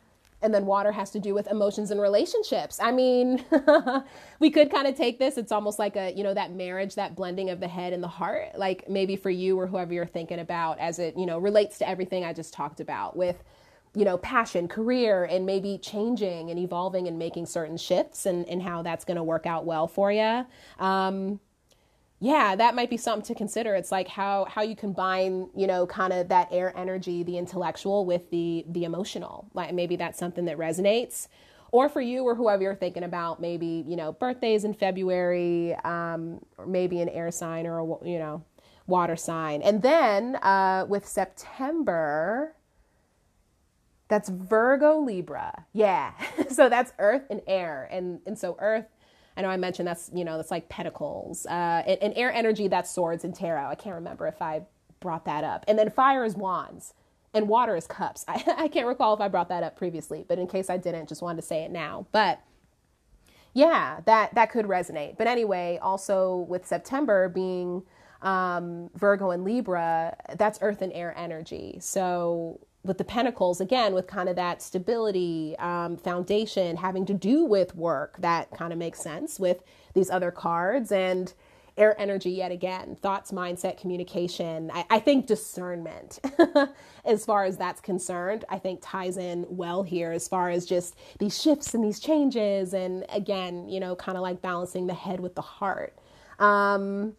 And 0.43 0.55
then 0.55 0.67
water 0.67 0.93
has 0.93 1.11
to 1.13 1.19
do 1.19 1.35
with 1.35 1.49
emotions 1.49 1.91
and 1.91 2.01
relationships. 2.01 2.79
I 2.81 2.93
mean, 2.93 3.45
we 4.39 4.51
could 4.51 4.71
kind 4.71 4.87
of 4.87 4.95
take 4.95 5.19
this. 5.19 5.37
It's 5.37 5.51
almost 5.51 5.81
like 5.81 5.97
a, 5.97 6.13
you 6.13 6.23
know, 6.23 6.35
that 6.35 6.53
marriage, 6.53 6.95
that 6.95 7.17
blending 7.17 7.51
of 7.51 7.59
the 7.59 7.67
head 7.67 7.93
and 7.93 8.03
the 8.03 8.09
heart. 8.09 8.57
Like 8.57 8.89
maybe 8.89 9.17
for 9.17 9.31
you 9.31 9.59
or 9.59 9.67
whoever 9.67 9.93
you're 9.93 10.07
thinking 10.07 10.39
about 10.39 10.79
as 10.79 11.01
it, 11.01 11.17
you 11.17 11.27
know, 11.27 11.39
relates 11.39 11.79
to 11.79 11.89
everything 11.89 12.25
I 12.25 12.33
just 12.33 12.55
talked 12.55 12.79
about 12.79 13.17
with 13.17 13.43
you 13.97 14.05
know, 14.05 14.19
passion, 14.19 14.69
career, 14.69 15.25
and 15.25 15.47
maybe 15.47 15.79
changing 15.79 16.51
and 16.51 16.59
evolving 16.59 17.09
and 17.09 17.19
making 17.19 17.47
certain 17.47 17.79
shifts 17.79 18.27
and, 18.27 18.47
and 18.47 18.63
how 18.63 18.83
that's 18.83 19.07
going 19.07 19.17
to 19.17 19.23
work 19.23 19.47
out 19.47 19.65
well 19.65 19.89
for 19.89 20.13
you. 20.13 20.45
Um, 20.79 21.41
yeah, 22.21 22.55
that 22.57 22.75
might 22.75 22.91
be 22.91 22.99
something 22.99 23.27
to 23.27 23.35
consider. 23.35 23.75
It's 23.75 23.91
like 23.91 24.07
how 24.07 24.45
how 24.51 24.61
you 24.61 24.77
combine, 24.77 25.49
you 25.57 25.67
know, 25.67 25.87
kind 25.87 26.13
of 26.13 26.29
that 26.29 26.49
air 26.51 26.77
energy, 26.77 27.23
the 27.23 27.39
intellectual 27.39 28.05
with 28.05 28.31
the 28.31 28.67
the 28.69 28.85
emotional. 28.85 29.49
Like 29.55 29.73
maybe 29.73 29.97
that's 29.97 30.19
something 30.19 30.45
that 30.45 30.59
resonates. 30.59 31.29
Or 31.73 31.89
for 31.89 32.01
you 32.01 32.23
or 32.25 32.35
whoever 32.35 32.63
you're 32.63 32.75
thinking 32.75 33.03
about, 33.03 33.41
maybe 33.41 33.83
you 33.87 33.97
know 33.97 34.13
birthdays 34.13 34.65
in 34.65 34.75
February, 34.75 35.75
um, 35.85 36.41
or 36.59 36.67
maybe 36.67 37.01
an 37.01 37.09
air 37.09 37.31
sign 37.31 37.67
or 37.67 37.79
a 37.79 38.07
you 38.07 38.19
know 38.19 38.45
water 38.87 39.17
sign. 39.17 39.63
And 39.63 39.81
then 39.81 40.37
uh, 40.37 40.87
with 40.89 41.07
September, 41.07 42.56
that's 44.09 44.29
Virgo 44.29 44.99
Libra. 45.01 45.67
Yeah. 45.73 46.13
so 46.51 46.69
that's 46.69 46.93
earth 46.99 47.25
and 47.31 47.41
air. 47.47 47.89
And 47.91 48.21
and 48.27 48.39
so 48.39 48.57
earth, 48.61 48.87
I 49.37 49.43
know 49.43 49.49
I 49.49 49.57
mentioned 49.57 49.89
that's, 49.89 50.11
you 50.15 50.25
know, 50.25 50.37
that's 50.37 50.51
like 50.51 50.69
pentacles. 50.69 51.47
Uh 51.47 51.83
and, 51.87 51.99
and 52.03 52.13
air 52.17 52.33
energy, 52.33 52.69
that's 52.69 52.91
swords 52.91 53.25
and 53.25 53.35
tarot. 53.35 53.69
I 53.69 53.75
can't 53.75 53.95
remember 53.95 54.27
if 54.27 54.41
I 54.41 54.63
brought 55.01 55.25
that 55.25 55.45
up. 55.45 55.65
And 55.69 55.79
then 55.79 55.91
fire 55.91 56.25
is 56.25 56.37
wands 56.37 56.95
and 57.35 57.49
water 57.49 57.77
is 57.77 57.87
cups. 57.87 58.25
I, 58.29 58.43
I 58.57 58.69
can't 58.69 58.87
recall 58.87 59.15
if 59.15 59.21
I 59.21 59.29
brought 59.29 59.49
that 59.49 59.63
up 59.63 59.77
previously, 59.77 60.25
but 60.27 60.39
in 60.39 60.47
case 60.47 60.71
I 60.71 60.77
didn't, 60.77 61.09
just 61.09 61.23
wanted 61.23 61.41
to 61.41 61.47
say 61.47 61.65
it 61.65 61.71
now. 61.71 62.07
But 62.13 62.41
yeah, 63.55 64.01
that 64.05 64.35
that 64.35 64.51
could 64.51 64.67
resonate. 64.67 65.17
But 65.17 65.27
anyway, 65.27 65.79
also 65.81 66.47
with 66.49 66.67
September 66.67 67.29
being 67.29 67.83
um, 68.23 68.91
Virgo 68.95 69.31
and 69.31 69.45
Libra, 69.45 70.17
that's 70.37 70.59
earth 70.63 70.83
and 70.83 70.93
air 70.93 71.15
energy. 71.17 71.79
So 71.81 72.61
with 72.87 72.99
the 72.99 73.05
pentacles 73.05 73.61
again 73.61 73.95
with 73.95 74.07
kind 74.07 74.29
of 74.29 74.37
that 74.37 74.63
stability 74.63 75.57
um, 75.59 75.97
foundation 75.97 76.77
having 76.77 77.07
to 77.07 77.15
do 77.15 77.45
with 77.45 77.75
work 77.77 78.17
that 78.21 78.51
kind 78.53 78.73
of 78.73 78.79
makes 78.79 79.01
sense 79.01 79.41
with 79.41 79.63
these 79.95 80.11
other 80.11 80.31
cards. 80.31 80.93
And 80.93 81.33
air 81.77 81.99
energy 82.01 82.31
yet 82.31 82.51
again 82.51 82.97
thoughts 82.97 83.33
mindset 83.33 83.79
communication. 83.79 84.71
I, 84.73 84.87
I 84.91 84.99
think 84.99 85.27
discernment 85.27 86.21
as 87.05 87.25
far 87.25 87.45
as 87.45 87.57
that's 87.57 87.81
concerned 87.81 88.45
i 88.49 88.59
think 88.59 88.81
ties 88.83 89.17
in 89.17 89.45
well 89.49 89.83
here 89.83 90.11
as 90.13 90.27
far 90.27 90.51
as 90.51 90.65
just 90.65 90.97
these 91.19 91.41
shifts 91.41 91.75
and 91.75 91.85
these 91.85 92.01
changes 92.01 92.75
and 92.75 93.05
again 93.11 93.69
you 93.69 93.79
know 93.81 93.95
kind 93.95 94.17
of 94.17 94.23
like 94.23 94.41
balancing 94.43 94.87
the 94.87 94.95
head 94.95 95.21
with 95.21 95.35
the 95.35 95.43
heart. 95.43 95.99
Um, 96.39 97.15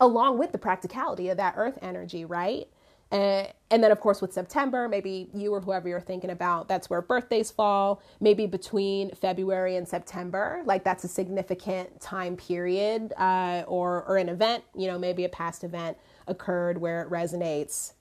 along 0.00 0.38
with 0.38 0.52
the 0.52 0.58
practicality 0.58 1.28
of 1.28 1.36
that 1.36 1.54
earth 1.56 1.78
energy 1.82 2.24
right 2.24 2.68
and, 3.10 3.48
and 3.70 3.82
then, 3.82 3.90
of 3.90 4.00
course, 4.00 4.20
with 4.20 4.32
September, 4.32 4.88
maybe 4.88 5.28
you 5.34 5.52
or 5.52 5.60
whoever 5.60 5.88
you're 5.88 6.00
thinking 6.00 6.30
about, 6.30 6.68
that's 6.68 6.90
where 6.90 7.00
birthdays 7.00 7.50
fall. 7.50 8.02
Maybe 8.20 8.46
between 8.46 9.10
February 9.14 9.76
and 9.76 9.88
September, 9.88 10.62
like 10.66 10.84
that's 10.84 11.04
a 11.04 11.08
significant 11.08 12.00
time 12.00 12.36
period 12.36 13.14
uh, 13.16 13.64
or, 13.66 14.04
or 14.04 14.18
an 14.18 14.28
event, 14.28 14.64
you 14.76 14.86
know, 14.86 14.98
maybe 14.98 15.24
a 15.24 15.28
past 15.28 15.64
event 15.64 15.96
occurred 16.26 16.78
where 16.78 17.02
it 17.02 17.10
resonates. 17.10 17.94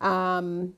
Um, 0.00 0.74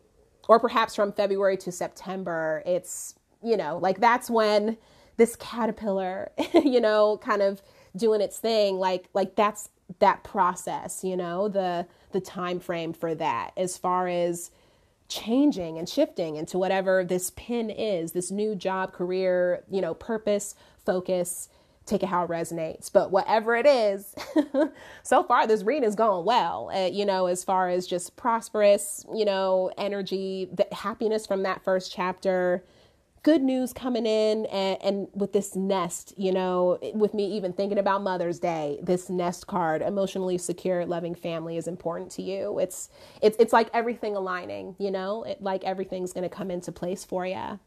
or 0.49 0.59
perhaps 0.59 0.95
from 0.95 1.13
February 1.13 1.57
to 1.59 1.73
September, 1.73 2.63
it's, 2.67 3.15
you 3.43 3.57
know, 3.57 3.79
like 3.79 4.01
that's 4.01 4.29
when 4.31 4.77
this 5.17 5.37
caterpillar, 5.37 6.31
you 6.55 6.81
know, 6.81 7.19
kind 7.19 7.43
of 7.43 7.63
doing 7.97 8.21
its 8.21 8.39
thing, 8.39 8.79
like, 8.79 9.09
like 9.15 9.37
that's 9.37 9.71
that 10.01 10.25
process, 10.25 11.05
you 11.05 11.17
know, 11.17 11.49
the, 11.49 11.87
the 12.13 12.21
time 12.21 12.61
frame 12.61 12.93
for 12.93 13.15
that 13.15 13.53
as 13.57 13.77
far 13.77 14.09
as 14.09 14.51
changing 15.09 15.79
and 15.79 15.89
shifting 15.89 16.37
into 16.37 16.59
whatever 16.59 17.05
this 17.05 17.31
pin 17.37 17.71
is, 17.71 18.13
this 18.13 18.31
new 18.31 18.55
job, 18.55 18.93
career, 18.93 19.63
you 19.71 19.81
know, 19.81 19.95
purpose, 19.95 20.55
focus, 20.85 21.49
take 21.85 22.03
it 22.03 22.07
how 22.07 22.25
it 22.25 22.31
resonates. 22.31 22.93
But 22.93 23.11
whatever 23.13 23.55
it 23.55 23.67
is, 23.67 24.15
so 25.03 25.23
far 25.23 25.47
this 25.47 25.63
reading 25.63 25.89
is 25.89 25.95
going 25.95 26.25
well, 26.25 26.71
uh, 26.75 26.87
you 26.87 27.07
know, 27.07 27.27
as 27.27 27.45
far 27.45 27.69
as 27.69 27.87
just 27.87 28.17
prosperous, 28.17 29.05
you 29.15 29.25
know, 29.25 29.71
energy, 29.79 30.49
the 30.53 30.67
happiness 30.73 31.27
from 31.27 31.45
that 31.45 31.63
first 31.63 31.93
chapter, 31.93 32.65
good 33.27 33.43
news 33.43 33.73
coming 33.73 34.07
in 34.07 34.47
and, 34.47 34.79
and, 34.81 35.09
with 35.13 35.33
this 35.33 35.57
nest, 35.57 36.15
you 36.17 36.31
know, 36.31 36.79
with 36.95 37.13
me 37.13 37.27
even 37.37 37.53
thinking 37.53 37.77
about 37.77 38.01
Mother's 38.01 38.39
Day, 38.39 38.79
this 38.81 39.11
nest 39.11 39.49
card, 39.49 39.83
emotionally 39.83 40.39
secure, 40.39 40.87
loving 40.87 41.13
family 41.13 41.57
is 41.57 41.67
important 41.67 42.13
to 42.13 42.23
you. 42.23 42.61
It's 42.61 42.89
it's 43.21 43.37
it's 43.41 43.53
like 43.53 43.69
everything 43.75 44.15
aligning, 44.15 44.77
you 44.79 44.93
know, 44.93 45.25
it, 45.25 45.43
like 45.43 45.65
everything's 45.65 46.13
to 46.13 46.29
come 46.29 46.53
into 46.53 46.71
place 46.71 47.05
for 47.05 47.27
you. 47.27 47.59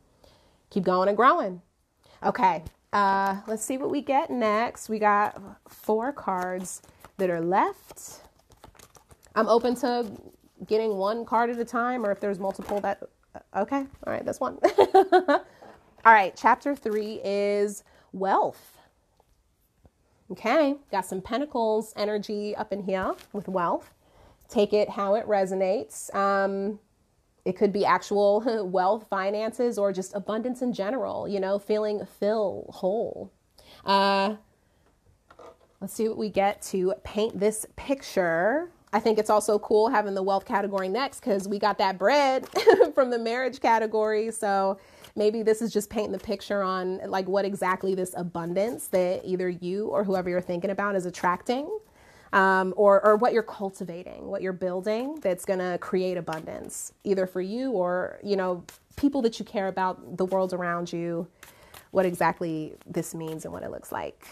Keep 0.69 0.85
going 0.85 1.09
and 1.09 1.17
growing. 1.17 1.61
Okay, 2.23 2.63
uh, 2.93 3.41
let's 3.45 3.65
see 3.65 3.77
what 3.77 3.89
we 3.89 4.01
get 4.01 4.31
next. 4.31 4.87
We 4.87 4.97
got 4.97 5.41
four 5.67 6.13
cards 6.13 6.81
that 7.17 7.29
are 7.29 7.41
left. 7.41 8.21
I'm 9.35 9.49
open 9.49 9.75
to 9.75 10.09
getting 10.65 10.95
one 10.95 11.25
card 11.25 11.49
at 11.49 11.59
a 11.59 11.65
time, 11.65 12.05
or 12.05 12.11
if 12.11 12.21
there's 12.21 12.39
multiple 12.39 12.79
that 12.79 13.03
Okay. 13.55 13.85
All 14.05 14.13
right. 14.13 14.25
That's 14.25 14.39
one. 14.39 14.57
All 14.93 16.13
right. 16.13 16.35
Chapter 16.35 16.75
three 16.75 17.21
is 17.23 17.83
wealth. 18.13 18.77
Okay. 20.31 20.75
Got 20.91 21.05
some 21.05 21.21
pentacles 21.21 21.93
energy 21.95 22.55
up 22.55 22.71
in 22.71 22.83
here 22.83 23.13
with 23.33 23.47
wealth. 23.47 23.93
Take 24.47 24.73
it 24.73 24.89
how 24.89 25.15
it 25.15 25.27
resonates. 25.27 26.13
Um, 26.15 26.79
it 27.45 27.55
could 27.55 27.71
be 27.71 27.85
actual 27.85 28.65
wealth, 28.71 29.07
finances, 29.09 29.77
or 29.77 29.93
just 29.93 30.13
abundance 30.15 30.61
in 30.61 30.73
general, 30.73 31.27
you 31.27 31.39
know, 31.39 31.59
feeling 31.59 32.05
fill 32.19 32.65
whole. 32.69 33.31
Uh, 33.85 34.35
let's 35.81 35.93
see 35.93 36.07
what 36.07 36.17
we 36.17 36.29
get 36.29 36.61
to 36.63 36.93
paint 37.03 37.39
this 37.39 37.65
picture. 37.75 38.71
I 38.91 38.99
think 38.99 39.19
it's 39.19 39.29
also 39.29 39.59
cool 39.59 39.89
having 39.89 40.15
the 40.15 40.23
wealth 40.23 40.45
category 40.45 40.89
next 40.89 41.19
because 41.19 41.47
we 41.47 41.59
got 41.59 41.77
that 41.77 41.97
bread 41.97 42.47
from 42.95 43.11
the 43.11 43.19
marriage 43.19 43.59
category. 43.59 44.31
So 44.31 44.79
maybe 45.15 45.43
this 45.43 45.61
is 45.61 45.71
just 45.71 45.89
painting 45.89 46.11
the 46.11 46.19
picture 46.19 46.63
on 46.63 46.99
like 47.07 47.27
what 47.27 47.45
exactly 47.45 47.93
this 47.93 48.13
abundance 48.17 48.87
that 48.87 49.21
either 49.23 49.49
you 49.49 49.87
or 49.87 50.03
whoever 50.03 50.29
you're 50.29 50.41
thinking 50.41 50.71
about 50.71 50.95
is 50.95 51.05
attracting 51.05 51.69
um, 52.33 52.73
or, 52.77 53.03
or 53.05 53.15
what 53.15 53.33
you're 53.33 53.43
cultivating, 53.43 54.27
what 54.27 54.41
you're 54.41 54.53
building 54.53 55.19
that's 55.21 55.45
going 55.45 55.59
to 55.59 55.77
create 55.79 56.17
abundance, 56.17 56.93
either 57.03 57.27
for 57.27 57.41
you 57.41 57.71
or, 57.71 58.19
you 58.23 58.35
know, 58.35 58.63
people 58.95 59.21
that 59.21 59.39
you 59.39 59.45
care 59.45 59.67
about, 59.67 60.17
the 60.17 60.25
world 60.25 60.53
around 60.53 60.91
you, 60.91 61.27
what 61.91 62.05
exactly 62.05 62.75
this 62.85 63.15
means 63.15 63.45
and 63.45 63.53
what 63.53 63.63
it 63.63 63.71
looks 63.71 63.91
like. 63.91 64.27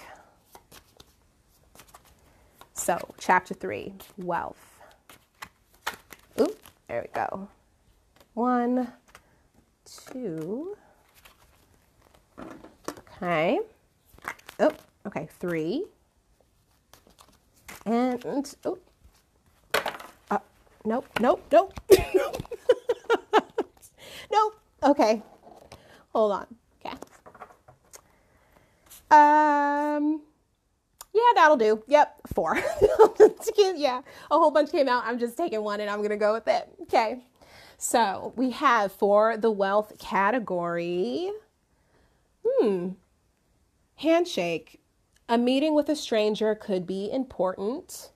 So, 2.77 2.97
chapter 3.17 3.53
three 3.53 3.95
wealth. 4.17 4.79
Ooh, 6.39 6.55
there 6.87 7.01
we 7.01 7.09
go. 7.13 7.49
One, 8.33 8.93
two. 10.05 10.77
Okay. 13.17 13.59
Oh, 14.59 14.71
okay, 15.07 15.27
three. 15.39 15.85
And, 17.85 18.55
oh, 18.63 18.77
nope, 20.85 21.07
nope, 21.19 21.43
nope. 21.51 21.73
nope. 24.31 24.55
Okay. 24.83 25.21
Hold 26.13 26.31
on. 26.31 26.47
Okay. 26.85 26.95
Um, 29.11 30.21
yeah, 31.17 31.41
that'll 31.41 31.57
do. 31.57 31.83
Yep, 31.87 32.21
four. 32.33 32.55
yeah, 33.57 34.01
a 34.29 34.37
whole 34.37 34.51
bunch 34.51 34.71
came 34.71 34.87
out. 34.87 35.03
I'm 35.05 35.17
just 35.17 35.35
taking 35.35 35.63
one 35.63 35.79
and 35.79 35.89
I'm 35.89 35.97
going 35.97 36.11
to 36.11 36.17
go 36.17 36.33
with 36.33 36.47
it. 36.47 36.69
Okay. 36.83 37.23
So 37.77 38.33
we 38.35 38.51
have 38.51 38.91
for 38.91 39.37
the 39.37 39.51
wealth 39.51 39.93
category, 39.99 41.31
hmm, 42.45 42.89
handshake. 43.95 44.79
A 45.29 45.37
meeting 45.37 45.75
with 45.75 45.89
a 45.89 45.95
stranger 45.95 46.55
could 46.55 46.87
be 46.87 47.11
important. 47.11 48.11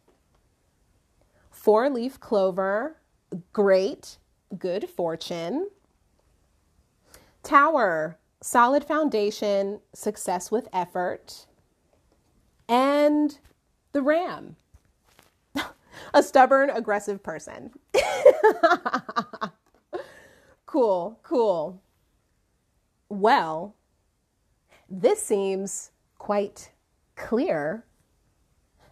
Four 1.49 1.89
leaf 1.89 2.19
clover, 2.19 2.97
great, 3.51 4.17
good 4.57 4.89
fortune. 4.89 5.69
Tower, 7.43 8.17
solid 8.41 8.83
foundation, 8.83 9.79
success 9.93 10.51
with 10.51 10.67
effort. 10.71 11.45
And 12.71 13.37
the 13.91 14.01
ram, 14.01 14.55
a 16.13 16.23
stubborn, 16.23 16.69
aggressive 16.69 17.21
person. 17.21 17.71
cool, 20.65 21.19
cool. 21.21 21.81
Well, 23.09 23.75
this 24.89 25.21
seems 25.21 25.91
quite 26.17 26.71
clear, 27.17 27.83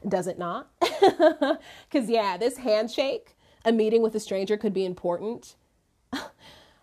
does 0.06 0.28
it 0.28 0.38
not? 0.38 0.70
Because, 1.90 2.10
yeah, 2.10 2.36
this 2.36 2.58
handshake, 2.58 3.38
a 3.64 3.72
meeting 3.72 4.02
with 4.02 4.14
a 4.14 4.20
stranger 4.20 4.58
could 4.58 4.74
be 4.74 4.86
important. 4.86 5.56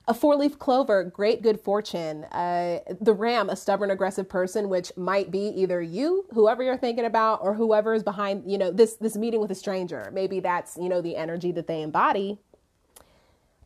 A 0.08 0.14
four 0.14 0.36
leaf 0.36 0.58
clover, 0.58 1.02
great 1.02 1.42
good 1.42 1.60
fortune. 1.60 2.24
Uh, 2.24 2.78
the 3.00 3.12
ram, 3.12 3.50
a 3.50 3.56
stubborn, 3.56 3.90
aggressive 3.90 4.28
person, 4.28 4.68
which 4.68 4.92
might 4.96 5.32
be 5.32 5.48
either 5.48 5.82
you, 5.82 6.26
whoever 6.30 6.62
you're 6.62 6.76
thinking 6.76 7.04
about, 7.04 7.40
or 7.42 7.54
whoever 7.54 7.92
is 7.92 8.04
behind, 8.04 8.48
you 8.48 8.56
know, 8.56 8.70
this, 8.70 8.94
this 8.94 9.16
meeting 9.16 9.40
with 9.40 9.50
a 9.50 9.54
stranger. 9.56 10.08
Maybe 10.12 10.38
that's, 10.38 10.76
you 10.76 10.88
know, 10.88 11.00
the 11.00 11.16
energy 11.16 11.50
that 11.52 11.66
they 11.66 11.82
embody. 11.82 12.38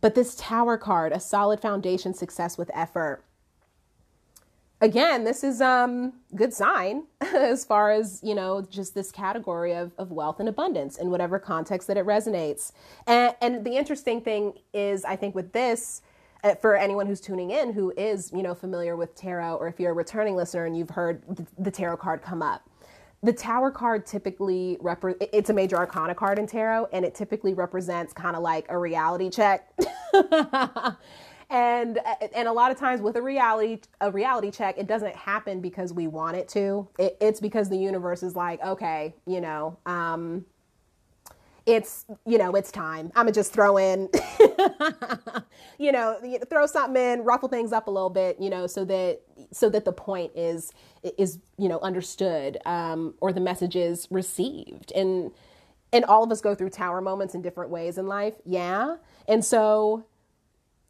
But 0.00 0.14
this 0.14 0.34
tower 0.34 0.78
card, 0.78 1.12
a 1.12 1.20
solid 1.20 1.60
foundation, 1.60 2.14
success 2.14 2.56
with 2.56 2.70
effort 2.72 3.22
again, 4.80 5.24
this 5.24 5.44
is 5.44 5.60
um 5.60 6.12
good 6.34 6.52
sign 6.52 7.04
as 7.20 7.64
far 7.64 7.90
as 7.90 8.20
you 8.22 8.34
know 8.34 8.62
just 8.62 8.94
this 8.94 9.12
category 9.12 9.74
of, 9.74 9.92
of 9.98 10.10
wealth 10.10 10.40
and 10.40 10.48
abundance 10.48 10.96
in 10.96 11.10
whatever 11.10 11.38
context 11.38 11.88
that 11.88 11.96
it 11.96 12.06
resonates. 12.06 12.72
And, 13.06 13.34
and 13.40 13.64
the 13.64 13.76
interesting 13.76 14.20
thing 14.20 14.54
is, 14.72 15.04
I 15.04 15.16
think 15.16 15.34
with 15.34 15.52
this, 15.52 16.02
for 16.60 16.76
anyone 16.76 17.06
who's 17.06 17.20
tuning 17.20 17.50
in 17.50 17.72
who 17.72 17.92
is 17.96 18.32
you 18.32 18.42
know 18.42 18.54
familiar 18.54 18.96
with 18.96 19.14
tarot, 19.14 19.56
or 19.56 19.68
if 19.68 19.78
you're 19.80 19.92
a 19.92 19.94
returning 19.94 20.36
listener 20.36 20.66
and 20.66 20.76
you've 20.76 20.90
heard 20.90 21.22
the 21.58 21.70
tarot 21.70 21.98
card 21.98 22.22
come 22.22 22.42
up. 22.42 22.62
The 23.22 23.34
Tower 23.34 23.70
card 23.70 24.06
typically 24.06 24.78
repre- 24.80 25.28
it's 25.32 25.50
a 25.50 25.52
major 25.52 25.76
arcana 25.76 26.14
card 26.14 26.38
in 26.38 26.46
tarot 26.46 26.88
and 26.90 27.04
it 27.04 27.14
typically 27.14 27.52
represents 27.52 28.14
kind 28.14 28.34
of 28.34 28.42
like 28.42 28.64
a 28.70 28.78
reality 28.78 29.28
check. 29.28 29.70
and 31.50 31.98
and 32.34 32.48
a 32.48 32.52
lot 32.52 32.70
of 32.70 32.78
times 32.78 33.02
with 33.02 33.16
a 33.16 33.22
reality 33.22 33.80
a 34.00 34.10
reality 34.10 34.50
check 34.50 34.78
it 34.78 34.86
doesn't 34.86 35.14
happen 35.16 35.60
because 35.60 35.92
we 35.92 36.06
want 36.06 36.36
it 36.36 36.48
to 36.48 36.88
it, 36.98 37.16
it's 37.20 37.40
because 37.40 37.68
the 37.68 37.76
universe 37.76 38.22
is 38.22 38.36
like 38.36 38.64
okay 38.64 39.12
you 39.26 39.40
know 39.40 39.76
um 39.84 40.44
it's 41.70 42.04
you 42.26 42.38
know 42.38 42.54
it's 42.54 42.72
time. 42.72 43.12
I'm 43.14 43.24
gonna 43.24 43.32
just 43.32 43.52
throw 43.52 43.76
in 43.76 44.08
you 45.78 45.92
know 45.92 46.16
throw 46.48 46.66
something 46.66 47.00
in 47.00 47.20
ruffle 47.22 47.48
things 47.48 47.72
up 47.72 47.86
a 47.86 47.90
little 47.90 48.10
bit 48.10 48.40
you 48.40 48.50
know 48.50 48.66
so 48.66 48.84
that 48.86 49.20
so 49.52 49.68
that 49.70 49.84
the 49.84 49.92
point 49.92 50.32
is 50.34 50.72
is 51.16 51.38
you 51.58 51.68
know 51.68 51.78
understood 51.80 52.58
um 52.66 53.14
or 53.20 53.32
the 53.32 53.40
message 53.40 53.76
is 53.76 54.08
received. 54.10 54.92
And 54.92 55.30
and 55.92 56.04
all 56.04 56.22
of 56.22 56.30
us 56.30 56.40
go 56.40 56.54
through 56.54 56.70
tower 56.70 57.00
moments 57.00 57.34
in 57.34 57.42
different 57.42 57.70
ways 57.70 57.98
in 57.98 58.06
life 58.06 58.34
yeah. 58.44 58.96
And 59.28 59.44
so 59.44 60.04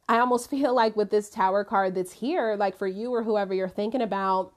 I 0.08 0.18
almost 0.18 0.50
feel 0.50 0.74
like 0.74 0.96
with 0.96 1.10
this 1.10 1.28
tower 1.30 1.62
card 1.62 1.94
that's 1.94 2.12
here, 2.12 2.56
like 2.56 2.76
for 2.76 2.88
you 2.88 3.12
or 3.12 3.22
whoever 3.22 3.52
you're 3.54 3.68
thinking 3.68 4.02
about, 4.02 4.52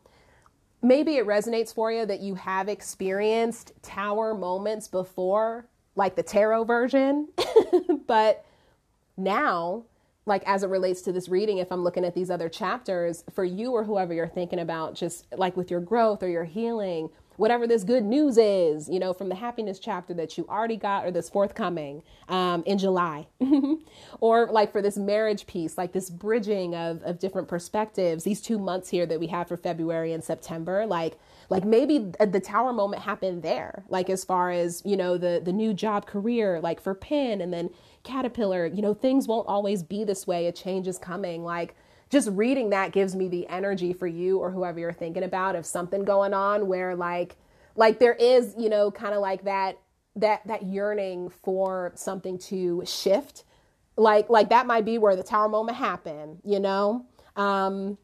maybe 0.81 1.15
it 1.17 1.25
resonates 1.25 1.73
for 1.73 1.91
you 1.91 2.05
that 2.05 2.21
you 2.21 2.35
have 2.35 2.69
experienced 2.69 3.71
tower 3.81 4.33
moments 4.33 4.87
before, 4.87 5.67
like 5.95 6.15
the 6.15 6.23
tarot 6.23 6.63
version. 6.65 7.27
but 8.07 8.45
now, 9.17 9.83
like 10.25 10.43
as 10.45 10.63
it 10.63 10.67
relates 10.67 11.01
to 11.03 11.11
this 11.11 11.29
reading, 11.29 11.57
if 11.57 11.71
I'm 11.71 11.83
looking 11.83 12.05
at 12.05 12.15
these 12.15 12.31
other 12.31 12.49
chapters, 12.49 13.23
for 13.33 13.43
you 13.43 13.71
or 13.71 13.83
whoever 13.83 14.13
you're 14.13 14.27
thinking 14.27 14.59
about, 14.59 14.95
just 14.95 15.27
like 15.35 15.57
with 15.57 15.69
your 15.69 15.81
growth 15.81 16.23
or 16.23 16.29
your 16.29 16.45
healing 16.45 17.09
whatever 17.37 17.67
this 17.67 17.83
good 17.83 18.03
news 18.03 18.37
is, 18.37 18.89
you 18.89 18.99
know, 18.99 19.13
from 19.13 19.29
the 19.29 19.35
happiness 19.35 19.79
chapter 19.79 20.13
that 20.13 20.37
you 20.37 20.45
already 20.49 20.77
got 20.77 21.05
or 21.05 21.11
that's 21.11 21.29
forthcoming 21.29 22.03
um, 22.29 22.63
in 22.65 22.77
July. 22.77 23.27
or 24.19 24.47
like 24.51 24.71
for 24.71 24.81
this 24.81 24.97
marriage 24.97 25.47
piece, 25.47 25.77
like 25.77 25.91
this 25.93 26.09
bridging 26.09 26.75
of, 26.75 27.01
of 27.03 27.19
different 27.19 27.47
perspectives, 27.47 28.23
these 28.23 28.41
two 28.41 28.59
months 28.59 28.89
here 28.89 29.05
that 29.05 29.19
we 29.19 29.27
have 29.27 29.47
for 29.47 29.57
February 29.57 30.13
and 30.13 30.23
September, 30.23 30.85
like 30.85 31.17
like 31.49 31.65
maybe 31.65 32.11
the 32.19 32.39
tower 32.39 32.73
moment 32.73 33.03
happened 33.03 33.43
there. 33.43 33.83
Like 33.89 34.09
as 34.09 34.23
far 34.23 34.51
as 34.51 34.81
you 34.85 34.97
know 34.97 35.17
the 35.17 35.41
the 35.43 35.53
new 35.53 35.73
job 35.73 36.05
career 36.05 36.59
like 36.61 36.81
for 36.81 36.95
pin 36.95 37.41
and 37.41 37.53
then 37.53 37.69
caterpillar 38.03 38.65
you 38.65 38.81
know 38.81 38.93
things 38.93 39.27
won't 39.27 39.47
always 39.47 39.83
be 39.83 40.03
this 40.03 40.25
way. 40.27 40.47
A 40.47 40.51
change 40.51 40.87
is 40.87 40.97
coming. 40.97 41.43
Like 41.43 41.75
just 42.13 42.29
reading 42.31 42.69
that 42.69 42.91
gives 42.91 43.15
me 43.15 43.27
the 43.27 43.47
energy 43.47 43.91
for 43.91 44.07
you 44.07 44.37
or 44.37 44.51
whoever 44.51 44.79
you're 44.79 44.93
thinking 44.93 45.23
about 45.23 45.55
of 45.55 45.65
something 45.65 46.05
going 46.05 46.33
on 46.33 46.67
where 46.67 46.95
like 46.95 47.35
like 47.75 47.99
there 47.99 48.13
is 48.13 48.53
you 48.57 48.69
know 48.69 48.91
kind 48.91 49.15
of 49.15 49.19
like 49.19 49.43
that 49.45 49.79
that 50.15 50.45
that 50.45 50.63
yearning 50.63 51.29
for 51.29 51.91
something 51.95 52.37
to 52.37 52.83
shift. 52.85 53.43
Like 53.97 54.29
like 54.29 54.49
that 54.49 54.67
might 54.67 54.85
be 54.85 54.99
where 54.99 55.15
the 55.15 55.23
tower 55.23 55.49
moment 55.49 55.77
happened 55.77 56.39
you 56.45 56.59
know? 56.59 57.05
Um 57.35 57.97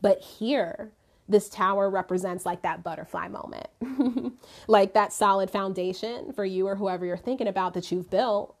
but 0.00 0.20
here 0.22 0.92
this 1.28 1.48
tower 1.50 1.90
represents 1.90 2.44
like 2.46 2.62
that 2.62 2.82
butterfly 2.82 3.28
moment. 3.28 3.68
Like 4.66 4.94
that 4.94 5.12
solid 5.12 5.50
foundation 5.50 6.32
for 6.32 6.44
you 6.44 6.66
or 6.66 6.76
whoever 6.76 7.04
you're 7.04 7.16
thinking 7.16 7.48
about 7.48 7.74
that 7.74 7.92
you've 7.92 8.10
built 8.10 8.56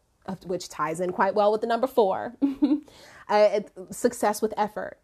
which 0.46 0.68
ties 0.68 1.00
in 1.00 1.12
quite 1.12 1.34
well 1.34 1.52
with 1.52 1.60
the 1.60 1.66
number 1.66 1.86
four. 1.86 2.36
Uh, 3.28 3.60
success 3.92 4.42
with 4.42 4.52
effort 4.56 4.98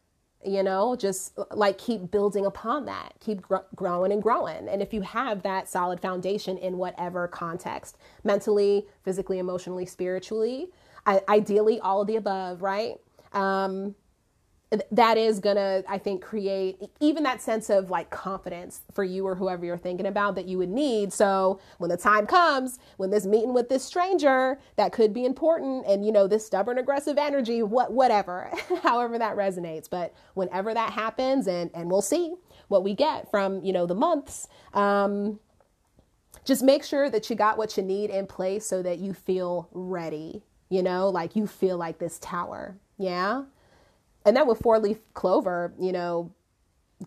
you 0.45 0.63
know 0.63 0.97
just 0.97 1.39
like 1.51 1.79
keep 1.79 2.11
building 2.11 2.47
upon 2.47 2.85
that. 2.87 3.15
Keep 3.21 3.43
gr- 3.43 3.57
growing 3.75 4.13
and 4.13 4.23
growing. 4.23 4.69
And 4.69 4.81
if 4.81 4.93
you 4.95 5.03
have 5.03 5.43
that 5.43 5.69
solid 5.69 6.01
foundation 6.01 6.57
in 6.59 6.79
whatever 6.79 7.29
context 7.29 7.99
mentally 8.25 8.87
physically 9.05 9.39
emotionally 9.39 9.87
spiritually 9.87 10.69
I, 11.07 11.21
ideally 11.29 11.81
all 11.81 12.01
of 12.01 12.07
the 12.07 12.17
above 12.17 12.63
right? 12.63 12.95
Um, 13.33 13.95
that 14.91 15.17
is 15.17 15.39
gonna 15.39 15.85
i 15.89 15.97
think 15.97 16.21
create 16.21 16.77
even 17.01 17.23
that 17.23 17.41
sense 17.41 17.71
of 17.71 17.89
like 17.89 18.11
confidence 18.11 18.81
for 18.93 19.05
you 19.05 19.25
or 19.27 19.37
whoever 19.37 19.65
you're 19.65 19.79
thinking 19.79 20.07
about 20.07 20.35
that 20.35 20.47
you 20.47 20.59
would 20.59 20.69
need. 20.69 21.13
So 21.13 21.61
when 21.79 21.91
the 21.91 21.97
time 21.97 22.27
comes 22.27 22.79
when 22.97 23.11
this 23.11 23.25
meeting 23.27 23.55
with 23.55 23.69
this 23.69 23.85
stranger 23.85 24.59
that 24.77 24.93
could 24.93 25.13
be 25.15 25.25
important 25.25 25.87
and 25.87 26.05
you 26.05 26.11
know 26.11 26.27
this 26.27 26.45
stubborn 26.45 26.79
aggressive 26.79 27.17
energy 27.19 27.63
what 27.63 27.93
whatever 27.93 28.51
however 28.83 29.19
that 29.19 29.37
resonates. 29.37 29.89
But 29.89 30.15
whenever 30.35 30.75
that 30.75 30.93
happens 30.93 31.47
and 31.47 31.71
and 31.75 31.91
we'll 31.91 32.03
see 32.03 32.35
what 32.69 32.83
we 32.83 32.95
get 32.95 33.31
from 33.31 33.63
you 33.63 33.73
know 33.73 33.87
the 33.87 33.95
months 33.95 34.49
um 34.75 35.39
just 36.45 36.63
make 36.63 36.85
sure 36.85 37.09
that 37.11 37.29
you 37.31 37.37
got 37.37 37.59
what 37.59 37.77
you 37.77 37.83
need 37.83 38.11
in 38.11 38.27
place 38.27 38.67
so 38.67 38.83
that 38.83 38.99
you 38.99 39.13
feel 39.15 39.69
ready 39.73 40.43
you 40.69 40.83
know 40.83 41.09
like 41.09 41.37
you 41.37 41.47
feel 41.47 41.77
like 41.77 41.99
this 41.99 42.19
tower. 42.19 42.77
Yeah 42.99 43.45
and 44.27 44.37
then 44.37 44.47
with 44.47 44.59
four 44.59 44.79
leaf 44.79 44.99
clover, 45.15 45.73
you 45.81 45.93
know, 45.93 46.33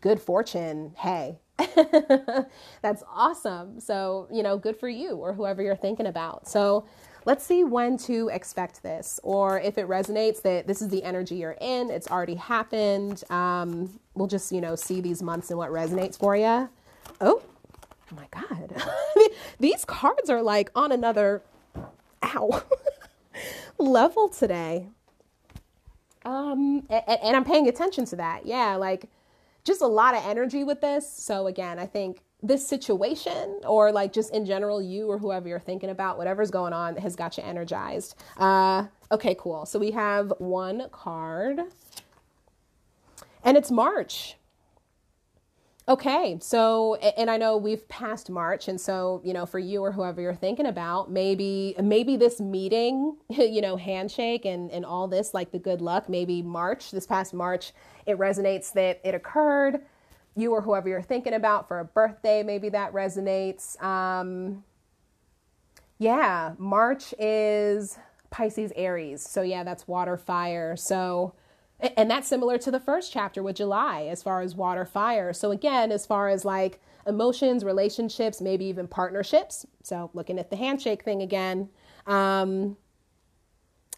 good 0.01 0.19
fortune. 0.19 0.93
Hey, 0.97 1.39
that's 2.81 3.03
awesome. 3.13 3.79
So, 3.79 4.27
you 4.31 4.41
know, 4.41 4.57
good 4.57 4.77
for 4.77 4.89
you 4.89 5.11
or 5.11 5.33
whoever 5.33 5.61
you're 5.61 5.75
thinking 5.75 6.07
about. 6.07 6.47
So, 6.47 6.85
let's 7.25 7.45
see 7.45 7.63
when 7.63 7.97
to 7.97 8.29
expect 8.29 8.81
this 8.81 9.19
or 9.23 9.59
if 9.59 9.77
it 9.77 9.87
resonates 9.87 10.41
that 10.41 10.67
this 10.67 10.81
is 10.81 10.89
the 10.89 11.03
energy 11.03 11.35
you're 11.35 11.57
in, 11.59 11.89
it's 11.89 12.07
already 12.07 12.35
happened. 12.35 13.23
Um, 13.29 13.99
we'll 14.15 14.27
just, 14.27 14.51
you 14.51 14.61
know, 14.61 14.75
see 14.75 15.01
these 15.01 15.21
months 15.21 15.49
and 15.49 15.57
what 15.57 15.69
resonates 15.69 16.17
for 16.17 16.35
you. 16.35 16.69
Oh, 17.21 17.41
oh 17.41 18.15
my 18.15 18.27
God. 18.31 18.81
These 19.59 19.85
cards 19.85 20.29
are 20.29 20.41
like 20.41 20.71
on 20.75 20.91
another, 20.91 21.43
ow, 22.23 22.63
level 23.77 24.29
today. 24.29 24.87
Um, 26.29 26.85
and, 26.89 27.19
and 27.23 27.35
I'm 27.35 27.43
paying 27.43 27.67
attention 27.67 28.05
to 28.05 28.15
that. 28.17 28.45
Yeah, 28.45 28.75
like 28.75 29.09
just 29.63 29.81
a 29.81 29.87
lot 29.87 30.15
of 30.15 30.23
energy 30.25 30.63
with 30.63 30.79
this. 30.79 31.11
So 31.11 31.47
again, 31.47 31.79
I 31.79 31.87
think 31.87 32.21
this 32.41 32.65
situation 32.65 33.59
or 33.65 33.91
like 33.91 34.13
just 34.13 34.31
in 34.33 34.45
general 34.45 34.81
you 34.81 35.09
or 35.09 35.17
whoever 35.17 35.49
you're 35.49 35.59
thinking 35.59 35.89
about 35.89 36.17
whatever's 36.17 36.51
going 36.51 36.71
on 36.71 36.95
has 36.95 37.13
got 37.13 37.35
you 37.37 37.43
energized 37.43 38.15
uh 38.37 38.85
okay 39.11 39.35
cool 39.37 39.65
so 39.65 39.77
we 39.77 39.91
have 39.91 40.31
one 40.37 40.87
card 40.89 41.59
and 43.43 43.57
it's 43.57 43.69
march 43.69 44.37
Okay, 45.89 46.37
so 46.39 46.95
and 46.97 47.31
I 47.31 47.37
know 47.37 47.57
we've 47.57 47.87
passed 47.89 48.29
March, 48.29 48.67
and 48.67 48.79
so 48.79 49.21
you 49.23 49.33
know, 49.33 49.47
for 49.47 49.57
you 49.57 49.81
or 49.81 49.91
whoever 49.91 50.21
you're 50.21 50.35
thinking 50.35 50.67
about, 50.67 51.09
maybe 51.09 51.73
maybe 51.81 52.15
this 52.15 52.39
meeting, 52.39 53.17
you 53.29 53.59
know, 53.59 53.75
handshake 53.75 54.45
and 54.45 54.69
and 54.69 54.85
all 54.85 55.07
this, 55.07 55.33
like 55.33 55.51
the 55.51 55.57
good 55.57 55.81
luck, 55.81 56.07
maybe 56.07 56.43
March, 56.43 56.91
this 56.91 57.07
past 57.07 57.33
March, 57.33 57.73
it 58.05 58.19
resonates 58.19 58.71
that 58.73 59.01
it 59.03 59.15
occurred. 59.15 59.81
You 60.35 60.51
or 60.51 60.61
whoever 60.61 60.87
you're 60.87 61.01
thinking 61.01 61.33
about 61.33 61.67
for 61.67 61.79
a 61.79 61.85
birthday, 61.85 62.43
maybe 62.43 62.69
that 62.69 62.93
resonates. 62.93 63.81
Um, 63.81 64.63
yeah, 65.97 66.53
March 66.59 67.15
is 67.17 67.97
Pisces 68.29 68.71
Aries, 68.75 69.27
so 69.27 69.41
yeah, 69.41 69.63
that's 69.63 69.87
water 69.87 70.17
fire. 70.17 70.75
So 70.75 71.33
and 71.79 72.09
that's 72.11 72.27
similar 72.27 72.57
to 72.57 72.71
the 72.71 72.79
first 72.79 73.11
chapter 73.11 73.41
with 73.41 73.55
July 73.55 74.03
as 74.03 74.21
far 74.21 74.41
as 74.41 74.55
water, 74.55 74.85
fire. 74.85 75.31
So, 75.33 75.51
again, 75.51 75.91
as 75.91 76.05
far 76.05 76.29
as 76.29 76.43
like 76.43 76.81
emotions, 77.07 77.63
relationships, 77.63 78.41
maybe 78.41 78.65
even 78.65 78.87
partnerships. 78.87 79.65
So, 79.83 80.09
looking 80.13 80.39
at 80.39 80.49
the 80.49 80.55
handshake 80.55 81.03
thing 81.03 81.21
again. 81.21 81.69
Um, 82.05 82.77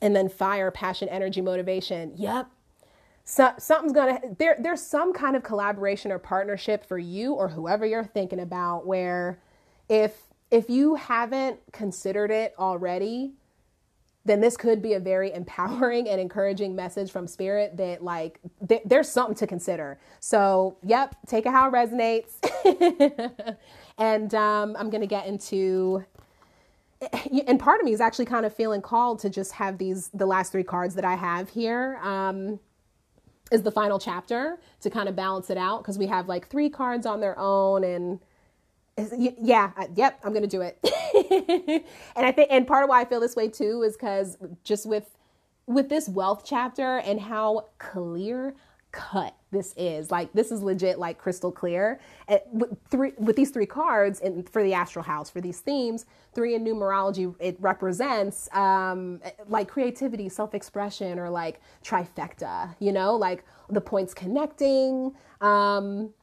and 0.01 0.15
then 0.15 0.29
fire, 0.29 0.71
passion, 0.71 1.09
energy, 1.09 1.41
motivation. 1.41 2.13
Yep. 2.15 2.47
So, 3.23 3.51
something's 3.57 3.93
gonna 3.93 4.19
there. 4.37 4.57
There's 4.59 4.81
some 4.81 5.13
kind 5.13 5.35
of 5.35 5.43
collaboration 5.43 6.11
or 6.11 6.19
partnership 6.19 6.85
for 6.85 6.99
you 6.99 7.33
or 7.33 7.49
whoever 7.49 7.85
you're 7.85 8.03
thinking 8.03 8.39
about. 8.39 8.85
Where, 8.85 9.39
if 9.89 10.27
if 10.51 10.69
you 10.69 10.95
haven't 10.95 11.59
considered 11.71 12.29
it 12.29 12.53
already, 12.59 13.33
then 14.25 14.39
this 14.41 14.57
could 14.57 14.81
be 14.81 14.93
a 14.93 14.99
very 14.99 15.33
empowering 15.33 16.07
and 16.09 16.21
encouraging 16.21 16.75
message 16.75 17.11
from 17.11 17.27
spirit 17.27 17.77
that 17.77 18.03
like 18.03 18.39
th- 18.67 18.83
there's 18.85 19.09
something 19.09 19.35
to 19.35 19.47
consider. 19.47 19.99
So 20.19 20.77
yep 20.83 21.15
take 21.27 21.45
it 21.45 21.51
how 21.51 21.69
it 21.69 21.73
resonates. 21.73 22.33
And 23.97 24.33
um, 24.33 24.75
i'm 24.79 24.89
to 25.01 25.07
get 25.07 25.27
into 25.27 26.03
and 27.47 27.59
part 27.59 27.79
of 27.79 27.85
me 27.85 27.93
is 27.93 28.01
actually 28.01 28.25
kind 28.25 28.45
of 28.45 28.53
feeling 28.55 28.81
called 28.81 29.19
to 29.19 29.29
just 29.29 29.53
have 29.53 29.77
these 29.77 30.09
the 30.13 30.25
last 30.25 30.51
three 30.51 30.63
cards 30.63 30.95
that 30.95 31.05
i 31.05 31.15
have 31.15 31.49
here 31.49 31.97
um, 32.03 32.59
is 33.51 33.63
the 33.63 33.71
final 33.71 33.99
chapter 33.99 34.59
to 34.81 34.89
kind 34.89 35.09
of 35.09 35.15
balance 35.15 35.49
it 35.49 35.57
out 35.57 35.81
because 35.81 35.97
we 35.97 36.07
have 36.07 36.27
like 36.27 36.47
three 36.49 36.69
cards 36.69 37.05
on 37.05 37.19
their 37.19 37.37
own 37.39 37.83
and 37.83 38.19
yeah, 39.17 39.71
yep, 39.95 40.19
I'm 40.23 40.31
going 40.33 40.47
to 40.47 40.49
do 40.49 40.61
it. 40.61 40.77
and 42.15 42.25
I 42.25 42.31
think, 42.31 42.49
and 42.51 42.67
part 42.67 42.83
of 42.83 42.89
why 42.89 43.01
I 43.01 43.05
feel 43.05 43.19
this 43.19 43.35
way 43.35 43.47
too 43.47 43.83
is 43.83 43.93
because 43.93 44.37
just 44.63 44.85
with, 44.85 45.17
with 45.67 45.89
this 45.89 46.09
wealth 46.09 46.43
chapter 46.45 46.97
and 46.97 47.19
how 47.19 47.67
clear 47.79 48.55
cut 48.91 49.35
this 49.51 49.73
is 49.77 50.11
like 50.11 50.31
this 50.33 50.51
is 50.51 50.61
legit 50.61 50.99
like 50.99 51.17
crystal 51.17 51.51
clear 51.51 51.99
and 52.27 52.39
with 52.51 52.77
three 52.89 53.13
with 53.17 53.35
these 53.35 53.49
three 53.49 53.65
cards 53.65 54.19
and 54.19 54.49
for 54.49 54.63
the 54.63 54.73
astral 54.73 55.03
house 55.03 55.29
for 55.29 55.39
these 55.39 55.59
themes 55.61 56.05
three 56.33 56.55
in 56.55 56.63
numerology 56.63 57.33
it 57.39 57.55
represents 57.59 58.53
um 58.53 59.21
like 59.47 59.67
creativity 59.67 60.27
self-expression 60.27 61.19
or 61.19 61.29
like 61.29 61.61
trifecta 61.83 62.73
you 62.79 62.91
know 62.91 63.15
like 63.15 63.45
the 63.69 63.81
points 63.81 64.13
connecting 64.13 65.13
um 65.39 66.13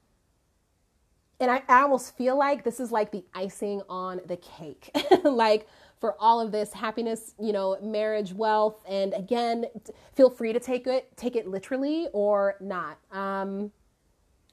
and 1.41 1.51
I, 1.51 1.63
I 1.69 1.83
almost 1.83 2.17
feel 2.17 2.37
like 2.37 2.65
this 2.65 2.81
is 2.81 2.91
like 2.91 3.13
the 3.13 3.25
icing 3.35 3.83
on 3.89 4.21
the 4.27 4.37
cake. 4.37 4.91
like 5.25 5.67
for 6.01 6.15
all 6.21 6.41
of 6.41 6.53
this 6.53 6.73
happiness, 6.73 7.35
you 7.41 7.53
know, 7.53 7.77
marriage, 7.83 8.33
wealth, 8.33 8.83
and 8.89 9.15
again, 9.15 9.67
feel 10.15 10.31
free 10.31 10.53
to 10.53 10.61
take 10.61 10.87
it 10.87 11.17
take 11.17 11.37
it 11.37 11.47
literally 11.47 12.09
or 12.13 12.57
not. 12.61 12.99
Um, 13.13 13.73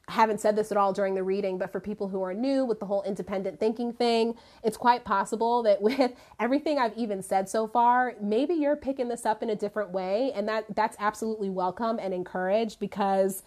I 0.08 0.12
haven't 0.14 0.40
said 0.40 0.56
this 0.56 0.72
at 0.72 0.78
all 0.78 0.94
during 0.94 1.16
the 1.16 1.24
reading, 1.24 1.58
but 1.58 1.72
for 1.72 1.80
people 1.80 2.08
who 2.08 2.22
are 2.22 2.34
new 2.34 2.64
with 2.64 2.80
the 2.80 2.86
whole 2.86 3.02
independent 3.04 3.60
thinking 3.60 3.92
thing, 3.92 4.36
it's 4.64 4.78
quite 4.78 5.04
possible 5.04 5.64
that 5.64 5.82
with 5.82 6.14
everything 6.40 6.78
I've 6.78 6.96
even 6.96 7.24
said 7.24 7.50
so 7.50 7.68
far, 7.68 8.14
maybe 8.22 8.54
you're 8.54 8.76
picking 8.76 9.08
this 9.08 9.26
up 9.26 9.42
in 9.42 9.50
a 9.50 9.56
different 9.56 9.92
way, 9.92 10.32
and 10.36 10.48
that 10.48 10.66
that's 10.76 10.96
absolutely 11.00 11.50
welcome 11.50 12.00
and 12.00 12.14
encouraged 12.14 12.80
because 12.80 13.44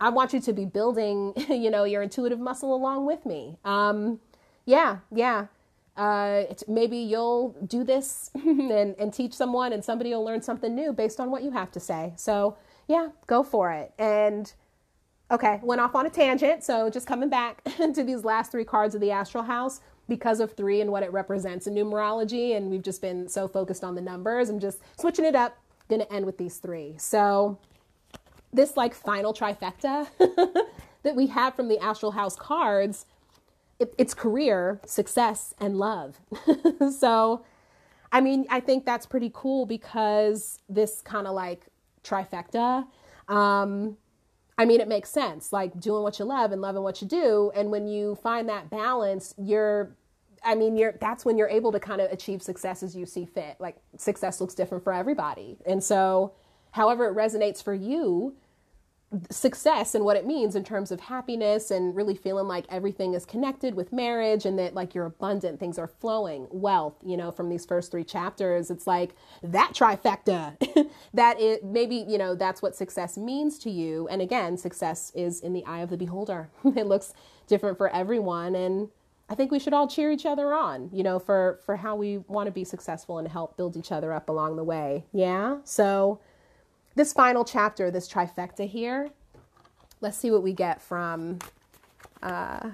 I, 0.00 0.08
want 0.10 0.32
you 0.32 0.40
to 0.40 0.52
be 0.52 0.64
building, 0.64 1.32
you 1.48 1.70
know, 1.70 1.84
your 1.84 2.02
intuitive 2.02 2.38
muscle 2.40 2.74
along 2.74 3.06
with 3.06 3.24
me. 3.26 3.58
Um, 3.64 4.20
yeah, 4.64 4.98
yeah. 5.12 5.46
Uh, 5.96 6.44
maybe 6.68 6.98
you'll 6.98 7.56
do 7.66 7.82
this 7.82 8.30
and, 8.34 8.94
and 8.98 9.12
teach 9.12 9.32
someone, 9.32 9.72
and 9.72 9.84
somebody 9.84 10.10
will 10.10 10.24
learn 10.24 10.42
something 10.42 10.74
new 10.74 10.92
based 10.92 11.20
on 11.20 11.30
what 11.30 11.42
you 11.42 11.50
have 11.50 11.70
to 11.72 11.80
say. 11.80 12.12
So, 12.16 12.56
yeah, 12.86 13.08
go 13.26 13.42
for 13.42 13.72
it. 13.72 13.92
And 13.98 14.52
okay, 15.30 15.60
went 15.62 15.80
off 15.80 15.94
on 15.94 16.06
a 16.06 16.10
tangent. 16.10 16.62
So, 16.62 16.90
just 16.90 17.06
coming 17.06 17.28
back 17.28 17.62
to 17.94 18.04
these 18.04 18.24
last 18.24 18.52
three 18.52 18.64
cards 18.64 18.94
of 18.94 19.00
the 19.00 19.10
astral 19.10 19.44
house 19.44 19.80
because 20.08 20.38
of 20.38 20.52
three 20.52 20.80
and 20.80 20.92
what 20.92 21.02
it 21.02 21.12
represents 21.12 21.66
in 21.66 21.74
numerology. 21.74 22.56
And 22.56 22.70
we've 22.70 22.82
just 22.82 23.00
been 23.00 23.28
so 23.28 23.48
focused 23.48 23.82
on 23.82 23.94
the 23.94 24.00
numbers. 24.00 24.48
I'm 24.50 24.60
just 24.60 24.80
switching 24.98 25.24
it 25.24 25.34
up. 25.34 25.58
To 25.88 26.12
end 26.12 26.26
with 26.26 26.36
these 26.36 26.56
three. 26.56 26.94
So, 26.98 27.60
this 28.52 28.76
like 28.76 28.94
final 28.94 29.34
trifecta 29.34 30.08
that 31.02 31.14
we 31.14 31.26
have 31.28 31.54
from 31.54 31.68
the 31.68 31.78
astral 31.78 32.12
house 32.12 32.36
cards 32.36 33.06
it, 33.78 33.94
it's 33.98 34.14
career 34.14 34.80
success 34.86 35.54
and 35.60 35.76
love 35.76 36.20
so 36.98 37.44
i 38.12 38.20
mean 38.20 38.46
i 38.50 38.60
think 38.60 38.84
that's 38.84 39.06
pretty 39.06 39.30
cool 39.34 39.66
because 39.66 40.60
this 40.68 41.02
kind 41.02 41.26
of 41.26 41.34
like 41.34 41.66
trifecta 42.02 42.86
um, 43.28 43.96
i 44.56 44.64
mean 44.64 44.80
it 44.80 44.88
makes 44.88 45.10
sense 45.10 45.52
like 45.52 45.78
doing 45.78 46.02
what 46.02 46.18
you 46.18 46.24
love 46.24 46.52
and 46.52 46.60
loving 46.62 46.82
what 46.82 47.02
you 47.02 47.08
do 47.08 47.50
and 47.54 47.70
when 47.70 47.86
you 47.86 48.14
find 48.16 48.48
that 48.48 48.70
balance 48.70 49.34
you're 49.36 49.96
I 50.46 50.54
mean, 50.54 50.76
you're 50.76 50.92
that's 51.00 51.24
when 51.24 51.36
you're 51.36 51.48
able 51.48 51.72
to 51.72 51.80
kind 51.80 52.00
of 52.00 52.10
achieve 52.12 52.40
success 52.40 52.82
as 52.82 52.94
you 52.96 53.04
see 53.04 53.26
fit. 53.26 53.56
Like 53.58 53.76
success 53.96 54.40
looks 54.40 54.54
different 54.54 54.84
for 54.84 54.92
everybody. 54.92 55.58
And 55.66 55.82
so, 55.82 56.32
however 56.76 57.06
it 57.06 57.16
resonates 57.16 57.62
for 57.62 57.74
you, 57.74 58.36
success 59.30 59.94
and 59.94 60.04
what 60.04 60.16
it 60.16 60.26
means 60.26 60.56
in 60.56 60.64
terms 60.64 60.90
of 60.90 60.98
happiness 60.98 61.70
and 61.70 61.94
really 61.94 62.16
feeling 62.16 62.48
like 62.48 62.64
everything 62.68 63.14
is 63.14 63.24
connected 63.24 63.74
with 63.74 63.92
marriage 63.92 64.44
and 64.44 64.58
that 64.58 64.74
like 64.74 64.96
you're 64.96 65.06
abundant 65.06 65.60
things 65.60 65.78
are 65.78 65.86
flowing 65.86 66.48
wealth 66.50 66.94
you 67.04 67.16
know 67.16 67.30
from 67.30 67.48
these 67.48 67.64
first 67.64 67.92
three 67.92 68.02
chapters 68.02 68.68
it's 68.68 68.84
like 68.84 69.14
that 69.44 69.72
trifecta 69.72 70.56
that 71.14 71.40
it 71.40 71.64
maybe 71.64 72.04
you 72.08 72.18
know 72.18 72.34
that's 72.34 72.60
what 72.60 72.74
success 72.74 73.16
means 73.16 73.60
to 73.60 73.70
you 73.70 74.08
and 74.08 74.20
again 74.20 74.56
success 74.56 75.12
is 75.14 75.40
in 75.40 75.52
the 75.52 75.64
eye 75.66 75.80
of 75.80 75.88
the 75.88 75.96
beholder 75.96 76.50
it 76.64 76.86
looks 76.86 77.14
different 77.46 77.78
for 77.78 77.88
everyone 77.90 78.56
and 78.56 78.88
I 79.28 79.34
think 79.34 79.50
we 79.50 79.58
should 79.58 79.72
all 79.72 79.88
cheer 79.88 80.12
each 80.12 80.24
other 80.24 80.54
on, 80.54 80.88
you 80.92 81.02
know, 81.02 81.18
for 81.18 81.58
for 81.66 81.74
how 81.74 81.96
we 81.96 82.18
want 82.18 82.46
to 82.46 82.52
be 82.52 82.62
successful 82.62 83.18
and 83.18 83.26
help 83.26 83.56
build 83.56 83.76
each 83.76 83.90
other 83.90 84.12
up 84.12 84.28
along 84.28 84.54
the 84.54 84.62
way. 84.62 85.04
Yeah? 85.12 85.56
So 85.64 86.20
this 86.96 87.12
final 87.12 87.44
chapter, 87.44 87.90
this 87.90 88.08
trifecta 88.08 88.66
here, 88.68 89.10
let's 90.00 90.16
see 90.16 90.30
what 90.30 90.42
we 90.42 90.52
get 90.52 90.82
from 90.82 91.38
uh, 92.22 92.70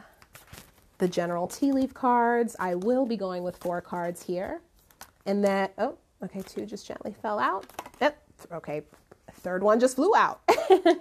the 0.98 1.08
general 1.08 1.48
tea 1.48 1.72
leaf 1.72 1.92
cards. 1.92 2.56
I 2.58 2.76
will 2.76 3.04
be 3.04 3.16
going 3.16 3.42
with 3.42 3.56
four 3.58 3.80
cards 3.80 4.22
here. 4.22 4.60
And 5.26 5.44
that, 5.44 5.74
oh, 5.76 5.98
okay, 6.24 6.40
two 6.42 6.64
just 6.66 6.86
gently 6.86 7.14
fell 7.20 7.38
out. 7.38 7.66
Yep, 8.00 8.22
okay, 8.52 8.82
third 9.32 9.62
one 9.62 9.80
just 9.80 9.96
flew 9.96 10.14
out. 10.14 10.40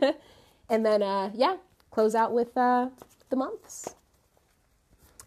and 0.70 0.86
then, 0.86 1.04
uh, 1.04 1.32
yeah, 1.34 1.58
close 1.92 2.16
out 2.16 2.34
with 2.34 2.58
uh, 2.58 2.90
the 3.30 3.36
months. 3.36 3.96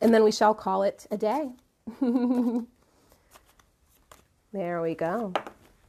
And 0.00 0.12
then 0.12 0.24
we 0.24 0.32
shall 0.32 0.54
call 0.54 0.82
it 0.82 1.06
a 1.12 1.16
day. 1.16 1.52
there 4.52 4.82
we 4.82 4.94
go. 4.96 5.32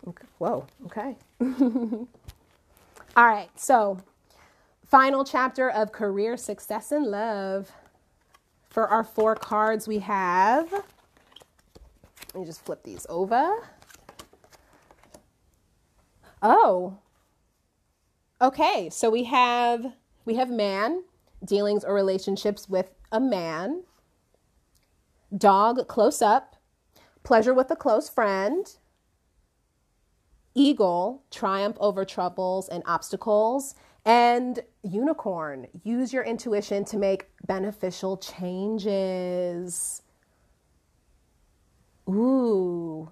Okay. 0.07 0.25
Whoa, 0.37 0.67
okay. 0.85 1.15
All 1.41 2.07
right, 3.17 3.49
so 3.55 3.99
final 4.85 5.23
chapter 5.23 5.69
of 5.69 5.91
career 5.91 6.37
success 6.37 6.91
and 6.91 7.05
love. 7.05 7.71
For 8.69 8.87
our 8.87 9.03
four 9.03 9.35
cards, 9.35 9.87
we 9.87 9.99
have. 9.99 10.71
Let 10.71 12.35
me 12.35 12.45
just 12.45 12.63
flip 12.65 12.83
these 12.83 13.05
over. 13.09 13.69
Oh. 16.41 16.97
Okay, 18.41 18.89
so 18.89 19.09
we 19.09 19.23
have 19.23 19.93
we 20.25 20.35
have 20.35 20.49
man, 20.49 21.03
dealings 21.43 21.83
or 21.83 21.93
relationships 21.93 22.67
with 22.67 22.89
a 23.11 23.19
man. 23.19 23.83
Dog 25.35 25.87
close 25.87 26.21
up, 26.21 26.55
pleasure 27.23 27.53
with 27.53 27.71
a 27.71 27.75
close 27.75 28.09
friend. 28.09 28.77
Eagle, 30.55 31.23
triumph 31.29 31.77
over 31.79 32.05
troubles 32.05 32.67
and 32.69 32.81
obstacles. 32.85 33.75
And 34.05 34.59
unicorn, 34.83 35.67
use 35.83 36.13
your 36.13 36.23
intuition 36.23 36.85
to 36.85 36.97
make 36.97 37.27
beneficial 37.45 38.17
changes. 38.17 40.01
Ooh. 42.07 43.11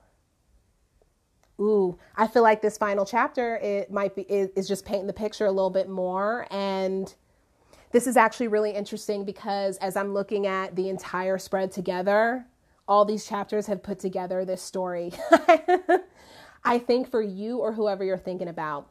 Ooh, 1.59 1.97
I 2.15 2.27
feel 2.27 2.41
like 2.41 2.61
this 2.61 2.77
final 2.77 3.05
chapter 3.05 3.57
it 3.57 3.91
might 3.91 4.15
be 4.15 4.23
is 4.23 4.67
just 4.67 4.85
painting 4.85 5.07
the 5.07 5.13
picture 5.13 5.45
a 5.45 5.51
little 5.51 5.69
bit 5.69 5.87
more 5.87 6.47
and 6.49 7.13
this 7.91 8.07
is 8.07 8.17
actually 8.17 8.47
really 8.47 8.71
interesting 8.71 9.23
because 9.23 9.77
as 9.77 9.95
I'm 9.95 10.15
looking 10.15 10.47
at 10.47 10.75
the 10.75 10.89
entire 10.89 11.37
spread 11.37 11.71
together, 11.71 12.47
all 12.87 13.05
these 13.05 13.25
chapters 13.25 13.67
have 13.67 13.83
put 13.83 13.99
together 13.99 14.43
this 14.43 14.63
story. 14.63 15.13
I 16.65 16.79
think 16.79 17.09
for 17.09 17.21
you 17.21 17.59
or 17.59 17.73
whoever 17.73 18.03
you're 18.03 18.17
thinking 18.17 18.47
about, 18.47 18.89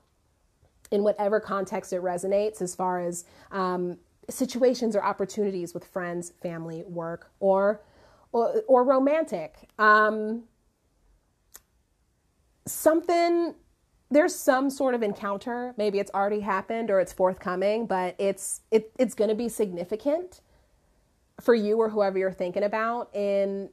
in 0.91 1.03
whatever 1.03 1.41
context 1.41 1.93
it 1.93 2.03
resonates, 2.03 2.61
as 2.61 2.75
far 2.75 3.01
as 3.01 3.25
um, 3.51 3.97
situations 4.29 4.95
or 4.95 5.03
opportunities 5.03 5.75
with 5.75 5.85
friends, 5.87 6.33
family, 6.43 6.85
work, 6.87 7.31
or 7.41 7.83
or, 8.33 8.63
or 8.67 8.85
romantic, 8.85 9.69
um, 9.79 10.45
something 12.67 13.55
there's 14.11 14.35
some 14.35 14.69
sort 14.69 14.95
of 14.95 15.03
encounter. 15.03 15.75
Maybe 15.79 15.99
it's 15.99 16.11
already 16.13 16.41
happened 16.41 16.91
or 16.91 17.01
it's 17.01 17.13
forthcoming, 17.13 17.87
but 17.87 18.15
it's 18.19 18.61
it, 18.71 18.93
it's 18.99 19.15
going 19.15 19.31
to 19.31 19.35
be 19.35 19.49
significant 19.49 20.41
for 21.41 21.55
you 21.55 21.79
or 21.79 21.89
whoever 21.89 22.19
you're 22.19 22.33
thinking 22.33 22.63
about 22.63 23.15
in 23.15 23.71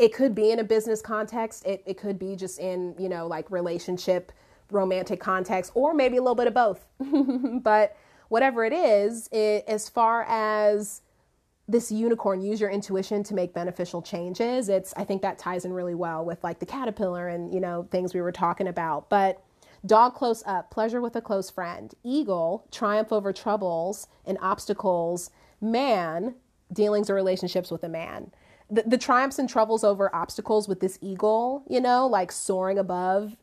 it 0.00 0.14
could 0.14 0.34
be 0.34 0.50
in 0.50 0.58
a 0.58 0.64
business 0.64 1.02
context. 1.02 1.66
It, 1.66 1.82
it 1.84 1.98
could 1.98 2.18
be 2.18 2.34
just 2.34 2.58
in 2.58 2.94
you 2.98 3.08
know 3.08 3.26
like 3.26 3.50
relationship 3.50 4.32
romantic 4.72 5.20
context 5.20 5.72
or 5.74 5.92
maybe 5.92 6.16
a 6.16 6.22
little 6.22 6.34
bit 6.34 6.46
of 6.46 6.54
both. 6.54 6.86
But 7.62 7.96
whatever 8.28 8.64
it 8.64 8.72
is 8.72 9.28
it, 9.32 9.64
as 9.68 9.88
far 9.88 10.24
as 10.28 11.02
this 11.68 11.92
unicorn 11.92 12.40
use 12.40 12.60
your 12.60 12.70
intuition 12.70 13.22
to 13.24 13.34
make 13.34 13.52
beneficial 13.52 14.00
changes. 14.00 14.68
It's 14.68 14.94
i 14.96 15.04
think 15.04 15.22
that 15.22 15.38
ties 15.38 15.64
in 15.64 15.72
really 15.72 15.94
well 15.94 16.24
with 16.24 16.42
like 16.42 16.58
the 16.58 16.66
caterpillar 16.66 17.28
and 17.28 17.52
you 17.52 17.60
know 17.60 17.86
things 17.90 18.14
we 18.14 18.22
were 18.22 18.32
talking 18.32 18.66
about. 18.68 19.10
But 19.10 19.42
dog 19.84 20.14
close 20.14 20.42
up 20.46 20.70
pleasure 20.70 21.00
with 21.00 21.16
a 21.16 21.20
close 21.20 21.50
friend 21.50 21.94
eagle 22.02 22.66
triumph 22.70 23.12
over 23.12 23.32
troubles 23.32 24.08
and 24.26 24.36
obstacles 24.40 25.30
man 25.60 26.34
dealings 26.72 27.08
or 27.08 27.14
relationships 27.14 27.70
with 27.70 27.82
a 27.82 27.88
man 27.88 28.30
the, 28.70 28.84
the 28.86 28.98
triumphs 28.98 29.38
and 29.38 29.48
troubles 29.48 29.82
over 29.82 30.14
obstacles 30.14 30.68
with 30.68 30.80
this 30.80 30.98
eagle, 31.02 31.64
you 31.68 31.80
know, 31.80 32.06
like 32.06 32.30
soaring 32.30 32.78
above, 32.78 33.36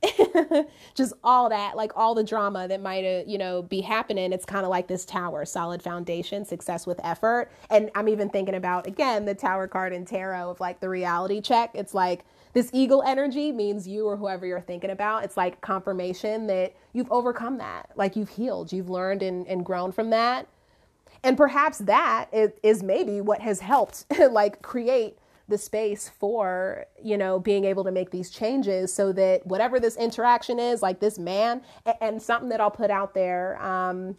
just 0.95 1.13
all 1.23 1.49
that, 1.49 1.75
like 1.75 1.91
all 1.95 2.15
the 2.15 2.23
drama 2.23 2.67
that 2.67 2.81
might, 2.81 3.03
uh, 3.03 3.23
you 3.27 3.37
know, 3.37 3.61
be 3.61 3.81
happening. 3.81 4.31
It's 4.31 4.45
kind 4.45 4.63
of 4.63 4.69
like 4.69 4.87
this 4.87 5.05
tower, 5.05 5.43
solid 5.45 5.83
foundation, 5.83 6.45
success 6.45 6.87
with 6.87 6.99
effort. 7.03 7.51
And 7.69 7.91
I'm 7.93 8.07
even 8.07 8.29
thinking 8.29 8.55
about, 8.55 8.87
again, 8.87 9.25
the 9.25 9.35
tower 9.35 9.67
card 9.67 9.91
in 9.91 10.05
tarot 10.05 10.49
of 10.49 10.59
like 10.59 10.79
the 10.79 10.89
reality 10.89 11.41
check. 11.41 11.71
It's 11.73 11.93
like 11.93 12.23
this 12.53 12.69
eagle 12.73 13.03
energy 13.05 13.51
means 13.51 13.87
you 13.87 14.07
or 14.07 14.15
whoever 14.15 14.45
you're 14.45 14.61
thinking 14.61 14.89
about. 14.89 15.25
It's 15.25 15.35
like 15.35 15.59
confirmation 15.59 16.47
that 16.47 16.73
you've 16.93 17.11
overcome 17.11 17.57
that, 17.57 17.91
like 17.95 18.15
you've 18.15 18.29
healed, 18.29 18.71
you've 18.71 18.89
learned 18.89 19.21
and, 19.21 19.45
and 19.47 19.65
grown 19.65 19.91
from 19.91 20.09
that 20.11 20.47
and 21.27 21.35
perhaps 21.35 21.79
that 21.79 22.29
is, 22.31 22.51
is 22.63 22.81
maybe 22.81 23.19
what 23.19 23.41
has 23.41 23.59
helped 23.59 24.05
like 24.31 24.61
create 24.61 25.17
the 25.49 25.57
space 25.57 26.09
for 26.09 26.85
you 27.03 27.17
know 27.17 27.37
being 27.37 27.65
able 27.65 27.83
to 27.83 27.91
make 27.91 28.11
these 28.11 28.29
changes 28.29 28.93
so 28.93 29.11
that 29.11 29.45
whatever 29.45 29.79
this 29.79 29.97
interaction 29.97 30.57
is 30.57 30.81
like 30.81 30.99
this 31.01 31.19
man 31.19 31.61
and, 31.85 31.95
and 32.01 32.21
something 32.21 32.49
that 32.49 32.61
i'll 32.61 32.71
put 32.71 32.89
out 32.89 33.13
there 33.13 33.61
um, 33.61 34.17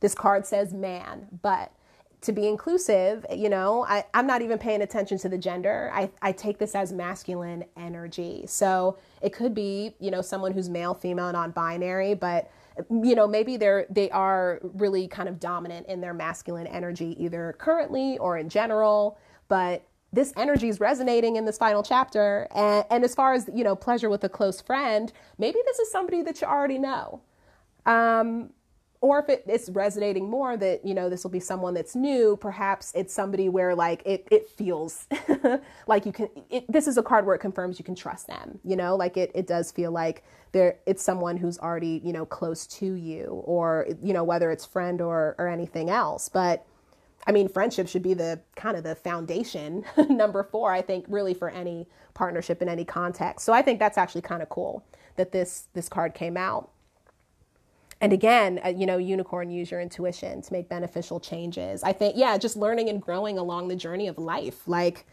this 0.00 0.14
card 0.14 0.44
says 0.44 0.74
man 0.74 1.26
but 1.42 1.72
to 2.20 2.32
be 2.32 2.46
inclusive 2.46 3.24
you 3.34 3.48
know 3.48 3.84
I, 3.88 4.04
i'm 4.12 4.26
not 4.26 4.42
even 4.42 4.58
paying 4.58 4.82
attention 4.82 5.16
to 5.18 5.28
the 5.28 5.38
gender. 5.38 5.90
I, 5.94 6.10
I 6.22 6.32
take 6.32 6.58
this 6.58 6.74
as 6.74 6.92
masculine 6.92 7.64
energy. 7.76 8.44
So 8.46 8.98
it 9.22 9.32
could 9.32 9.54
be 9.54 9.94
you 10.00 10.10
know 10.10 10.22
someone 10.22 10.52
who's 10.52 10.68
male 10.68 10.94
female 10.94 11.32
non-binary 11.32 12.14
but 12.14 12.50
you 12.90 13.14
know 13.14 13.26
maybe 13.26 13.56
they're 13.56 13.86
they 13.90 14.10
are 14.10 14.60
really 14.62 15.08
kind 15.08 15.28
of 15.28 15.40
dominant 15.40 15.86
in 15.88 16.00
their 16.00 16.14
masculine 16.14 16.66
energy 16.66 17.16
either 17.22 17.54
currently 17.58 18.18
or 18.18 18.38
in 18.38 18.48
general 18.48 19.18
but 19.48 19.84
this 20.12 20.32
energy 20.36 20.68
is 20.68 20.80
resonating 20.80 21.36
in 21.36 21.44
this 21.44 21.56
final 21.56 21.84
chapter. 21.84 22.48
And, 22.52 22.84
and 22.90 23.04
as 23.04 23.14
far 23.14 23.32
as 23.32 23.48
you 23.54 23.64
know 23.64 23.76
pleasure 23.76 24.10
with 24.10 24.24
a 24.24 24.28
close 24.28 24.60
friend 24.60 25.12
maybe 25.38 25.58
this 25.66 25.78
is 25.78 25.90
somebody 25.90 26.22
that 26.22 26.40
you 26.40 26.46
already 26.46 26.78
know. 26.78 27.20
Um, 27.86 28.50
or 29.02 29.18
if 29.20 29.28
it, 29.28 29.44
it's 29.46 29.68
resonating 29.70 30.28
more 30.28 30.56
that 30.56 30.84
you 30.86 30.94
know 30.94 31.08
this 31.08 31.24
will 31.24 31.30
be 31.30 31.40
someone 31.40 31.74
that's 31.74 31.94
new 31.94 32.36
perhaps 32.36 32.92
it's 32.94 33.12
somebody 33.12 33.48
where 33.48 33.74
like 33.74 34.02
it, 34.04 34.26
it 34.30 34.48
feels 34.48 35.06
like 35.86 36.06
you 36.06 36.12
can 36.12 36.28
it, 36.50 36.70
this 36.70 36.86
is 36.86 36.96
a 36.98 37.02
card 37.02 37.26
where 37.26 37.34
it 37.34 37.40
confirms 37.40 37.78
you 37.78 37.84
can 37.84 37.94
trust 37.94 38.26
them 38.26 38.58
you 38.64 38.76
know? 38.76 38.96
Like 38.96 39.16
it, 39.16 39.30
it 39.34 39.46
does 39.46 39.72
feel 39.72 39.90
like 39.90 40.24
there 40.52 40.78
it's 40.86 41.02
someone 41.02 41.36
who's 41.36 41.58
already 41.58 42.00
you 42.04 42.12
know 42.12 42.26
close 42.26 42.66
to 42.66 42.94
you 42.94 43.42
or 43.44 43.86
you 44.02 44.12
know 44.12 44.24
whether 44.24 44.50
it's 44.50 44.64
friend 44.64 45.00
or 45.00 45.34
or 45.38 45.48
anything 45.48 45.90
else. 45.90 46.28
But 46.28 46.66
i 47.26 47.32
mean 47.32 47.48
friendship 47.48 47.86
should 47.86 48.02
be 48.02 48.14
the 48.14 48.40
kind 48.56 48.78
of 48.78 48.82
the 48.82 48.94
foundation 48.94 49.84
number 50.08 50.42
four 50.42 50.72
i 50.72 50.80
think 50.80 51.04
really 51.06 51.34
for 51.34 51.50
any 51.50 51.86
partnership 52.14 52.62
in 52.62 52.68
any 52.68 52.84
context. 52.84 53.44
So 53.44 53.52
i 53.52 53.62
think 53.62 53.78
that's 53.78 53.98
actually 53.98 54.22
kind 54.22 54.42
of 54.42 54.48
cool 54.48 54.84
that 55.16 55.32
this 55.32 55.68
this 55.74 55.88
card 55.88 56.14
came 56.14 56.36
out 56.36 56.70
and 58.00 58.12
again, 58.12 58.60
uh, 58.64 58.68
you 58.68 58.86
know, 58.86 58.96
unicorn, 58.96 59.50
use 59.50 59.70
your 59.70 59.80
intuition 59.80 60.40
to 60.40 60.52
make 60.52 60.68
beneficial 60.68 61.20
changes. 61.20 61.82
I 61.82 61.92
think, 61.92 62.16
yeah, 62.16 62.38
just 62.38 62.56
learning 62.56 62.88
and 62.88 63.00
growing 63.00 63.38
along 63.38 63.68
the 63.68 63.76
journey 63.76 64.08
of 64.08 64.16
life. 64.16 64.66
Like, 64.66 65.06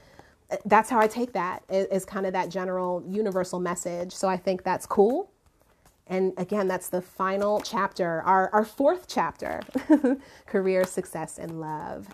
uh, 0.50 0.56
that's 0.66 0.90
how 0.90 1.00
I 1.00 1.08
take 1.08 1.34
that 1.34 1.64
is, 1.70 2.06
kind 2.06 2.26
of 2.26 2.34
that 2.34 2.50
general 2.50 3.04
universal 3.06 3.60
message. 3.60 4.14
So 4.14 4.30
I 4.30 4.38
think 4.38 4.64
that's 4.64 4.86
cool. 4.86 5.30
And 6.08 6.32
again, 6.38 6.70
that's 6.70 6.88
the 6.88 7.02
final 7.02 7.60
chapter, 7.60 8.22
our, 8.22 8.50
our 8.54 8.64
fourth 8.64 9.08
chapter 9.10 9.60
career, 10.46 10.86
success, 10.86 11.38
and 11.38 11.60
love. 11.60 12.08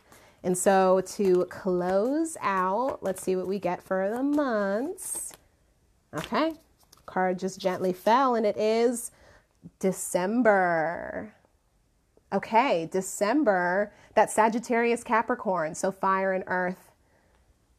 And 0.44 0.58
so 0.58 1.02
to 1.02 1.46
close 1.52 2.36
out, 2.42 3.04
let's 3.04 3.22
see 3.22 3.36
what 3.36 3.48
we 3.48 3.60
get 3.60 3.84
for 3.84 4.10
the 4.10 4.24
months. 4.24 5.34
Okay, 6.16 6.54
card 7.06 7.38
just 7.38 7.60
gently 7.60 7.94
fell, 7.94 8.36
and 8.36 8.46
it 8.46 8.58
is 8.58 9.12
December. 9.80 11.34
Okay, 12.32 12.90
December, 12.92 13.94
that 14.16 14.32
Sagittarius 14.32 15.04
Capricorn, 15.04 15.76
so 15.76 15.92
fire 15.92 16.34
and 16.34 16.44
earth. 16.48 16.92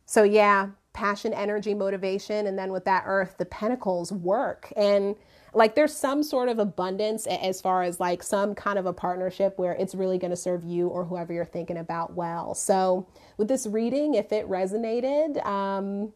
So, 0.07 0.22
yeah, 0.22 0.68
passion, 0.93 1.35
energy, 1.35 1.74
motivation, 1.74 2.47
and 2.47 2.59
then 2.59 2.70
with 2.70 2.85
that 2.85 3.03
earth, 3.07 3.35
the 3.39 3.45
pentacles 3.47 4.12
work. 4.12 4.72
And 4.76 5.16
like 5.55 5.74
there's 5.74 5.95
some 5.95 6.22
sort 6.22 6.49
of 6.49 6.59
abundance 6.59 7.26
as 7.26 7.61
far 7.61 7.82
as 7.82 8.01
like 8.01 8.22
some 8.22 8.55
kind 8.55 8.78
of 8.78 8.87
a 8.87 8.93
partnership 8.93 9.59
where 9.59 9.72
it's 9.72 9.95
really 9.95 10.18
going 10.18 10.30
to 10.30 10.37
serve 10.37 10.64
you 10.64 10.89
or 10.89 11.05
whoever 11.05 11.32
you're 11.32 11.45
thinking 11.45 11.76
about 11.76 12.14
well. 12.14 12.55
So, 12.55 13.07
with 13.37 13.49
this 13.49 13.66
reading, 13.66 14.14
if 14.14 14.32
it 14.32 14.49
resonated, 14.49 15.45
um, 15.45 16.12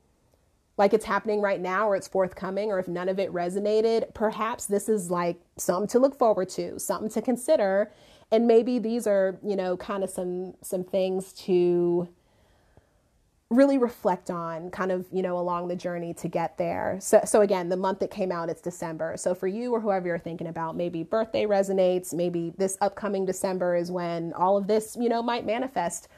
like 0.79 0.95
it's 0.95 1.05
happening 1.05 1.41
right 1.41 1.61
now 1.61 1.89
or 1.89 1.97
it's 1.97 2.09
forthcoming 2.09 2.71
or 2.71 2.79
if 2.79 2.87
none 2.89 3.09
of 3.09 3.19
it 3.19 3.33
resonated, 3.33 4.15
perhaps 4.15 4.67
this 4.67 4.89
is 4.89 5.11
like 5.11 5.41
something 5.57 5.89
to 5.89 5.99
look 5.99 6.17
forward 6.17 6.49
to, 6.51 6.79
something 6.79 7.11
to 7.11 7.21
consider. 7.21 7.91
And 8.31 8.47
maybe 8.47 8.79
these 8.79 9.07
are, 9.07 9.39
you 9.43 9.57
know, 9.57 9.77
kind 9.77 10.05
of 10.05 10.11
some 10.11 10.55
some 10.63 10.85
things 10.85 11.33
to 11.45 12.09
really 13.51 13.79
reflect 13.79 14.31
on 14.31 14.71
kind 14.71 14.93
of 14.93 15.07
you 15.11 15.23
know 15.23 15.39
along 15.39 15.69
the 15.69 15.75
journey 15.75 16.13
to 16.13 16.29
get 16.29 16.59
there. 16.59 16.99
So 17.01 17.23
so 17.25 17.41
again 17.41 17.71
the 17.71 17.77
month 17.77 17.99
that 18.01 18.11
came 18.11 18.31
out 18.31 18.51
it's 18.51 18.61
december. 18.61 19.17
So 19.17 19.35
for 19.35 19.49
you 19.49 19.73
or 19.73 19.81
whoever 19.81 20.07
you're 20.07 20.19
thinking 20.19 20.47
about 20.47 20.77
maybe 20.77 21.03
birthday 21.03 21.45
resonates 21.45 22.13
maybe 22.13 22.53
this 22.59 22.77
upcoming 22.83 23.25
december 23.25 23.75
is 23.75 23.91
when 23.91 24.35
all 24.35 24.59
of 24.59 24.67
this 24.67 24.97
you 25.01 25.09
know 25.09 25.23
might 25.23 25.47
manifest 25.47 26.09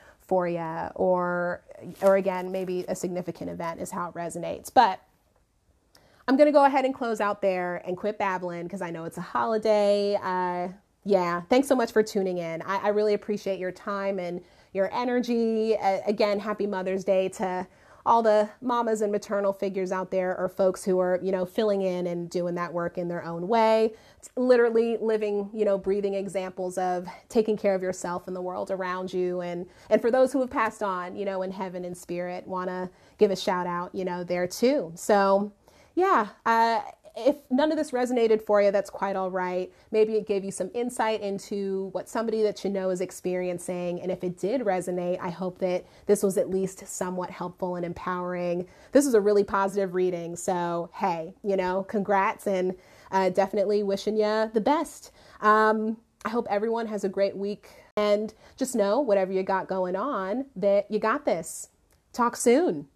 or 0.95 1.62
or 2.03 2.16
again 2.16 2.53
maybe 2.53 2.85
a 2.89 2.95
significant 2.95 3.51
event 3.51 3.81
is 3.81 3.91
how 3.91 4.09
it 4.09 4.14
resonates 4.14 4.72
but 4.72 5.01
I'm 6.31 6.37
going 6.37 6.47
to 6.47 6.53
go 6.53 6.64
ahead 6.64 6.85
and 6.85 6.95
close 6.95 7.20
out 7.20 7.43
there 7.43 7.83
and 7.85 7.97
quit 7.97 8.16
babbling 8.16 8.62
because 8.62 8.83
I 8.83 8.91
know 8.91 9.05
it's 9.05 9.18
a 9.18 9.20
holiday. 9.20 10.16
Uh, 10.22 10.68
yeah, 11.05 11.41
thanks 11.49 11.66
so 11.66 11.74
much 11.74 11.91
for 11.91 12.05
tuning 12.05 12.39
in. 12.39 12.62
I, 12.62 12.76
I 12.76 12.89
really 12.91 13.14
appreciate 13.14 13.59
your 13.59 13.72
time 13.72 14.20
and 14.20 14.41
your 14.72 14.95
energy. 14.95 15.76
Uh, 15.76 15.99
again, 16.07 16.39
happy 16.39 16.68
Mother's 16.68 17.03
Day 17.03 17.31
to 17.31 17.66
all 18.07 18.22
the 18.22 18.48
mamas 18.61 19.03
and 19.03 19.12
maternal 19.12 19.53
figures 19.53 19.92
out 19.92 20.11
there 20.11 20.36
or 20.38 20.48
folks 20.48 20.84
who 20.84 20.98
are, 20.98 21.18
you 21.22 21.32
know, 21.32 21.44
filling 21.44 21.82
in 21.82 22.07
and 22.07 22.30
doing 22.30 22.55
that 22.55 22.72
work 22.72 22.98
in 22.98 23.09
their 23.09 23.24
own 23.24 23.48
way. 23.48 23.92
It's 24.18 24.30
literally 24.36 24.96
living, 25.01 25.51
you 25.53 25.64
know, 25.64 25.78
breathing 25.78 26.14
examples 26.14 26.78
of 26.78 27.07
taking 27.28 27.57
care 27.57 27.74
of 27.74 27.82
yourself 27.82 28.26
and 28.26 28.36
the 28.36 28.42
world 28.42 28.70
around 28.70 29.12
you. 29.12 29.40
And, 29.40 29.66
and 29.88 30.01
for 30.01 30.11
those 30.11 30.32
who 30.32 30.40
have 30.40 30.51
passed 30.51 30.82
on, 30.82 31.16
you 31.16 31.24
know, 31.24 31.42
in 31.42 31.51
heaven 31.51 31.84
and 31.84 31.96
spirit, 31.96 32.46
want 32.46 32.68
to 32.68 32.90
give 33.18 33.30
a 33.30 33.36
shout 33.36 33.66
out, 33.66 33.94
you 33.94 34.05
know, 34.05 34.24
there 34.24 34.46
too. 34.46 34.92
So, 34.94 35.53
yeah, 35.94 36.28
uh, 36.46 36.80
if 37.16 37.36
none 37.50 37.70
of 37.70 37.78
this 37.78 37.90
resonated 37.90 38.44
for 38.44 38.62
you, 38.62 38.70
that's 38.70 38.90
quite 38.90 39.16
all 39.16 39.30
right. 39.30 39.72
Maybe 39.90 40.14
it 40.14 40.26
gave 40.26 40.44
you 40.44 40.50
some 40.50 40.70
insight 40.74 41.20
into 41.20 41.88
what 41.92 42.08
somebody 42.08 42.42
that 42.42 42.64
you 42.64 42.70
know 42.70 42.90
is 42.90 43.00
experiencing. 43.00 44.00
And 44.00 44.11
if 44.11 44.24
it 44.24 44.38
did 44.38 44.62
resonate, 44.62 45.18
I 45.20 45.30
hope 45.30 45.58
that 45.58 45.84
this 46.06 46.22
was 46.22 46.38
at 46.38 46.50
least 46.50 46.86
somewhat 46.86 47.30
helpful 47.30 47.76
and 47.76 47.84
empowering. 47.84 48.66
This 48.92 49.06
is 49.06 49.14
a 49.14 49.20
really 49.20 49.44
positive 49.44 49.94
reading. 49.94 50.36
So, 50.36 50.90
hey, 50.94 51.34
you 51.42 51.56
know, 51.56 51.84
congrats 51.84 52.46
and 52.46 52.74
uh, 53.11 53.30
definitely 53.30 53.82
wishing 53.82 54.16
you 54.16 54.50
the 54.52 54.61
best. 54.61 55.12
Um, 55.40 55.96
I 56.24 56.28
hope 56.28 56.46
everyone 56.50 56.86
has 56.88 57.04
a 57.04 57.08
great 57.08 57.36
week. 57.36 57.68
And 57.96 58.32
just 58.56 58.74
know, 58.74 59.00
whatever 59.00 59.32
you 59.32 59.42
got 59.42 59.68
going 59.68 59.96
on, 59.96 60.46
that 60.56 60.90
you 60.90 60.98
got 60.98 61.24
this. 61.24 61.68
Talk 62.12 62.36
soon. 62.36 62.88